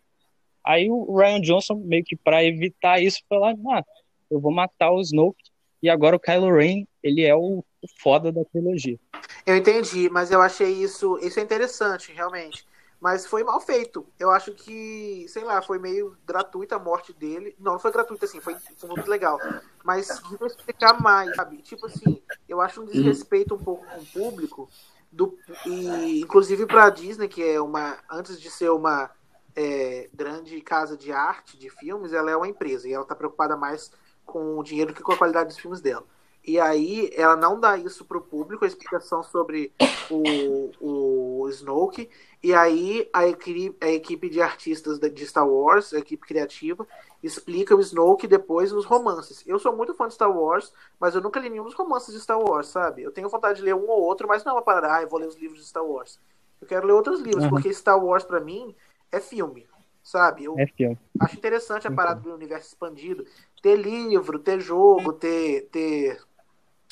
[0.65, 3.83] Aí o Ryan Johnson, meio que pra evitar isso, foi lá, ah,
[4.31, 5.43] eu vou matar o Snoke.
[5.83, 8.99] E agora o Kylo Ren, ele é o, o foda da trilogia.
[9.45, 12.68] Eu entendi, mas eu achei isso, isso é interessante, realmente.
[13.01, 14.05] Mas foi mal feito.
[14.19, 17.55] Eu acho que, sei lá, foi meio gratuita a morte dele.
[17.59, 19.39] Não, não foi gratuita assim, foi, foi muito legal.
[19.85, 20.09] Mas
[20.47, 21.59] explicar mais, sabe?
[21.59, 24.69] Tipo assim, eu acho um desrespeito um pouco com o público.
[25.11, 27.99] Do, e, inclusive pra Disney, que é uma.
[28.11, 29.11] Antes de ser uma
[29.55, 32.89] é, grande casa de arte, de filmes, ela é uma empresa.
[32.89, 33.93] E ela tá preocupada mais
[34.27, 36.05] com o dinheiro que com a qualidade dos filmes dela.
[36.45, 39.73] E aí ela não dá isso pro público, a explicação sobre
[40.11, 42.09] o, o Snoke.
[42.43, 46.86] E aí a equipe, a equipe de artistas de Star Wars, a equipe criativa,
[47.23, 49.43] explica o Snoke depois nos romances.
[49.47, 52.20] Eu sou muito fã de Star Wars, mas eu nunca li nenhum dos romances de
[52.20, 53.02] Star Wars, sabe?
[53.02, 55.09] Eu tenho vontade de ler um ou outro, mas não é uma parada, ah, eu
[55.09, 56.20] vou ler os livros de Star Wars.
[56.60, 57.51] Eu quero ler outros livros, Uhum.
[57.51, 58.74] porque Star Wars pra mim
[59.10, 59.66] é filme,
[60.02, 60.44] sabe?
[60.44, 60.97] Eu É filme.
[61.19, 63.24] acho interessante a parada do universo expandido.
[63.60, 66.20] Ter livro, ter jogo, ter, ter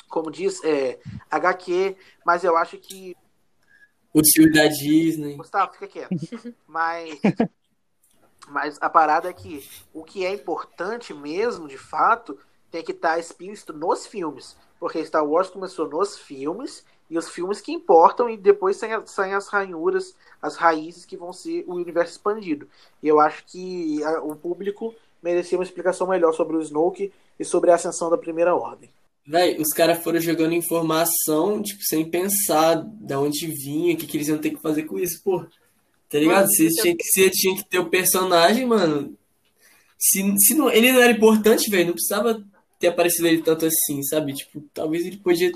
[0.09, 0.99] como diz, é,
[1.29, 1.95] HQ,
[2.25, 3.15] mas eu acho que.
[4.17, 5.35] O filme da Disney.
[5.35, 6.55] Gustavo, fica quieto.
[6.65, 7.19] Mas,
[8.47, 9.63] mas a parada é que
[9.93, 12.37] o que é importante mesmo, de fato,
[12.71, 14.57] tem que estar explícito nos filmes.
[14.79, 19.33] Porque Star Wars começou nos filmes, e os filmes que importam, e depois saem, saem
[19.35, 22.67] as ranhuras, as raízes que vão ser o universo expandido.
[23.01, 27.45] E eu acho que a- o público merecia uma explicação melhor sobre o Snoke e
[27.45, 28.89] sobre a ascensão da Primeira Ordem.
[29.27, 34.15] Véi, os caras foram jogando informação, tipo, sem pensar da onde vinha, o que, que
[34.17, 35.45] eles iam ter que fazer com isso, pô.
[36.09, 36.43] Tá ligado?
[36.43, 39.17] Mano, Você é- tinha que, você tinha que ter o personagem, mano.
[39.97, 42.41] Se, se não, ele não era importante, velho, não precisava
[42.79, 44.33] ter aparecido ele tanto assim, sabe?
[44.33, 45.51] Tipo, talvez ele podia,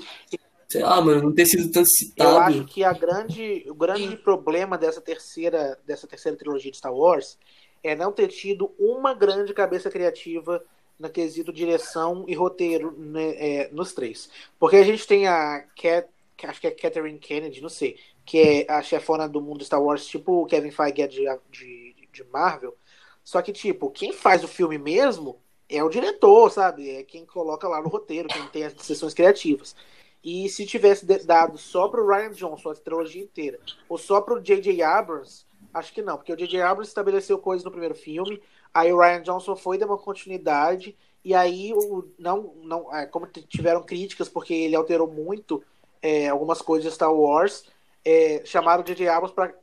[0.68, 2.64] sei lá, mano, não ter sido tanto Eu acho citado.
[2.66, 7.38] que a grande, o grande problema dessa terceira, dessa terceira trilogia de Star Wars
[7.82, 10.62] é não ter tido uma grande cabeça criativa
[11.02, 14.30] no quesito direção e roteiro né, é, nos três.
[14.58, 16.08] Porque a gente tem a Cat,
[16.44, 20.06] acho que é Catherine Kennedy, não sei, que é a chefona do mundo Star Wars,
[20.06, 22.76] tipo o Kevin Feige é de, de, de Marvel.
[23.24, 25.38] Só que, tipo, quem faz o filme mesmo
[25.68, 26.88] é o diretor, sabe?
[26.88, 29.74] É quem coloca lá no roteiro, quem tem as sessões criativas.
[30.22, 33.58] E se tivesse dado só pro Ryan Johnson a trilogia inteira,
[33.88, 34.80] ou só pro J.J.
[34.82, 36.60] Abrams, acho que não, porque o J.J.
[36.62, 38.40] Abrams estabeleceu coisas no primeiro filme,
[38.72, 43.26] aí o Ryan Johnson foi dar uma continuidade, e aí o, não, não, é, como
[43.26, 45.62] tiveram críticas, porque ele alterou muito
[46.00, 47.64] é, algumas coisas de Star Wars,
[48.04, 49.08] é, chamaram J.J.
[49.08, 49.54] Abrams para,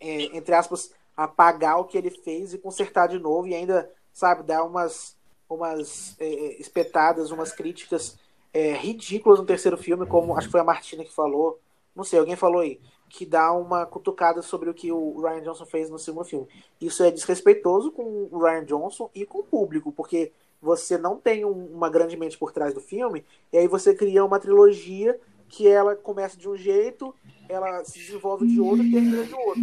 [0.00, 4.62] entre aspas, apagar o que ele fez e consertar de novo, e ainda, sabe, dar
[4.62, 5.16] umas,
[5.48, 8.16] umas é, espetadas, umas críticas
[8.52, 11.58] é, ridículas no terceiro filme, como acho que foi a Martina que falou.
[11.94, 15.66] não sei, alguém falou aí, que dá uma cutucada sobre o que o Ryan Johnson
[15.66, 16.46] fez no segundo filme.
[16.80, 21.44] Isso é desrespeitoso com o Ryan Johnson e com o público, porque você não tem
[21.44, 25.18] um, uma grande mente por trás do filme, e aí você cria uma trilogia
[25.48, 27.14] que ela começa de um jeito,
[27.48, 29.62] ela se desenvolve de outro e termina de outro.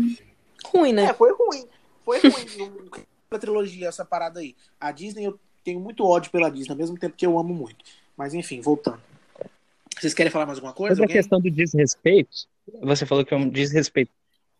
[0.67, 1.05] Ruim, né?
[1.05, 1.67] É, foi ruim.
[2.03, 2.79] Foi ruim
[3.29, 4.55] a trilogia, essa parada aí.
[4.79, 7.83] A Disney, eu tenho muito ódio pela Disney, ao mesmo tempo que eu amo muito.
[8.17, 9.01] Mas enfim, voltando.
[9.99, 10.95] Vocês querem falar mais alguma coisa?
[10.95, 12.47] Sobre a questão do desrespeito,
[12.81, 14.11] você falou que é um desrespeito.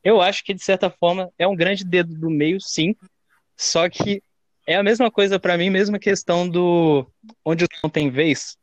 [0.04, 2.96] Eu acho que, de certa forma, é um grande dedo do meio, sim.
[3.58, 4.22] Só que
[4.68, 7.08] é a mesma coisa pra mim, mesma questão do
[7.44, 8.58] onde não tem vez.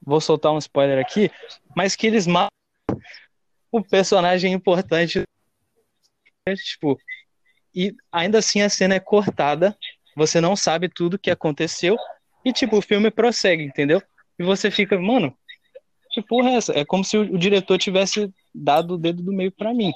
[0.00, 1.30] Vou soltar um spoiler aqui,
[1.74, 2.48] mas que eles matam
[3.70, 5.22] o personagem importante.
[6.64, 6.98] Tipo,
[7.74, 9.76] e ainda assim a cena é cortada,
[10.16, 11.96] você não sabe tudo que aconteceu,
[12.44, 14.02] e tipo, o filme prossegue, entendeu?
[14.38, 15.36] E você fica, mano,
[16.10, 16.72] que porra é essa?
[16.72, 19.92] É como se o diretor tivesse dado o dedo do meio pra mim.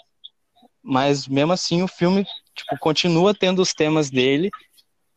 [0.82, 2.24] Mas mesmo assim o filme
[2.54, 4.50] tipo, continua tendo os temas dele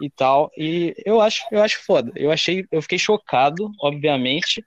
[0.02, 0.52] e tal.
[0.58, 2.12] E eu acho, eu acho foda.
[2.16, 4.64] Eu achei, eu fiquei chocado, obviamente,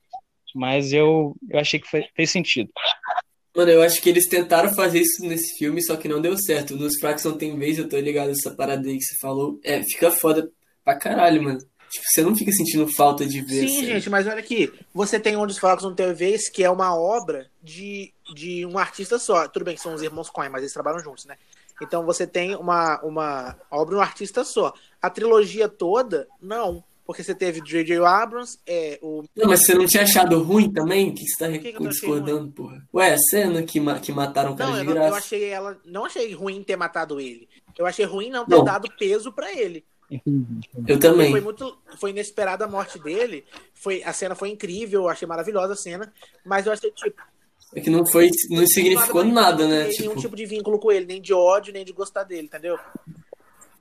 [0.55, 2.71] mas eu, eu achei que foi- fez sentido.
[3.55, 6.77] Mano, eu acho que eles tentaram fazer isso nesse filme, só que não deu certo.
[6.77, 9.59] Nos Fracos não tem vez, eu tô ligado nessa parada aí que você falou.
[9.65, 10.51] É, fica foda
[10.85, 11.59] pra caralho, mano.
[11.91, 13.87] Tipo, você não fica sentindo falta de ver Sim, assim.
[13.87, 14.71] gente, mas olha aqui.
[14.95, 18.79] Você tem Onde os Fracos Não Tem Vez, que é uma obra de, de um
[18.79, 19.49] artista só.
[19.49, 21.37] Tudo bem que são os irmãos Coen, mas eles trabalham juntos, né?
[21.81, 24.73] Então você tem uma, uma obra de um artista só.
[25.01, 26.83] A trilogia toda, não.
[27.07, 28.05] Porque você teve J.J.
[28.05, 31.15] Abrams, é, o Não, mas você não tinha achado ruim também?
[31.15, 32.87] Que você tá que que discordando, porra?
[32.93, 35.09] Ué, a cena que, ma- que mataram o cara Não, de eu, não- graça.
[35.11, 35.81] eu achei ela.
[35.87, 37.49] Não achei ruim ter matado ele.
[37.79, 38.65] Eu achei ruim não ter Não.
[38.65, 39.87] dado peso pra ele.
[40.87, 41.31] Eu também.
[41.31, 41.79] Foi muito.
[41.99, 43.47] Foi inesperada a morte dele.
[43.73, 46.13] Foi, a cena foi incrível, eu achei maravilhosa a cena.
[46.45, 47.23] Mas eu achei, tipo,
[47.75, 49.83] É que não foi, não significou pra- nada, não né?
[49.85, 52.43] tem Tipo, Nenhum tipo de vínculo com ele, nem de ódio, nem de gostar dele,
[52.47, 52.79] entendeu?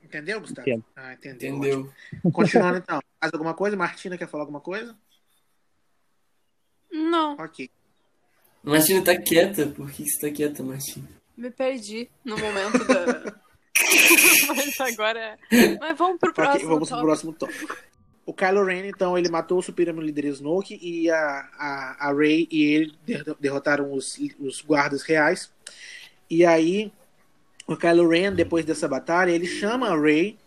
[0.04, 0.68] Entendeu, Gustavo?
[0.70, 0.86] Entendo.
[0.96, 1.56] Ah, entendeu.
[1.56, 1.94] entendeu?
[2.34, 3.00] Continuando então.
[3.22, 3.76] Mais alguma coisa?
[3.78, 4.96] Martina quer falar alguma coisa?
[6.92, 7.70] Não, Ok.
[8.64, 9.68] Martina tá quieta.
[9.68, 11.08] Por que você tá quieta, Martina?
[11.38, 13.40] me perdi no momento da.
[14.56, 15.20] Mas agora
[15.52, 15.78] é.
[15.80, 16.70] Mas vamos pro próximo.
[16.70, 17.78] vamos pro próximo tópico.
[18.28, 22.46] O Kylo Ren, então, ele matou o Supremo Líder Snoke e a, a, a Rey
[22.52, 25.50] e ele derro- derrotaram os, os guardas reais.
[26.30, 26.92] E aí,
[27.66, 30.38] o Kylo Ren, depois dessa batalha, ele chama a Rey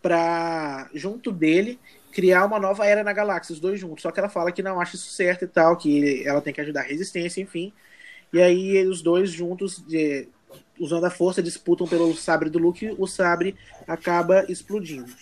[0.00, 1.80] pra, junto dele,
[2.12, 4.02] criar uma nova era na galáxia, os dois juntos.
[4.02, 6.54] Só que ela fala que não acha isso certo e tal, que ele- ela tem
[6.54, 7.72] que ajudar a resistência, enfim.
[8.32, 10.28] E aí, os dois juntos, eh,
[10.78, 15.12] usando a força, disputam pelo sabre do Luke, o sabre acaba explodindo.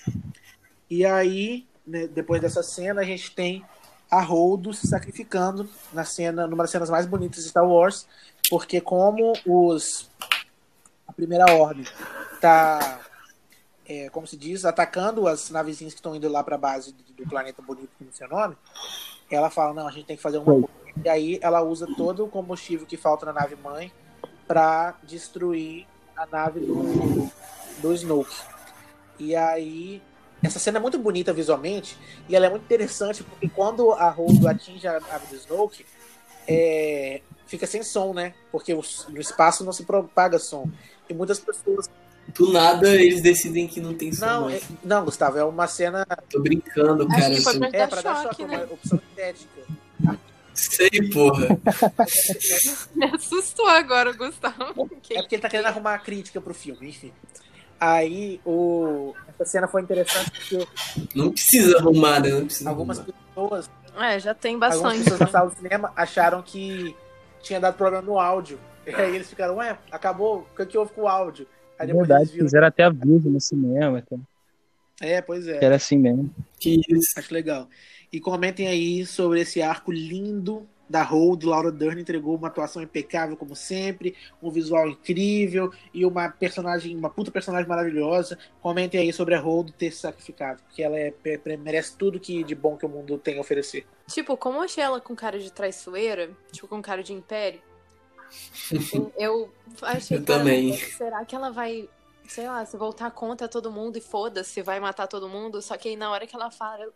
[0.91, 3.65] E aí, né, depois dessa cena, a gente tem
[4.11, 8.07] a Holdo se sacrificando na cena, numa das cenas mais bonitas de Star Wars,
[8.49, 10.11] porque como os
[11.07, 11.85] a primeira ordem
[12.41, 13.01] tá
[13.87, 17.03] é, como se diz, atacando as navezinhas que estão indo lá para a base do,
[17.13, 18.57] do planeta bonito, que não sei o nome,
[19.31, 20.69] ela fala, não, a gente tem que fazer uma coisa.
[21.05, 23.93] E aí ela usa todo o combustível que falta na nave mãe
[24.47, 25.87] para destruir
[26.17, 27.31] a nave do,
[27.81, 28.35] do Snoke.
[29.19, 30.03] E aí
[30.45, 31.97] essa cena é muito bonita visualmente
[32.29, 35.85] e ela é muito interessante porque quando a Holdo atinge a nave do Snoke,
[36.47, 38.35] é, fica sem som, né?
[38.53, 40.69] Porque o- no espaço não se propaga som.
[41.09, 41.89] E muitas pessoas.
[42.29, 46.07] Do nada eles decidem que não tem som Não, é- não, Gustavo, é uma cena.
[46.31, 47.35] Tô brincando, Acho cara.
[47.35, 47.59] que foi assim.
[47.61, 48.57] pra É, dar pra dar choque, choque, né?
[48.65, 49.63] uma opção estética.
[50.55, 51.49] Sei, porra.
[52.95, 54.65] Me assustou agora, Gustavo.
[54.71, 54.75] É
[55.23, 57.13] porque ele tá querendo arrumar a crítica pro filme, enfim.
[57.81, 59.15] Aí, o...
[59.29, 60.69] essa cena foi interessante porque
[61.15, 62.31] Não precisa arrumar, né?
[62.31, 63.15] Não precisa algumas arrumar.
[63.35, 64.99] pessoas, É, já tem algumas bastante.
[65.03, 65.33] pessoas na né?
[65.33, 66.97] sala do cinema acharam que
[67.43, 68.59] tinha dado problema no áudio.
[68.87, 71.47] E aí eles ficaram, ué, acabou, o que, que houve com o áudio?
[71.79, 72.47] Aí É depois verdade, eles viram.
[72.47, 74.21] fizeram até aviso no cinema, então,
[75.01, 75.65] É, pois é.
[75.65, 76.31] era assim mesmo.
[76.61, 77.19] Que isso.
[77.19, 77.67] Acho legal.
[78.13, 81.45] E comentem aí sobre esse arco lindo da Hold.
[81.45, 87.09] Laura Dern entregou uma atuação impecável, como sempre, um visual incrível e uma personagem, uma
[87.11, 88.39] puta personagem maravilhosa.
[88.61, 92.43] Comentem aí sobre a Hold ter se sacrificado, porque ela é, pe- merece tudo que
[92.45, 93.87] de bom que o mundo tem a oferecer.
[94.09, 97.61] Tipo, como eu achei ela com cara de traiçoeira, tipo, com cara de império,
[99.17, 99.53] eu
[99.83, 100.73] achei Eu também.
[100.77, 101.89] será que ela vai,
[102.27, 105.63] sei lá, se voltar contra todo mundo e foda-se, vai matar todo mundo?
[105.63, 106.87] Só que aí na hora que ela fala,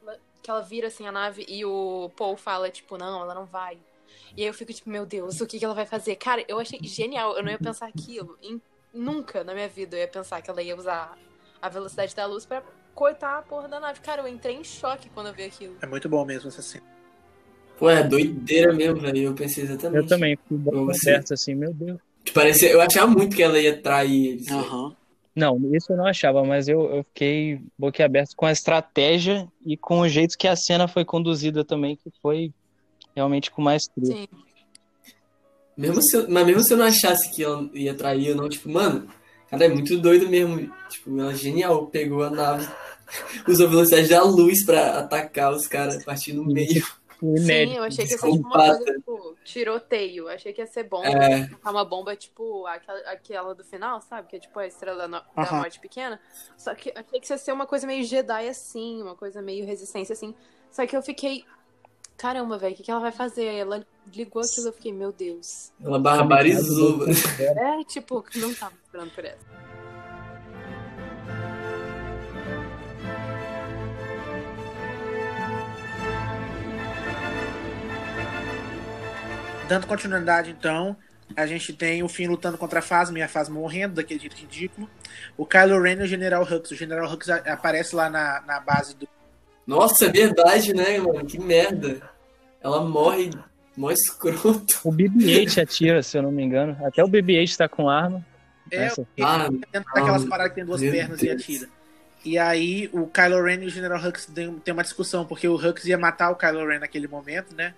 [0.42, 3.78] que ela vira assim a nave e o Paul fala, tipo, não, ela não vai.
[4.36, 6.16] E aí eu fico tipo, meu Deus, o que, que ela vai fazer?
[6.16, 8.38] Cara, eu achei genial, eu não ia pensar aquilo.
[8.42, 8.60] Em-
[8.92, 11.16] nunca na minha vida eu ia pensar que ela ia usar
[11.60, 12.62] a velocidade da luz pra
[12.94, 14.00] cortar a porra da nave.
[14.00, 15.76] Cara, eu entrei em choque quando eu vi aquilo.
[15.80, 16.84] É muito bom mesmo essa cena.
[17.78, 19.18] Pô, é doideira mesmo, velho.
[19.18, 20.02] Eu pensei exatamente.
[20.02, 20.58] Eu também, fui
[20.94, 21.12] sei.
[21.12, 22.00] aberta assim, meu Deus.
[22.34, 24.50] Parecia, eu achava muito que ela ia trair eles.
[24.50, 24.96] Aham.
[25.38, 30.00] Não, isso eu não achava, mas eu, eu fiquei boquiaberto com a estratégia e com
[30.00, 32.52] o jeito que a cena foi conduzida também, que foi
[33.14, 34.04] realmente com maestria.
[34.06, 34.26] Sim.
[35.76, 38.48] Mesmo se eu- mas mesmo se eu não achasse que ela ia trair ou não,
[38.48, 39.06] tipo, mano,
[39.48, 40.72] cara, é muito doido mesmo.
[40.90, 41.86] Tipo, ela é genial.
[41.86, 42.68] Pegou a nave,
[43.46, 46.84] usou a velocidade da luz pra atacar os caras, partir no meio.
[47.26, 47.70] Inédito.
[47.72, 50.28] Sim, eu achei que ia ser tipo uma coisa, tipo, tiroteio.
[50.28, 51.46] Achei que ia ser bom É.
[51.48, 54.28] colocar uma bomba, tipo, aquela, aquela do final, sabe?
[54.28, 56.20] Que é tipo a estrela da, da morte pequena.
[56.56, 60.12] Só que achei que ia ser uma coisa meio Jedi assim, uma coisa meio resistência
[60.12, 60.34] assim.
[60.70, 61.44] Só que eu fiquei.
[62.16, 63.48] Caramba, velho, o que, que ela vai fazer?
[63.48, 65.72] Aí Ela ligou aquilo, eu fiquei, meu Deus.
[65.80, 67.06] Ela barbarizou.
[67.38, 69.67] É, tipo, não tava esperando por essa.
[79.68, 80.96] Dando continuidade, então,
[81.36, 84.36] a gente tem o Finn lutando contra a Phasma e a Phasma morrendo daquele jeito
[84.36, 84.88] ridículo.
[85.36, 86.70] O Kylo Ren e o General Hux.
[86.70, 89.06] O General Hux aparece lá na, na base do.
[89.66, 91.26] Nossa, é verdade, né, mano?
[91.26, 92.00] Que merda.
[92.62, 93.30] Ela morre,
[93.76, 94.80] mó escroto.
[94.82, 96.76] O BB-8 atira, se eu não me engano.
[96.84, 98.24] Até o BB-8 tá com arma.
[98.70, 99.06] É, Essa.
[99.20, 100.28] Ah, dentro daquelas não.
[100.28, 101.42] paradas que tem duas pernas e Deus.
[101.42, 101.68] atira.
[102.24, 105.54] E aí o Kylo Ren e o General Hux tem, tem uma discussão, porque o
[105.54, 107.74] Hux ia matar o Kylo Ren naquele momento, né?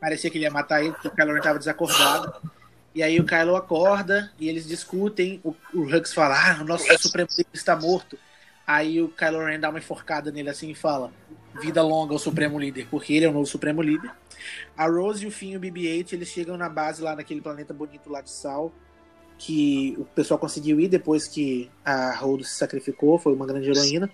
[0.00, 2.50] Parecia que ele ia matar ele, porque o Kylo Ren tava desacordado.
[2.94, 5.40] E aí o Kylo acorda e eles discutem.
[5.44, 8.18] O, o Hux fala: Ah, o nosso Supremo Líder está morto.
[8.66, 11.12] Aí o Kylo Ren dá uma enforcada nele assim e fala:
[11.60, 14.10] Vida longa ao Supremo Líder, porque ele é o novo Supremo Líder.
[14.76, 17.74] A Rose e o Finn e o BB-8 eles chegam na base lá naquele planeta
[17.74, 18.72] bonito lá de Sal,
[19.36, 24.10] que o pessoal conseguiu ir depois que a Rhodes se sacrificou, foi uma grande heroína.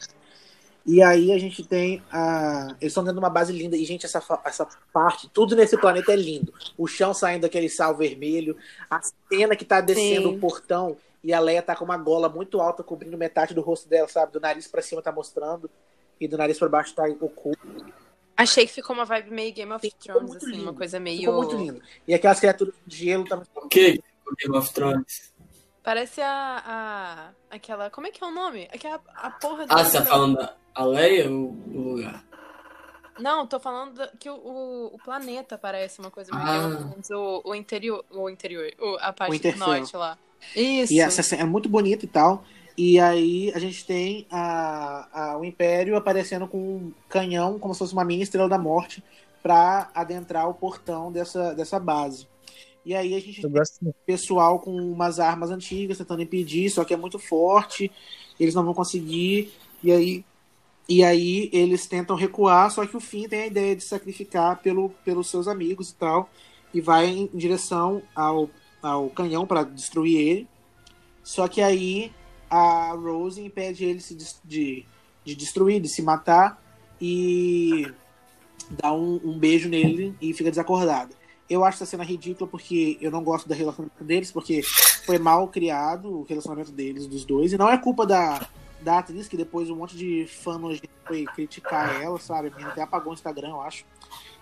[0.86, 2.68] E aí a gente tem a.
[2.80, 3.76] Eles estão dentro de uma base linda.
[3.76, 6.54] E, gente, essa, essa parte, tudo nesse planeta é lindo.
[6.78, 8.56] O chão saindo daquele sal vermelho,
[8.88, 10.36] a cena que tá descendo Sim.
[10.36, 13.88] o portão e a Leia tá com uma gola muito alta cobrindo metade do rosto
[13.88, 14.32] dela, sabe?
[14.32, 15.68] Do nariz pra cima tá mostrando.
[16.20, 17.58] E do nariz pra baixo tá oculto.
[18.36, 20.62] Achei que ficou uma vibe meio Game of Ficou Thrones, assim, lindo.
[20.62, 21.18] uma coisa meio.
[21.20, 21.82] Ficou muito lindo.
[22.06, 23.46] E aquelas criaturas de gelo também.
[23.56, 24.00] o quê?
[24.24, 25.34] O Game of Thrones.
[25.86, 27.54] Parece a, a.
[27.54, 27.88] aquela.
[27.90, 28.68] Como é que é o nome?
[28.74, 32.24] Aquela a porra Ah, da- você tá falando da a Leia ou o lugar?
[33.20, 37.16] Não, tô falando que o, o, o planeta parece uma coisa meio Ah.
[37.16, 38.04] O, o interior.
[38.10, 38.68] O interior.
[38.80, 40.18] o- a parte do norte lá.
[40.56, 40.92] Isso.
[40.92, 42.42] E essa cena é muito bonita e tal.
[42.76, 47.78] E aí a gente tem a, a- o Império aparecendo com um canhão, como se
[47.78, 49.04] fosse uma mini estrela da morte,
[49.40, 52.26] pra adentrar o portão dessa, dessa base.
[52.86, 56.96] E aí a gente tem pessoal com umas armas antigas tentando impedir, só que é
[56.96, 57.90] muito forte,
[58.38, 59.52] eles não vão conseguir.
[59.82, 60.24] E aí,
[60.88, 64.90] e aí eles tentam recuar, só que o Finn tem a ideia de sacrificar pelo,
[65.04, 66.30] pelos seus amigos e tal,
[66.72, 68.48] e vai em direção ao,
[68.80, 70.48] ao canhão para destruir ele.
[71.24, 72.12] Só que aí
[72.48, 74.00] a Rose impede ele
[74.44, 74.86] de,
[75.24, 76.62] de destruir, de se matar,
[77.00, 77.84] e
[78.70, 81.26] dá um, um beijo nele e fica desacordada.
[81.48, 84.62] Eu acho essa cena ridícula porque eu não gosto do relacionamento deles, porque
[85.05, 88.47] foi mal criado o relacionamento deles, dos dois, e não é culpa da,
[88.81, 90.60] da atriz, que depois um monte de fã
[91.06, 92.52] foi criticar ela, sabe?
[92.60, 93.85] A até apagou o Instagram, eu acho.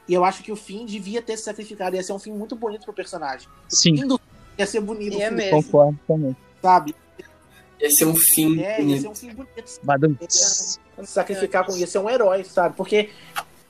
[0.09, 2.56] E eu acho que o fim devia ter se sacrificado, ia ser um fim muito
[2.56, 3.48] bonito pro personagem.
[3.68, 4.20] Sim, O fim do
[4.59, 5.62] ia ser bonito, E é mesmo.
[5.62, 6.36] concordo também.
[6.62, 6.94] sabe?
[7.81, 9.10] Ia ser um fim É, ia ser bonito.
[9.10, 9.81] um fim bonito.
[9.82, 10.16] Badum.
[11.05, 12.76] sacrificar com ia ser um herói, sabe?
[12.76, 13.10] Porque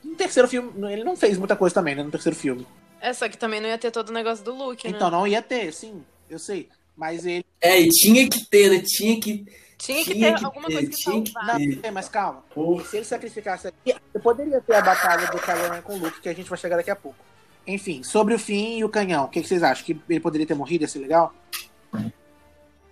[0.03, 2.03] no terceiro filme, ele não fez muita coisa também, né?
[2.03, 2.65] No terceiro filme.
[3.01, 4.95] É, só que também não ia ter todo o negócio do Luke, né?
[4.95, 6.69] Então não ia ter, sim, eu sei.
[6.95, 7.45] Mas ele.
[7.61, 8.83] É, e tinha que ter, né?
[8.85, 9.45] Tinha que.
[9.77, 12.43] tinha que tinha ter que alguma ter, coisa que tinha que tem, mas calma.
[12.53, 12.85] Porra.
[12.85, 16.29] Se ele sacrificasse aqui, você poderia ter a batalha do Kylo com o Luke, que
[16.29, 17.17] a gente vai chegar daqui a pouco.
[17.67, 19.83] Enfim, sobre o fim e o canhão, o que, que vocês acham?
[19.83, 21.33] Que ele poderia ter morrido, ia ser legal?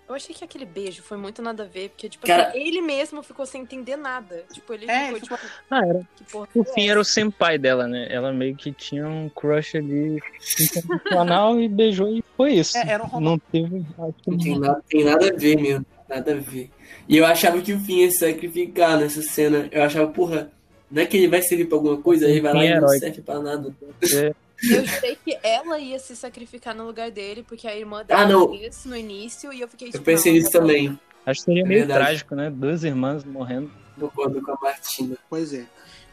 [0.07, 2.81] Eu achei que aquele beijo foi muito nada a ver, porque, tipo, Cara- assim, ele
[2.81, 4.43] mesmo ficou sem entender nada.
[4.53, 5.37] Tipo, ele É, ficou, tipo,
[5.71, 6.01] Ah, era.
[6.15, 6.91] que porra O é fim essa?
[6.91, 8.07] era o senpai dela, né?
[8.09, 10.19] Ela meio que tinha um crush ali
[10.59, 12.77] incondicional e beijou e foi isso.
[12.77, 13.19] É, era um.
[13.19, 13.85] Não teve.
[14.27, 15.85] Não tem nada, tem nada a ver mesmo.
[16.09, 16.69] Nada a ver.
[17.07, 19.67] E eu achava que o fim ia se sacrificar nessa cena.
[19.71, 20.51] Eu achava, porra,
[20.91, 22.79] não é que ele vai servir pra alguma coisa, aí ele vai lá Fim e
[22.79, 23.73] não serve pra nada.
[24.13, 24.33] É,
[24.63, 28.27] Eu jurei que ela ia se sacrificar no lugar dele, porque a irmã dela Ah,
[28.27, 28.49] não.
[28.57, 30.97] fez no início, e eu fiquei Eu tipo, pensei nisso também.
[31.25, 31.99] acho que seria É meio verdade.
[31.99, 32.49] trágico, né?
[32.49, 33.71] Duas irmãs morrendo.
[33.99, 35.17] Concordo com a Martina.
[35.29, 35.65] Pois é.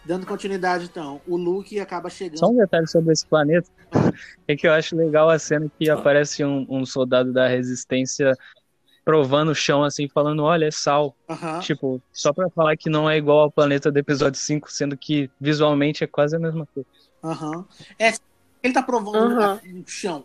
[0.04, 2.38] Dando continuidade, então, o Luke acaba chegando.
[2.38, 3.68] Só um detalhe sobre esse planeta.
[4.48, 8.36] É que eu acho legal a cena que aparece um, um soldado da resistência
[9.04, 11.14] provando o chão assim, falando, olha, é sal.
[11.62, 15.30] Tipo, só pra falar que não é igual ao planeta do episódio 5, sendo que
[15.40, 16.88] visualmente é quase a mesma coisa.
[17.22, 17.64] Aham.
[17.98, 18.12] É,
[18.62, 19.60] ele tá provando Aham.
[19.64, 20.24] no chão.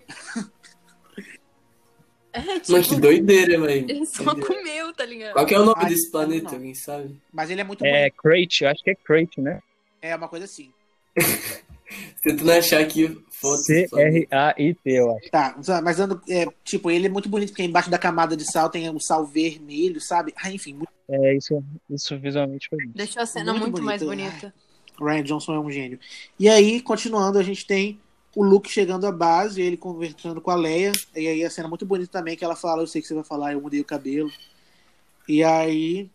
[2.33, 3.89] É, Mano, que tipo, doideira, velho.
[3.89, 4.47] ele só Doideira.
[4.47, 5.33] comeu, tá ligado?
[5.33, 6.53] Qual que é o nome Ai, desse planeta, não.
[6.55, 7.17] alguém sabe?
[7.31, 8.15] Mas ele é muito É bonito.
[8.17, 9.61] Crate, eu acho que é Crate, né?
[10.01, 10.69] É uma coisa assim.
[12.21, 13.65] Tentando achar aqui fotos.
[13.67, 14.27] do planeta.
[14.27, 15.29] C-R-A-I-T, eu acho.
[15.31, 18.69] Tá, mas dando, é, tipo, ele é muito bonito porque embaixo da camada de sal
[18.69, 20.33] tem o sal vermelho, sabe?
[20.35, 22.97] Ah, enfim, muito, É, isso, isso visualmente foi bonito.
[22.97, 24.29] Deixou a cena Muito muito, mais bonito.
[24.29, 24.53] bonita.
[24.99, 25.99] Ryan Johnson é um gênio.
[26.37, 27.97] E aí, continuando, a gente tem
[28.35, 30.91] o Luke chegando à base, ele conversando com a Leia.
[31.15, 33.23] E aí a cena muito bonita também, que ela fala, eu sei que você vai
[33.23, 34.31] falar, eu mudei o cabelo.
[35.27, 36.11] E aí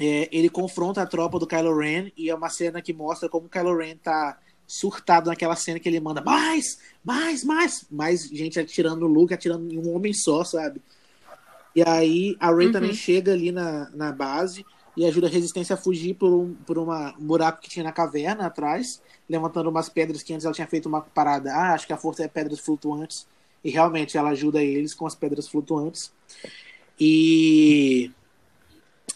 [0.00, 3.46] é, ele confronta a tropa do Kylo Ren e é uma cena que mostra como
[3.46, 8.58] o Kylo Ren tá surtado naquela cena que ele manda mais, mais, mais, mais gente
[8.60, 10.82] atirando no Luke, atirando em um homem só, sabe?
[11.74, 12.72] E aí a Rey Uhum.
[12.72, 14.66] também chega ali na, na base
[14.96, 17.92] e ajuda a resistência a fugir por um, por uma, um buraco que tinha na
[17.92, 21.52] caverna atrás, levantando umas pedras que antes ela tinha feito uma parada.
[21.52, 23.26] Ah, acho que a força é pedras flutuantes.
[23.62, 26.12] E realmente ela ajuda eles com as pedras flutuantes.
[26.98, 28.10] E,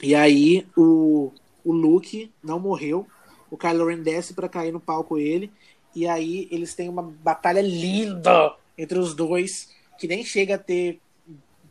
[0.03, 1.33] e aí o,
[1.65, 3.07] o Luke não morreu.
[3.51, 5.51] O Kylo Ren desce pra cair no palco ele.
[5.95, 11.01] E aí eles têm uma batalha linda entre os dois, que nem chega a ter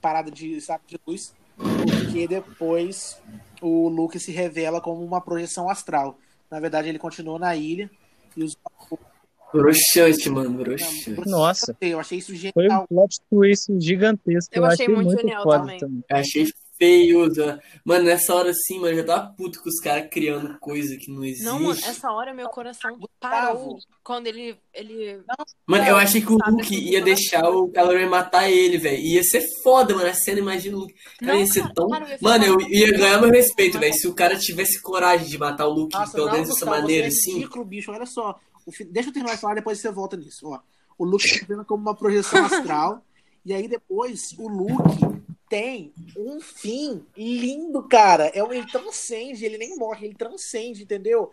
[0.02, 3.18] parada de saco de luz, porque depois
[3.62, 6.18] o Luke se revela como uma projeção astral.
[6.50, 7.90] Na verdade, ele continua na ilha
[8.36, 8.56] e os
[9.52, 11.28] Broxante, mano, broxante.
[11.28, 11.76] Nossa.
[11.82, 12.88] Eu achei isso Foi um genial.
[12.88, 14.52] plot twist gigantesco.
[14.54, 15.80] Eu achei muito muito genial também.
[15.80, 16.04] também.
[16.08, 16.46] Eu achei
[16.80, 17.32] feio.
[17.34, 17.60] tá?
[17.84, 21.12] Mano, nessa hora assim, mano, eu já tava puto com os caras criando coisa que
[21.12, 21.44] não existe.
[21.44, 24.58] Não, mano, essa hora meu coração parou quando ele.
[24.74, 25.22] ele...
[25.68, 28.98] Mano, eu achei que o Luke assim, ia deixar o Ren matar ele, velho.
[28.98, 30.08] Ia ser foda, mano.
[30.08, 30.96] A cena, imagina o Luke.
[31.20, 31.90] Cara, Não, ia ser tão.
[31.90, 33.94] cara, eu ia Mano, eu ia ganhar meu respeito, velho.
[33.94, 37.10] Se o cara tivesse coragem de matar o Luke, Nossa, pelo menos dessa maneira, é
[37.10, 37.34] assim.
[37.34, 37.92] ridículo, bicho.
[37.92, 38.40] Olha só.
[38.90, 40.48] Deixa eu terminar de falar, depois você volta nisso.
[40.48, 40.60] Ó,
[40.98, 43.04] o Luke tá vendo como uma projeção astral.
[43.46, 45.20] e aí depois o Luke
[45.50, 48.28] tem um fim lindo, cara.
[48.34, 51.32] É, um- ele transcende, ele nem morre, ele transcende, entendeu?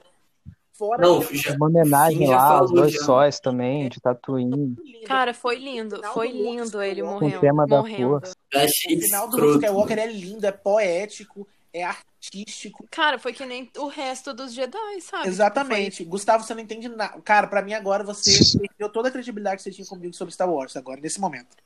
[0.72, 3.04] Fora Não, já- Uma homenagem Sim, já lá aos falou, dois já.
[3.04, 4.76] sóis também, de Tatooine.
[5.06, 6.02] Cara, foi lindo.
[6.12, 7.40] Foi lindo ele com o morrendo.
[7.40, 8.20] tema da morrendo.
[8.20, 8.34] força.
[8.54, 9.54] O final do Luke.
[9.64, 12.86] Skywalker é lindo, é poético, é artístico.
[12.90, 15.28] Cara, foi que nem o resto dos Jedi, sabe?
[15.28, 16.04] Exatamente.
[16.04, 17.20] Gustavo, você não entende nada.
[17.22, 18.30] Cara, pra mim agora você
[18.68, 21.56] perdeu toda a credibilidade que você tinha comigo sobre Star Wars agora, nesse momento.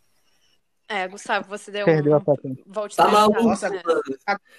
[0.92, 2.20] É, Gustavo, você deu Perdeu a um.
[2.20, 2.64] patente.
[2.66, 3.82] Volte Tá maluco, né?
[3.86, 4.02] mano.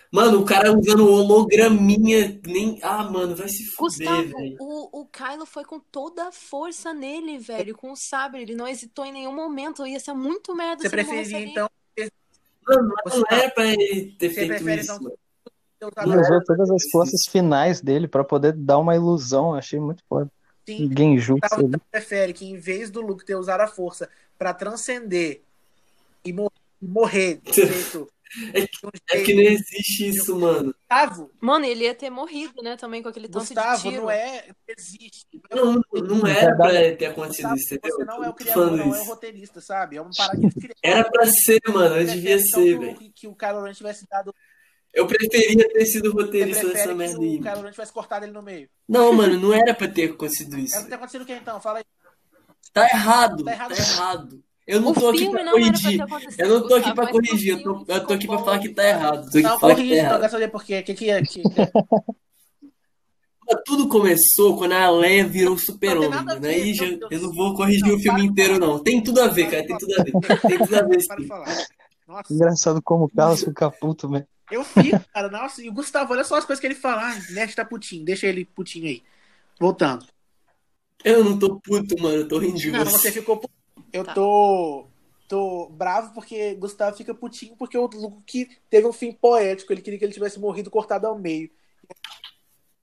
[0.09, 2.39] Mano, o cara usando holograminha.
[2.47, 2.79] Nem...
[2.81, 4.55] Ah, mano, vai se fuder, Gustavo, velho.
[4.57, 8.43] o, o Kylo foi com toda a força nele, velho, com o sabre.
[8.43, 9.85] Ele não hesitou em nenhum momento.
[9.85, 11.69] Ia ser muito merda Você se ele morresse preferia, então,
[12.65, 15.11] Mano, não era pra ele ter Você feito prefere, isso, então,
[15.79, 19.53] ter usado Ele a usou todas as forças finais dele pra poder dar uma ilusão.
[19.53, 20.31] Achei muito foda.
[20.65, 20.89] sim.
[20.97, 25.43] Genjutsu prefere que em vez do Luke ter usado a força pra transcender
[26.25, 28.07] e mor- e morrer de jeito.
[28.53, 30.73] É de um É que não existe isso, mano.
[30.73, 34.03] Gustavo, Mano, ele ia ter morrido, né, também com aquele tanto de Gustavo tiro.
[34.03, 34.47] não é.
[34.69, 35.25] Existe.
[35.53, 37.97] Não, não era pra ter acontecido Gustavo, isso, entendeu?
[37.97, 39.97] você não é o criador, não é o roteirista, sabe?
[39.97, 41.97] É que ele Era pra ser, mano.
[41.97, 42.95] Eu devia ser, velho.
[42.97, 44.33] que, que o Kylo Ren tivesse dado.
[44.93, 47.37] Eu preferia ter sido roteirista dessa que merda o aí.
[47.41, 48.69] Kylo Ren tivesse cortado ele no meio.
[48.87, 50.73] Não, mano, não era pra ter acontecido isso.
[50.75, 51.59] Era pra ter acontecido o que então?
[51.59, 51.85] Fala aí.
[52.71, 54.41] Tá errado, Tá tá errado.
[54.67, 55.99] Eu não O tô aqui não era pra corrigir.
[56.37, 58.87] Eu não tô aqui o corrigir, eu tô, eu tô aqui pra falar que tá
[58.87, 59.23] errado.
[59.23, 60.19] Tô aqui Não, pra falar que tá errado.
[60.19, 60.79] quero saber por quê.
[60.79, 61.21] O que, que é?
[61.21, 61.43] Que...
[63.65, 67.11] Tudo começou quando a Leia virou Não super-homem, já, meu Deus.
[67.11, 68.79] eu não vou corrigir Não, o filme para inteiro, não.
[68.79, 69.65] Tem tudo a ver, cara.
[69.67, 70.11] Tem tudo a ver.
[70.47, 70.99] Tem tudo a ver,
[72.05, 74.25] Para Engraçado como o Carlos fica puto, né?
[74.49, 75.29] eu fico, cara.
[75.29, 77.09] Nossa, e o Gustavo, olha só as coisas que ele fala.
[77.09, 79.01] Ah, Nerd tá putinho, deixa ele putinho aí.
[79.59, 80.05] Voltando.
[81.03, 82.15] Eu não tô puto, mano.
[82.17, 82.97] Eu tô rindo de Não, você.
[82.99, 83.53] você ficou puto.
[83.93, 84.13] Eu Tá.
[84.13, 84.87] tô.
[85.27, 89.71] Tô bravo porque Gustavo fica putinho porque o Luke teve um fim poético.
[89.71, 91.49] Ele queria que ele tivesse morrido cortado ao meio.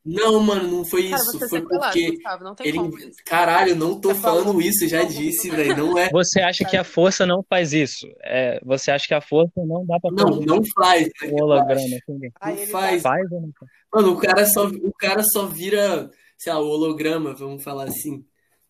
[0.04, 1.38] Não, mano, não foi Cara, isso.
[1.38, 2.78] você Foi porque Gustavo, não tem ele.
[3.04, 3.18] isso.
[3.26, 4.42] Caralho, eu não tô Você falou.
[4.44, 5.76] falando isso, já disse, velho.
[5.76, 6.08] Não é.
[6.08, 8.06] Você acha que a força não faz isso?
[8.22, 11.02] É, você acha que a força não dá pra Não, fazer não faz.
[11.20, 11.28] né?
[11.30, 11.74] o holograma?
[11.74, 11.98] assim?
[12.08, 12.16] Não
[12.52, 13.02] ele faz.
[13.02, 13.70] Faz ou não faz?
[13.92, 18.24] Mano, o cara só, o cara só vira, sei lá, o holograma, vamos falar assim.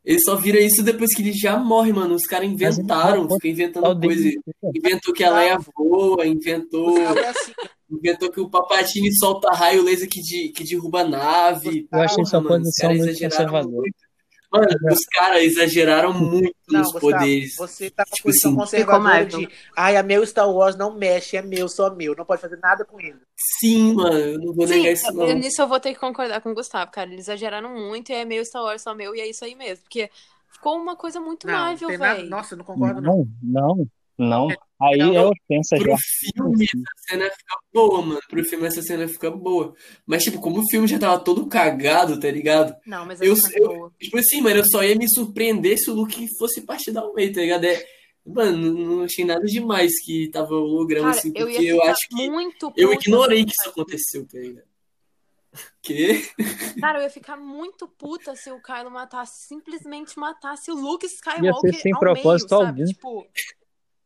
[0.04, 2.14] Ele só vira isso depois que ele já morre, mano.
[2.14, 4.30] Os caras inventaram, ficam inventando coisa.
[4.74, 7.52] Inventou que a Leia voa, inventou, é assim.
[7.90, 11.86] inventou que o Papatini solta raio laser que, de, que derruba a nave.
[11.92, 13.76] Eu achei essa mano, os posição caras muito conservadora.
[13.76, 14.07] muito.
[14.50, 17.56] Mano, os caras exageraram muito Não, nos Gustavo, poderes.
[17.56, 21.42] você tá com Tipo assim, conservadora de ai, a meu Star Wars não mexe, é
[21.42, 23.18] meu, só meu, não pode fazer nada com ele.
[23.60, 25.34] Sim, mano, eu não vou Sim, negar isso, não.
[25.34, 27.10] nisso eu vou ter que concordar com o Gustavo, cara.
[27.10, 29.82] Eles exageraram muito e é meio Star Wars só meu e é isso aí mesmo.
[29.84, 30.10] Porque
[30.50, 32.30] ficou uma coisa muito Não, Marvel, velho.
[32.30, 33.28] Nossa, eu não concordo, não.
[33.42, 33.88] Não, não,
[34.18, 34.48] não.
[34.80, 35.96] Aí Não, é ofensa Pro já.
[36.36, 38.20] filme, essa cena fica boa, mano.
[38.28, 39.74] Pro filme, essa cena fica boa.
[40.06, 42.76] Mas, tipo, como o filme já tava todo cagado, tá ligado?
[42.86, 43.92] Não, mas Eu- é eu- boa.
[44.00, 47.32] Tipo assim, mano, eu só ia me surpreender se o Luke fosse partir da meio,
[47.32, 47.64] tá ligado?
[47.64, 47.84] É,
[48.24, 51.90] mano, não, achei nada demais que tava holograma, Cara, assim, eu porque ia eu ficar
[51.90, 52.30] acho que.
[52.30, 54.68] muito Eu ignorei que o isso aconteceu, tá ligado?
[55.82, 56.22] Que?
[56.80, 61.10] Cara, eu ia ficar muito puta se o Kylo matasse, simplesmente matasse o Luke Ia
[61.10, 62.80] Skywalker ser sem ao propósito meio, sabe?
[62.82, 62.92] algum.
[62.92, 63.26] Tipo,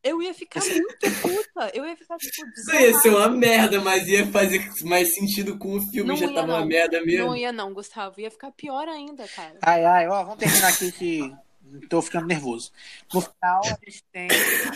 [0.03, 1.71] eu ia ficar muito puta.
[1.73, 5.75] Eu ia ficar, tipo, Isso ia ser uma merda, mas ia fazer mais sentido com
[5.77, 6.67] o filme, Não já ia, tava uma não.
[6.67, 7.27] merda mesmo.
[7.27, 8.19] Não ia não, Gustavo.
[8.19, 9.57] Ia ficar pior ainda, cara.
[9.61, 11.33] Ai, ai, ó, vamos terminar aqui que
[11.89, 12.71] tô ficando nervoso.
[13.13, 14.27] No final, a gente tem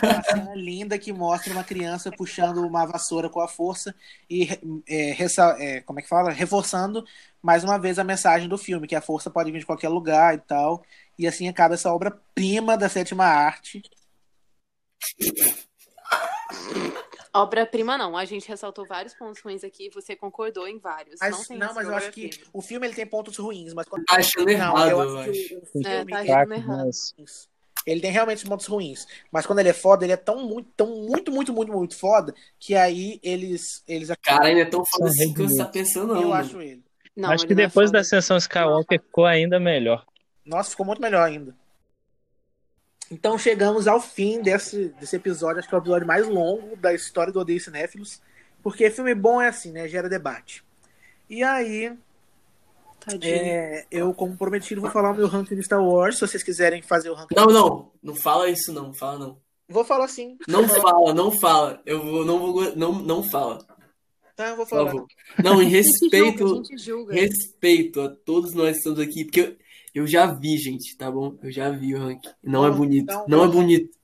[0.03, 3.93] uma cena linda que mostra uma criança puxando uma vassoura com a força
[4.29, 4.47] e,
[4.87, 6.31] é, ressa- é, como é que fala?
[6.31, 7.03] Reforçando
[7.41, 10.33] mais uma vez a mensagem do filme, que a força pode vir de qualquer lugar
[10.35, 10.83] e tal.
[11.17, 13.81] E assim acaba essa obra-prima da sétima arte.
[17.33, 18.17] Obra-prima não.
[18.17, 19.89] A gente ressaltou vários pontos ruins aqui.
[19.93, 21.19] Você concordou em vários.
[21.19, 23.73] Mas, não não, tem mas essa eu acho que o filme ele tem pontos ruins,
[23.73, 24.05] mas quando...
[24.05, 25.31] Tá achando Não, errado, eu acho acho.
[25.31, 26.85] que o, É, filme tá ele- achando Fraco, errado.
[27.17, 27.47] mas
[27.85, 29.05] Ele tem realmente pontos ruins.
[29.31, 32.33] Mas quando ele é foda, ele é tão muito, tão muito, muito, muito, muito foda
[32.59, 33.83] que aí eles.
[33.87, 36.21] eles Cara, ainda é tão foda assim que você tá pensando, não.
[36.21, 36.41] eu mano.
[36.41, 36.83] acho ele.
[37.15, 37.97] Não, acho ele que não é depois foda.
[37.97, 40.05] da ascensão Skywalker ficou ainda melhor.
[40.45, 41.55] Nossa, ficou muito melhor ainda.
[43.09, 46.93] Então chegamos ao fim desse, desse episódio, acho que é o episódio mais longo da
[46.93, 48.21] história do Odeio Cinéfilos.
[48.61, 49.87] Porque filme bom é assim, né?
[49.87, 50.63] Gera debate.
[51.29, 51.97] E aí,
[53.21, 56.15] é, eu, como prometido, vou falar o meu ranking de Star Wars.
[56.15, 57.35] Se vocês quiserem fazer o ranking.
[57.35, 57.91] Não, não.
[58.03, 58.93] Não fala isso, não.
[58.93, 59.37] Fala, não.
[59.69, 60.37] Vou falar assim.
[60.47, 61.81] Não fala, não fala.
[61.85, 63.65] Eu vou, não vou, não, não fala.
[64.35, 64.93] Tá, eu vou falar.
[65.43, 67.13] Não, em A gente julga, respeito, a gente julga.
[67.13, 69.57] respeito a todos nós que estamos aqui, porque
[69.97, 71.37] eu, já vi, gente, tá bom?
[71.41, 72.29] Eu já vi o ranking.
[72.43, 73.03] Não é Então, bonito.
[73.03, 73.97] então, Não é bonito.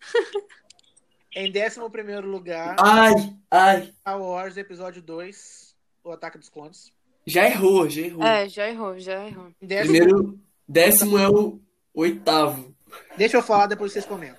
[1.36, 3.12] Em 11 primeiro lugar, Ai,
[3.50, 3.92] ai.
[4.00, 5.74] Star Wars, episódio 2,
[6.04, 6.92] O Ataque dos Clones.
[7.26, 8.22] Já errou, já errou.
[8.22, 9.48] É, já errou, já errou.
[9.60, 10.38] Em décimo, Primeiro,
[10.68, 11.60] décimo é o
[11.92, 12.72] oitavo.
[13.16, 14.38] Deixa eu falar, depois vocês comentam.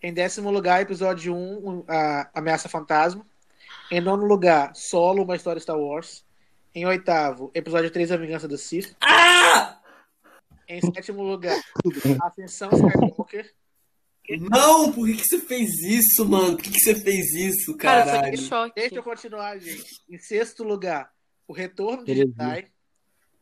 [0.00, 3.26] Em décimo lugar, episódio 1, a Ameaça Fantasma.
[3.90, 6.24] Em nono lugar, Solo, uma história Star Wars.
[6.72, 8.94] Em oitavo, episódio 3, A Vingança do Sith.
[9.00, 9.80] Ah!
[10.68, 11.60] Em sétimo lugar,
[12.22, 13.52] Ascensão Skywalker.
[14.50, 16.56] Não, por que, que você fez isso, mano?
[16.56, 18.38] Por que, que você fez isso, Cara, caralho?
[18.38, 18.74] choque.
[18.80, 19.84] Deixa eu continuar, gente.
[20.08, 21.12] Em sexto lugar,
[21.46, 22.14] O Retorno de.
[22.14, 22.70] Jedi.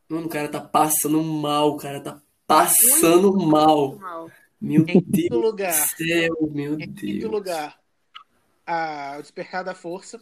[0.08, 3.96] Mano, o cara tá passando mal, o cara tá passando mal.
[3.96, 4.30] Mal.
[4.60, 7.30] Meu Em quinto Deus lugar, do céu, meu em quinto Deus.
[7.32, 7.80] lugar,
[8.66, 10.20] a, O Despertar da Força.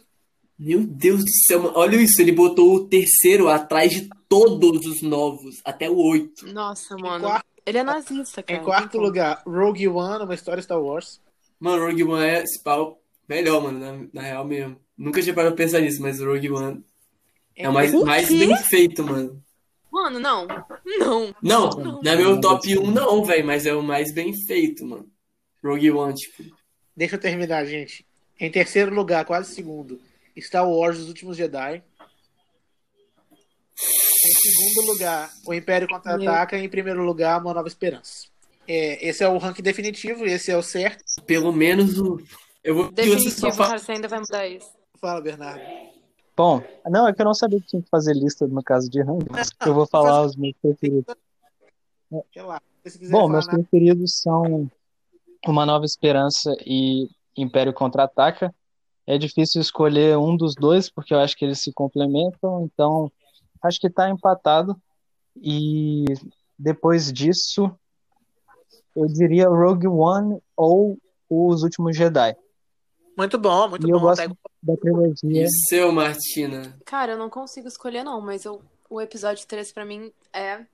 [0.59, 1.73] Meu Deus do céu, mano.
[1.77, 6.45] Olha isso, ele botou o terceiro atrás de todos os novos, até o oito.
[6.53, 7.23] Nossa, mano.
[7.25, 8.59] quarto, Ele é nazista, cara.
[8.59, 9.03] em quarto como.
[9.05, 11.21] lugar, Rogue One, uma história Star Wars.
[11.59, 14.75] Mano, Rogue One é esse pau melhor, mano, na, na real mesmo.
[14.97, 16.83] Nunca tinha parado pra pensar nisso, mas o Rogue One
[17.55, 19.41] é o mais, mais bem feito, mano.
[19.91, 20.45] Mano, não.
[20.85, 21.33] Não.
[21.41, 22.01] Não, Não.
[22.03, 25.07] não é meu top 1 não, velho, mas é o mais bem feito, mano.
[25.63, 26.43] Rogue One, tipo.
[26.95, 28.05] Deixa eu terminar, gente.
[28.39, 29.99] Em terceiro lugar, quase segundo,
[30.41, 31.83] Star Wars Os Últimos Jedi.
[34.25, 36.57] Em segundo lugar, O Império Contra-Ataca.
[36.57, 38.27] Em primeiro lugar, Uma Nova Esperança.
[38.67, 41.03] É, esse é o ranking definitivo, esse é o certo.
[41.25, 42.19] Pelo menos o.
[42.63, 44.69] Eu vou Definitivo, cara, você ainda vai mudar isso.
[44.99, 45.61] Fala, Bernardo.
[46.35, 49.01] Bom, não, é que eu não sabia que tinha que fazer lista no caso de
[49.01, 49.27] ranking.
[49.65, 51.15] Eu vou falar os meus preferidos.
[52.81, 54.69] Quiser Bom, meus nada, preferidos são
[55.45, 58.53] Uma Nova Esperança e Império Contra-Ataca.
[59.11, 63.11] É difícil escolher um dos dois, porque eu acho que eles se complementam, então
[63.63, 64.79] acho que tá empatado.
[65.35, 66.05] E
[66.57, 67.71] depois disso,
[68.95, 70.95] eu diria Rogue One ou
[71.27, 72.35] Os Últimos Jedi.
[73.17, 74.05] Muito bom, muito E eu bom.
[74.05, 75.41] gosto Tá igual- da trilogia.
[75.41, 76.77] E o seu, Martina?
[76.85, 80.65] Cara, eu não consigo escolher, não, mas eu, o episódio 3 pra mim é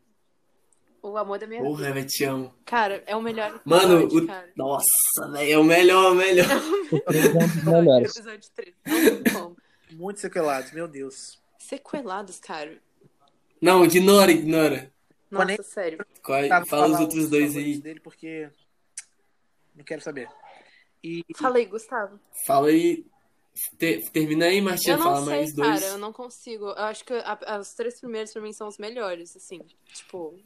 [1.11, 1.71] o amor da minha vida.
[1.73, 2.53] Porra, velho, te amo.
[2.65, 4.25] Cara, é o melhor Mano, o...
[4.27, 4.49] cara.
[4.55, 6.47] nossa, velho, é o melhor, o melhor.
[6.91, 8.15] O é melhores.
[8.15, 8.75] Episódio 3.
[8.85, 9.57] Não tem como.
[9.91, 11.15] Muito sequelados, meu Deus.
[11.59, 12.77] Sequelados, cara.
[13.61, 14.91] Não, ignora, ignora.
[15.31, 16.05] Nossa, nem- sério.
[16.23, 17.77] Qual- Tá, vou Fala os outros dois aí.
[17.77, 18.49] dele porque
[19.75, 20.27] não quero saber.
[21.03, 22.19] E Falei, Gustavo.
[22.45, 23.05] Fala aí.
[23.77, 24.95] Te- Termina aí, Martina.
[24.95, 25.79] Eu não Fala sei, mais dois.
[25.79, 26.65] cara, eu não consigo.
[26.65, 29.61] Eu acho que a- os três primeiros pra mim são os melhores, assim.
[29.93, 30.37] Tipo,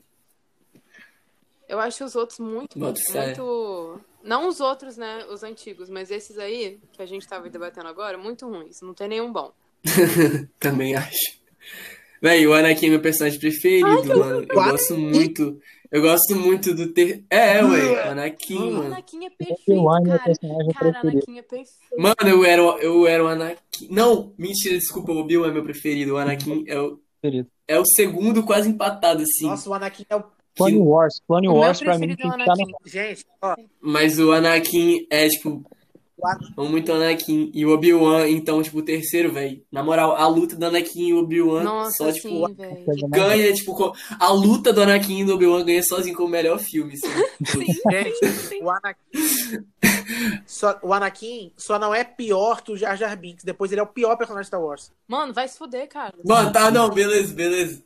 [1.70, 3.28] Eu acho os outros muito, Bota fé.
[3.28, 4.02] muito.
[4.24, 5.24] Não os outros, né?
[5.32, 8.82] Os antigos, mas esses aí, que a gente tava debatendo agora, muito ruins.
[8.82, 9.54] Não tem nenhum bom.
[10.60, 11.40] Também acho.
[12.22, 14.46] Véi, o Anakin é meu personagem preferido, mano.
[14.50, 15.62] Eu gosto muito.
[15.92, 17.24] Eu gosto muito do ter.
[17.30, 18.86] É, ué, o Anakin, O mano.
[18.88, 20.24] Anakin é perfeito, é cara.
[20.24, 21.00] personagem Cara.
[21.00, 21.98] Anakin é perfeito.
[21.98, 23.88] Mano, eu era, o- eu era o Anakin.
[23.90, 26.16] Não, mentira, desculpa, o Obi-Wan é meu preferido.
[26.16, 27.50] O Anakin é o, Preferido.
[27.68, 29.48] é o segundo quase empatado, assim.
[29.48, 30.24] Nossa, o Anakin é o.
[30.60, 31.22] Clone Wars.
[31.28, 32.66] Clone O Wars pra mim tem é o que Anakin.
[32.66, 32.78] no...
[32.86, 35.64] Gente, ó, Mas o Anakin é, tipo,
[36.58, 37.52] amo muito Anakin.
[37.54, 39.62] E o Obi-Wan, então, tipo, o terceiro, velho.
[39.72, 44.32] Na moral, a luta do Anakin e o Obi-Wan só, tipo, sim, ganha, tipo, a
[44.32, 47.66] luta do Anakin e do Obi-Wan ganha sozinho como o melhor filme, assim.
[47.92, 49.66] gente, o Anakin.
[50.46, 53.44] Só, o Anakin só não é pior que o Jar Jar Binks.
[53.44, 54.92] Depois ele é o pior personagem de Star Wars.
[55.08, 56.14] Mano, vai se fuder, cara.
[56.26, 57.84] Mano, tá, não, beleza, beleza.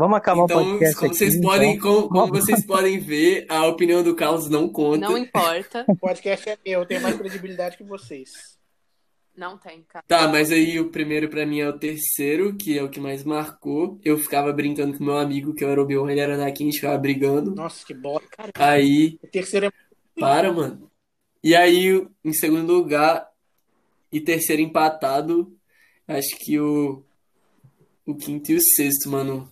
[0.00, 1.18] Vamos acabar o Então, podcast como aqui.
[1.18, 1.50] vocês então.
[1.50, 4.98] podem, como, como vocês podem ver, a opinião do Carlos não conta.
[5.06, 5.84] Não importa.
[5.88, 8.30] O podcast é meu, eu tenho mais credibilidade que vocês.
[9.36, 10.02] Não tem, cara.
[10.08, 13.24] Tá, mas aí o primeiro pra mim é o terceiro, que é o que mais
[13.24, 13.98] marcou.
[14.02, 16.66] Eu ficava brincando com meu amigo, que eu era o Obi-Wan, ele era Anakin, a
[16.66, 17.54] gente ficava brigando.
[17.54, 18.26] Nossa, que bosta.
[18.54, 19.70] Aí, O terceiro é.
[20.18, 20.90] para, mano.
[21.44, 23.28] E aí, em segundo lugar
[24.10, 25.54] e terceiro empatado,
[26.08, 27.02] acho que o
[28.06, 29.50] o quinto e o sexto, mano.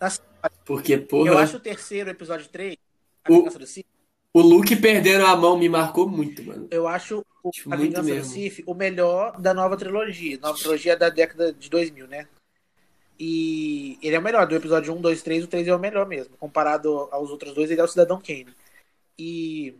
[0.00, 0.20] Nossa,
[0.64, 2.76] Porque, Eu porra, acho o terceiro, episódio 3,
[3.24, 3.86] A O- do Sith,
[4.32, 6.68] o Luke perdendo a mão me marcou muito, mano.
[6.70, 8.32] eu acho o, Acho A Vingança do mesmo.
[8.32, 10.38] Sith o melhor da nova trilogia.
[10.40, 12.26] Nova trilogia da década de 2000, né?
[13.18, 15.44] E ele é o melhor do episódio 1, 2, 3.
[15.44, 16.34] O 3 é o melhor mesmo.
[16.38, 18.54] Comparado aos outros dois, ele é o Cidadão Kane.
[19.18, 19.74] E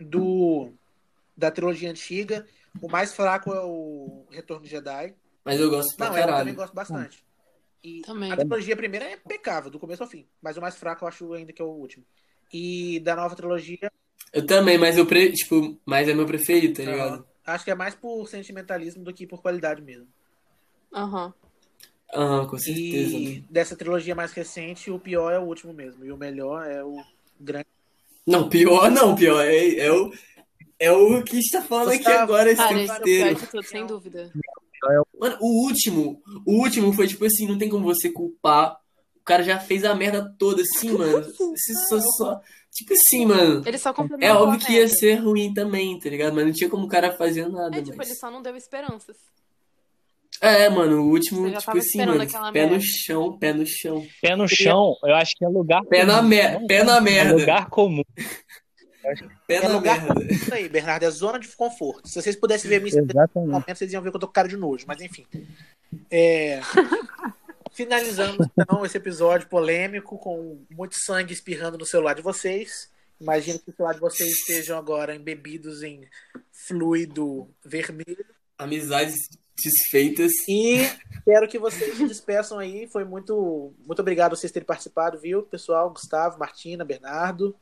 [0.00, 0.72] do
[1.36, 2.46] da trilogia antiga,
[2.82, 5.14] o mais fraco é o Retorno de Jedi.
[5.44, 6.54] Mas eu gosto pra Não, eu também caralho.
[6.54, 7.24] gosto bastante.
[7.82, 8.30] E Também.
[8.30, 10.26] a trilogia primeira é impecável, do começo ao fim.
[10.42, 12.04] Mas o mais fraco eu acho ainda que é o último.
[12.52, 13.90] E da nova trilogia,
[14.32, 15.32] Eu também, mas eu, pre...
[15.32, 17.26] tipo, mas é meu preferido, tá ligado?
[17.46, 20.06] acho que é mais por sentimentalismo do que por qualidade mesmo.
[20.92, 21.32] Aham.
[22.14, 23.16] Aham, com certeza.
[23.16, 23.46] E mano.
[23.48, 26.04] dessa trilogia mais recente, o pior é o último mesmo.
[26.04, 26.96] E o melhor é o
[27.38, 27.66] grande.
[28.26, 30.12] Não, pior não, pior é, é o
[30.80, 32.96] é o que está falando aqui Gustavo, agora esse Cara, tempo esse é
[33.30, 33.46] inteiro.
[33.50, 34.32] tudo, sem dúvida.
[35.20, 38.78] Mano, o último, o último foi tipo assim, não tem como você culpar.
[39.16, 41.22] O cara já fez a merda toda assim, mano.
[41.22, 42.40] Você só, só-
[42.72, 43.62] tipo assim, mano.
[43.66, 43.90] Ele só
[44.20, 44.94] É óbvio a que ia merda.
[44.96, 46.34] ser ruim também, tá ligado?
[46.34, 48.08] Mas não tinha como o cara fazer nada, É, tipo, mas...
[48.08, 49.16] ele só não deu esperanças.
[50.40, 52.80] É, mano, o último, tipo tava assim, mano, pé no merda.
[52.80, 54.02] chão, pé no chão.
[54.22, 56.28] Pé no chão, eu acho que é lugar Pé na comum.
[56.28, 57.36] mer- pé na É merda.
[57.36, 58.02] lugar comum.
[59.46, 60.32] Pé É na lugar merda.
[60.32, 62.08] Isso aí, Bernardo, é zona de conforto.
[62.08, 63.02] Se vocês pudessem ver minha
[63.34, 65.26] momento, vocês iam ver que eu tô com cara de nojo, mas enfim.
[66.10, 66.60] É,
[67.72, 72.90] Finalizando então esse episódio polêmico com muito sangue espirrando no celular de vocês.
[73.20, 76.06] Imagino que o celular de vocês estejam agora embebidos em
[76.52, 78.24] fluido vermelho.
[78.58, 79.14] Amizades
[79.56, 80.32] desfeitas.
[80.48, 80.80] E
[81.24, 82.88] quero que vocês se despeçam aí.
[82.88, 85.90] Foi muito, muito obrigado vocês terem participado, viu, pessoal?
[85.90, 87.54] Gustavo, Martina, Bernardo.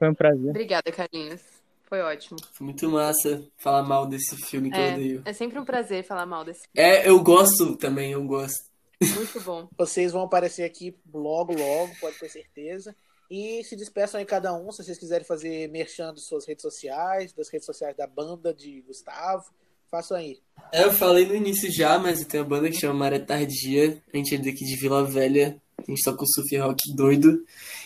[0.00, 0.48] Foi um prazer.
[0.48, 1.42] Obrigada, Carlinhos.
[1.86, 2.38] Foi ótimo.
[2.54, 5.22] Foi muito massa falar mal desse filme que eu odeio.
[5.26, 6.62] É, é sempre um prazer falar mal desse.
[6.74, 8.64] É, eu gosto também, eu gosto.
[8.98, 9.68] Muito bom.
[9.76, 12.96] Vocês vão aparecer aqui logo, logo, pode ter certeza.
[13.30, 17.32] E se despeçam aí cada um, se vocês quiserem fazer merchan das suas redes sociais,
[17.32, 19.44] das redes sociais da banda de Gustavo,
[19.88, 20.38] façam aí.
[20.72, 24.02] É, eu falei no início já, mas tem uma banda que chama Maré Tardia.
[24.12, 25.60] A gente é daqui de Vila Velha.
[25.78, 27.44] A gente toca o surf rock doido.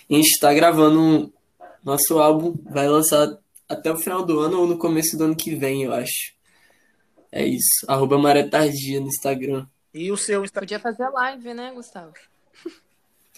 [0.08, 1.32] E a gente tá gravando um
[1.84, 2.56] nosso álbum.
[2.64, 3.38] Vai lançar
[3.68, 6.34] até o final do ano ou no começo do ano que vem, eu acho.
[7.30, 7.84] É isso.
[7.88, 9.66] Arroba Maré Tardia no Instagram.
[9.92, 10.66] E o seu Instagram.
[10.66, 12.14] Podia fazer live, né, Gustavo?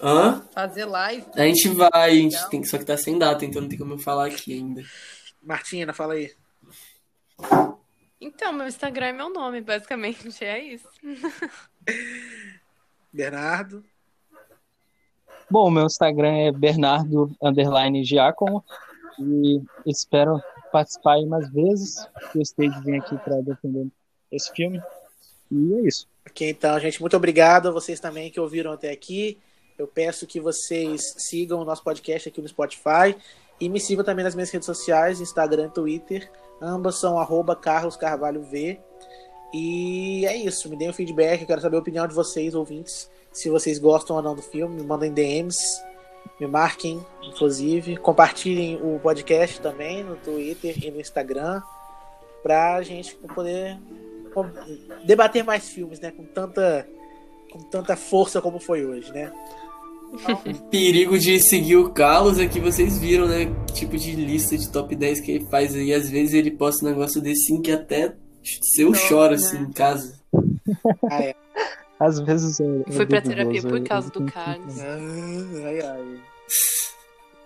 [0.00, 0.46] Hã?
[0.52, 1.26] Fazer live.
[1.34, 3.94] A gente vai, a gente tem, só que tá sem data, então não tem como
[3.94, 4.82] eu falar aqui ainda.
[5.42, 6.34] Martina, fala aí.
[8.20, 10.44] Então, meu Instagram é meu nome, basicamente.
[10.44, 10.88] É isso.
[13.12, 13.84] Bernardo.
[15.50, 18.64] Bom, meu Instagram é Bernardo underline Giacomo
[19.18, 20.40] e espero
[20.72, 22.06] participar aí mais vezes.
[22.34, 23.86] Gostei de vir aqui para defender
[24.30, 24.82] esse filme.
[25.50, 26.08] E é isso.
[26.28, 29.38] Ok, então, gente, muito obrigado a vocês também que ouviram até aqui.
[29.78, 33.16] Eu peço que vocês sigam o nosso podcast aqui no Spotify
[33.60, 36.30] e me sigam também nas minhas redes sociais, Instagram e Twitter.
[36.60, 38.80] Ambas são arroba Carlos Carvalho V.
[39.54, 43.08] E é isso, me deem um feedback, eu quero saber a opinião de vocês, ouvintes,
[43.36, 45.78] se vocês gostam ou não do filme, me mandem DMs,
[46.40, 51.60] me marquem, inclusive, compartilhem o podcast também no Twitter e no Instagram,
[52.42, 53.78] pra gente poder
[55.04, 56.88] debater mais filmes, né, com tanta
[57.52, 59.30] com tanta força como foi hoje, né?
[60.12, 63.54] O perigo de seguir o Carlos é que vocês viram, né?
[63.66, 65.92] Que tipo de lista de top 10 que ele faz aí.
[65.92, 68.14] Às vezes ele posta um negócio desse sim que até
[68.78, 69.36] eu Nossa, choro né?
[69.36, 70.20] assim em casa.
[71.10, 71.34] Ah, é.
[71.98, 72.64] Às vezes é.
[72.86, 74.78] é Fui pra terapia por causa do Carlos.
[74.80, 76.20] Ai, ai.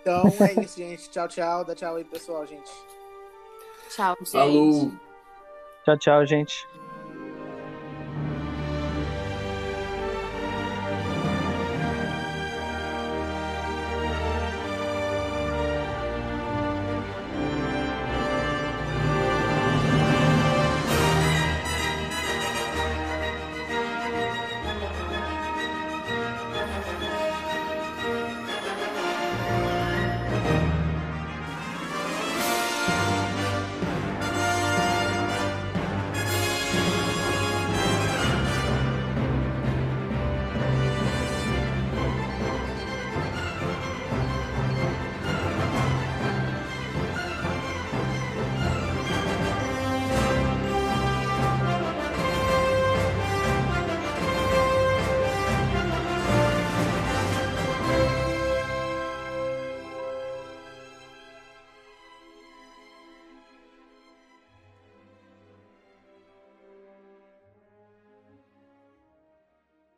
[0.01, 1.09] Então é isso, gente.
[1.09, 1.63] Tchau, tchau.
[1.63, 2.71] Dá tchau aí, pessoal, gente.
[3.89, 4.31] Tchau, gente.
[4.31, 4.91] Falou!
[5.85, 6.67] Tchau, tchau, gente.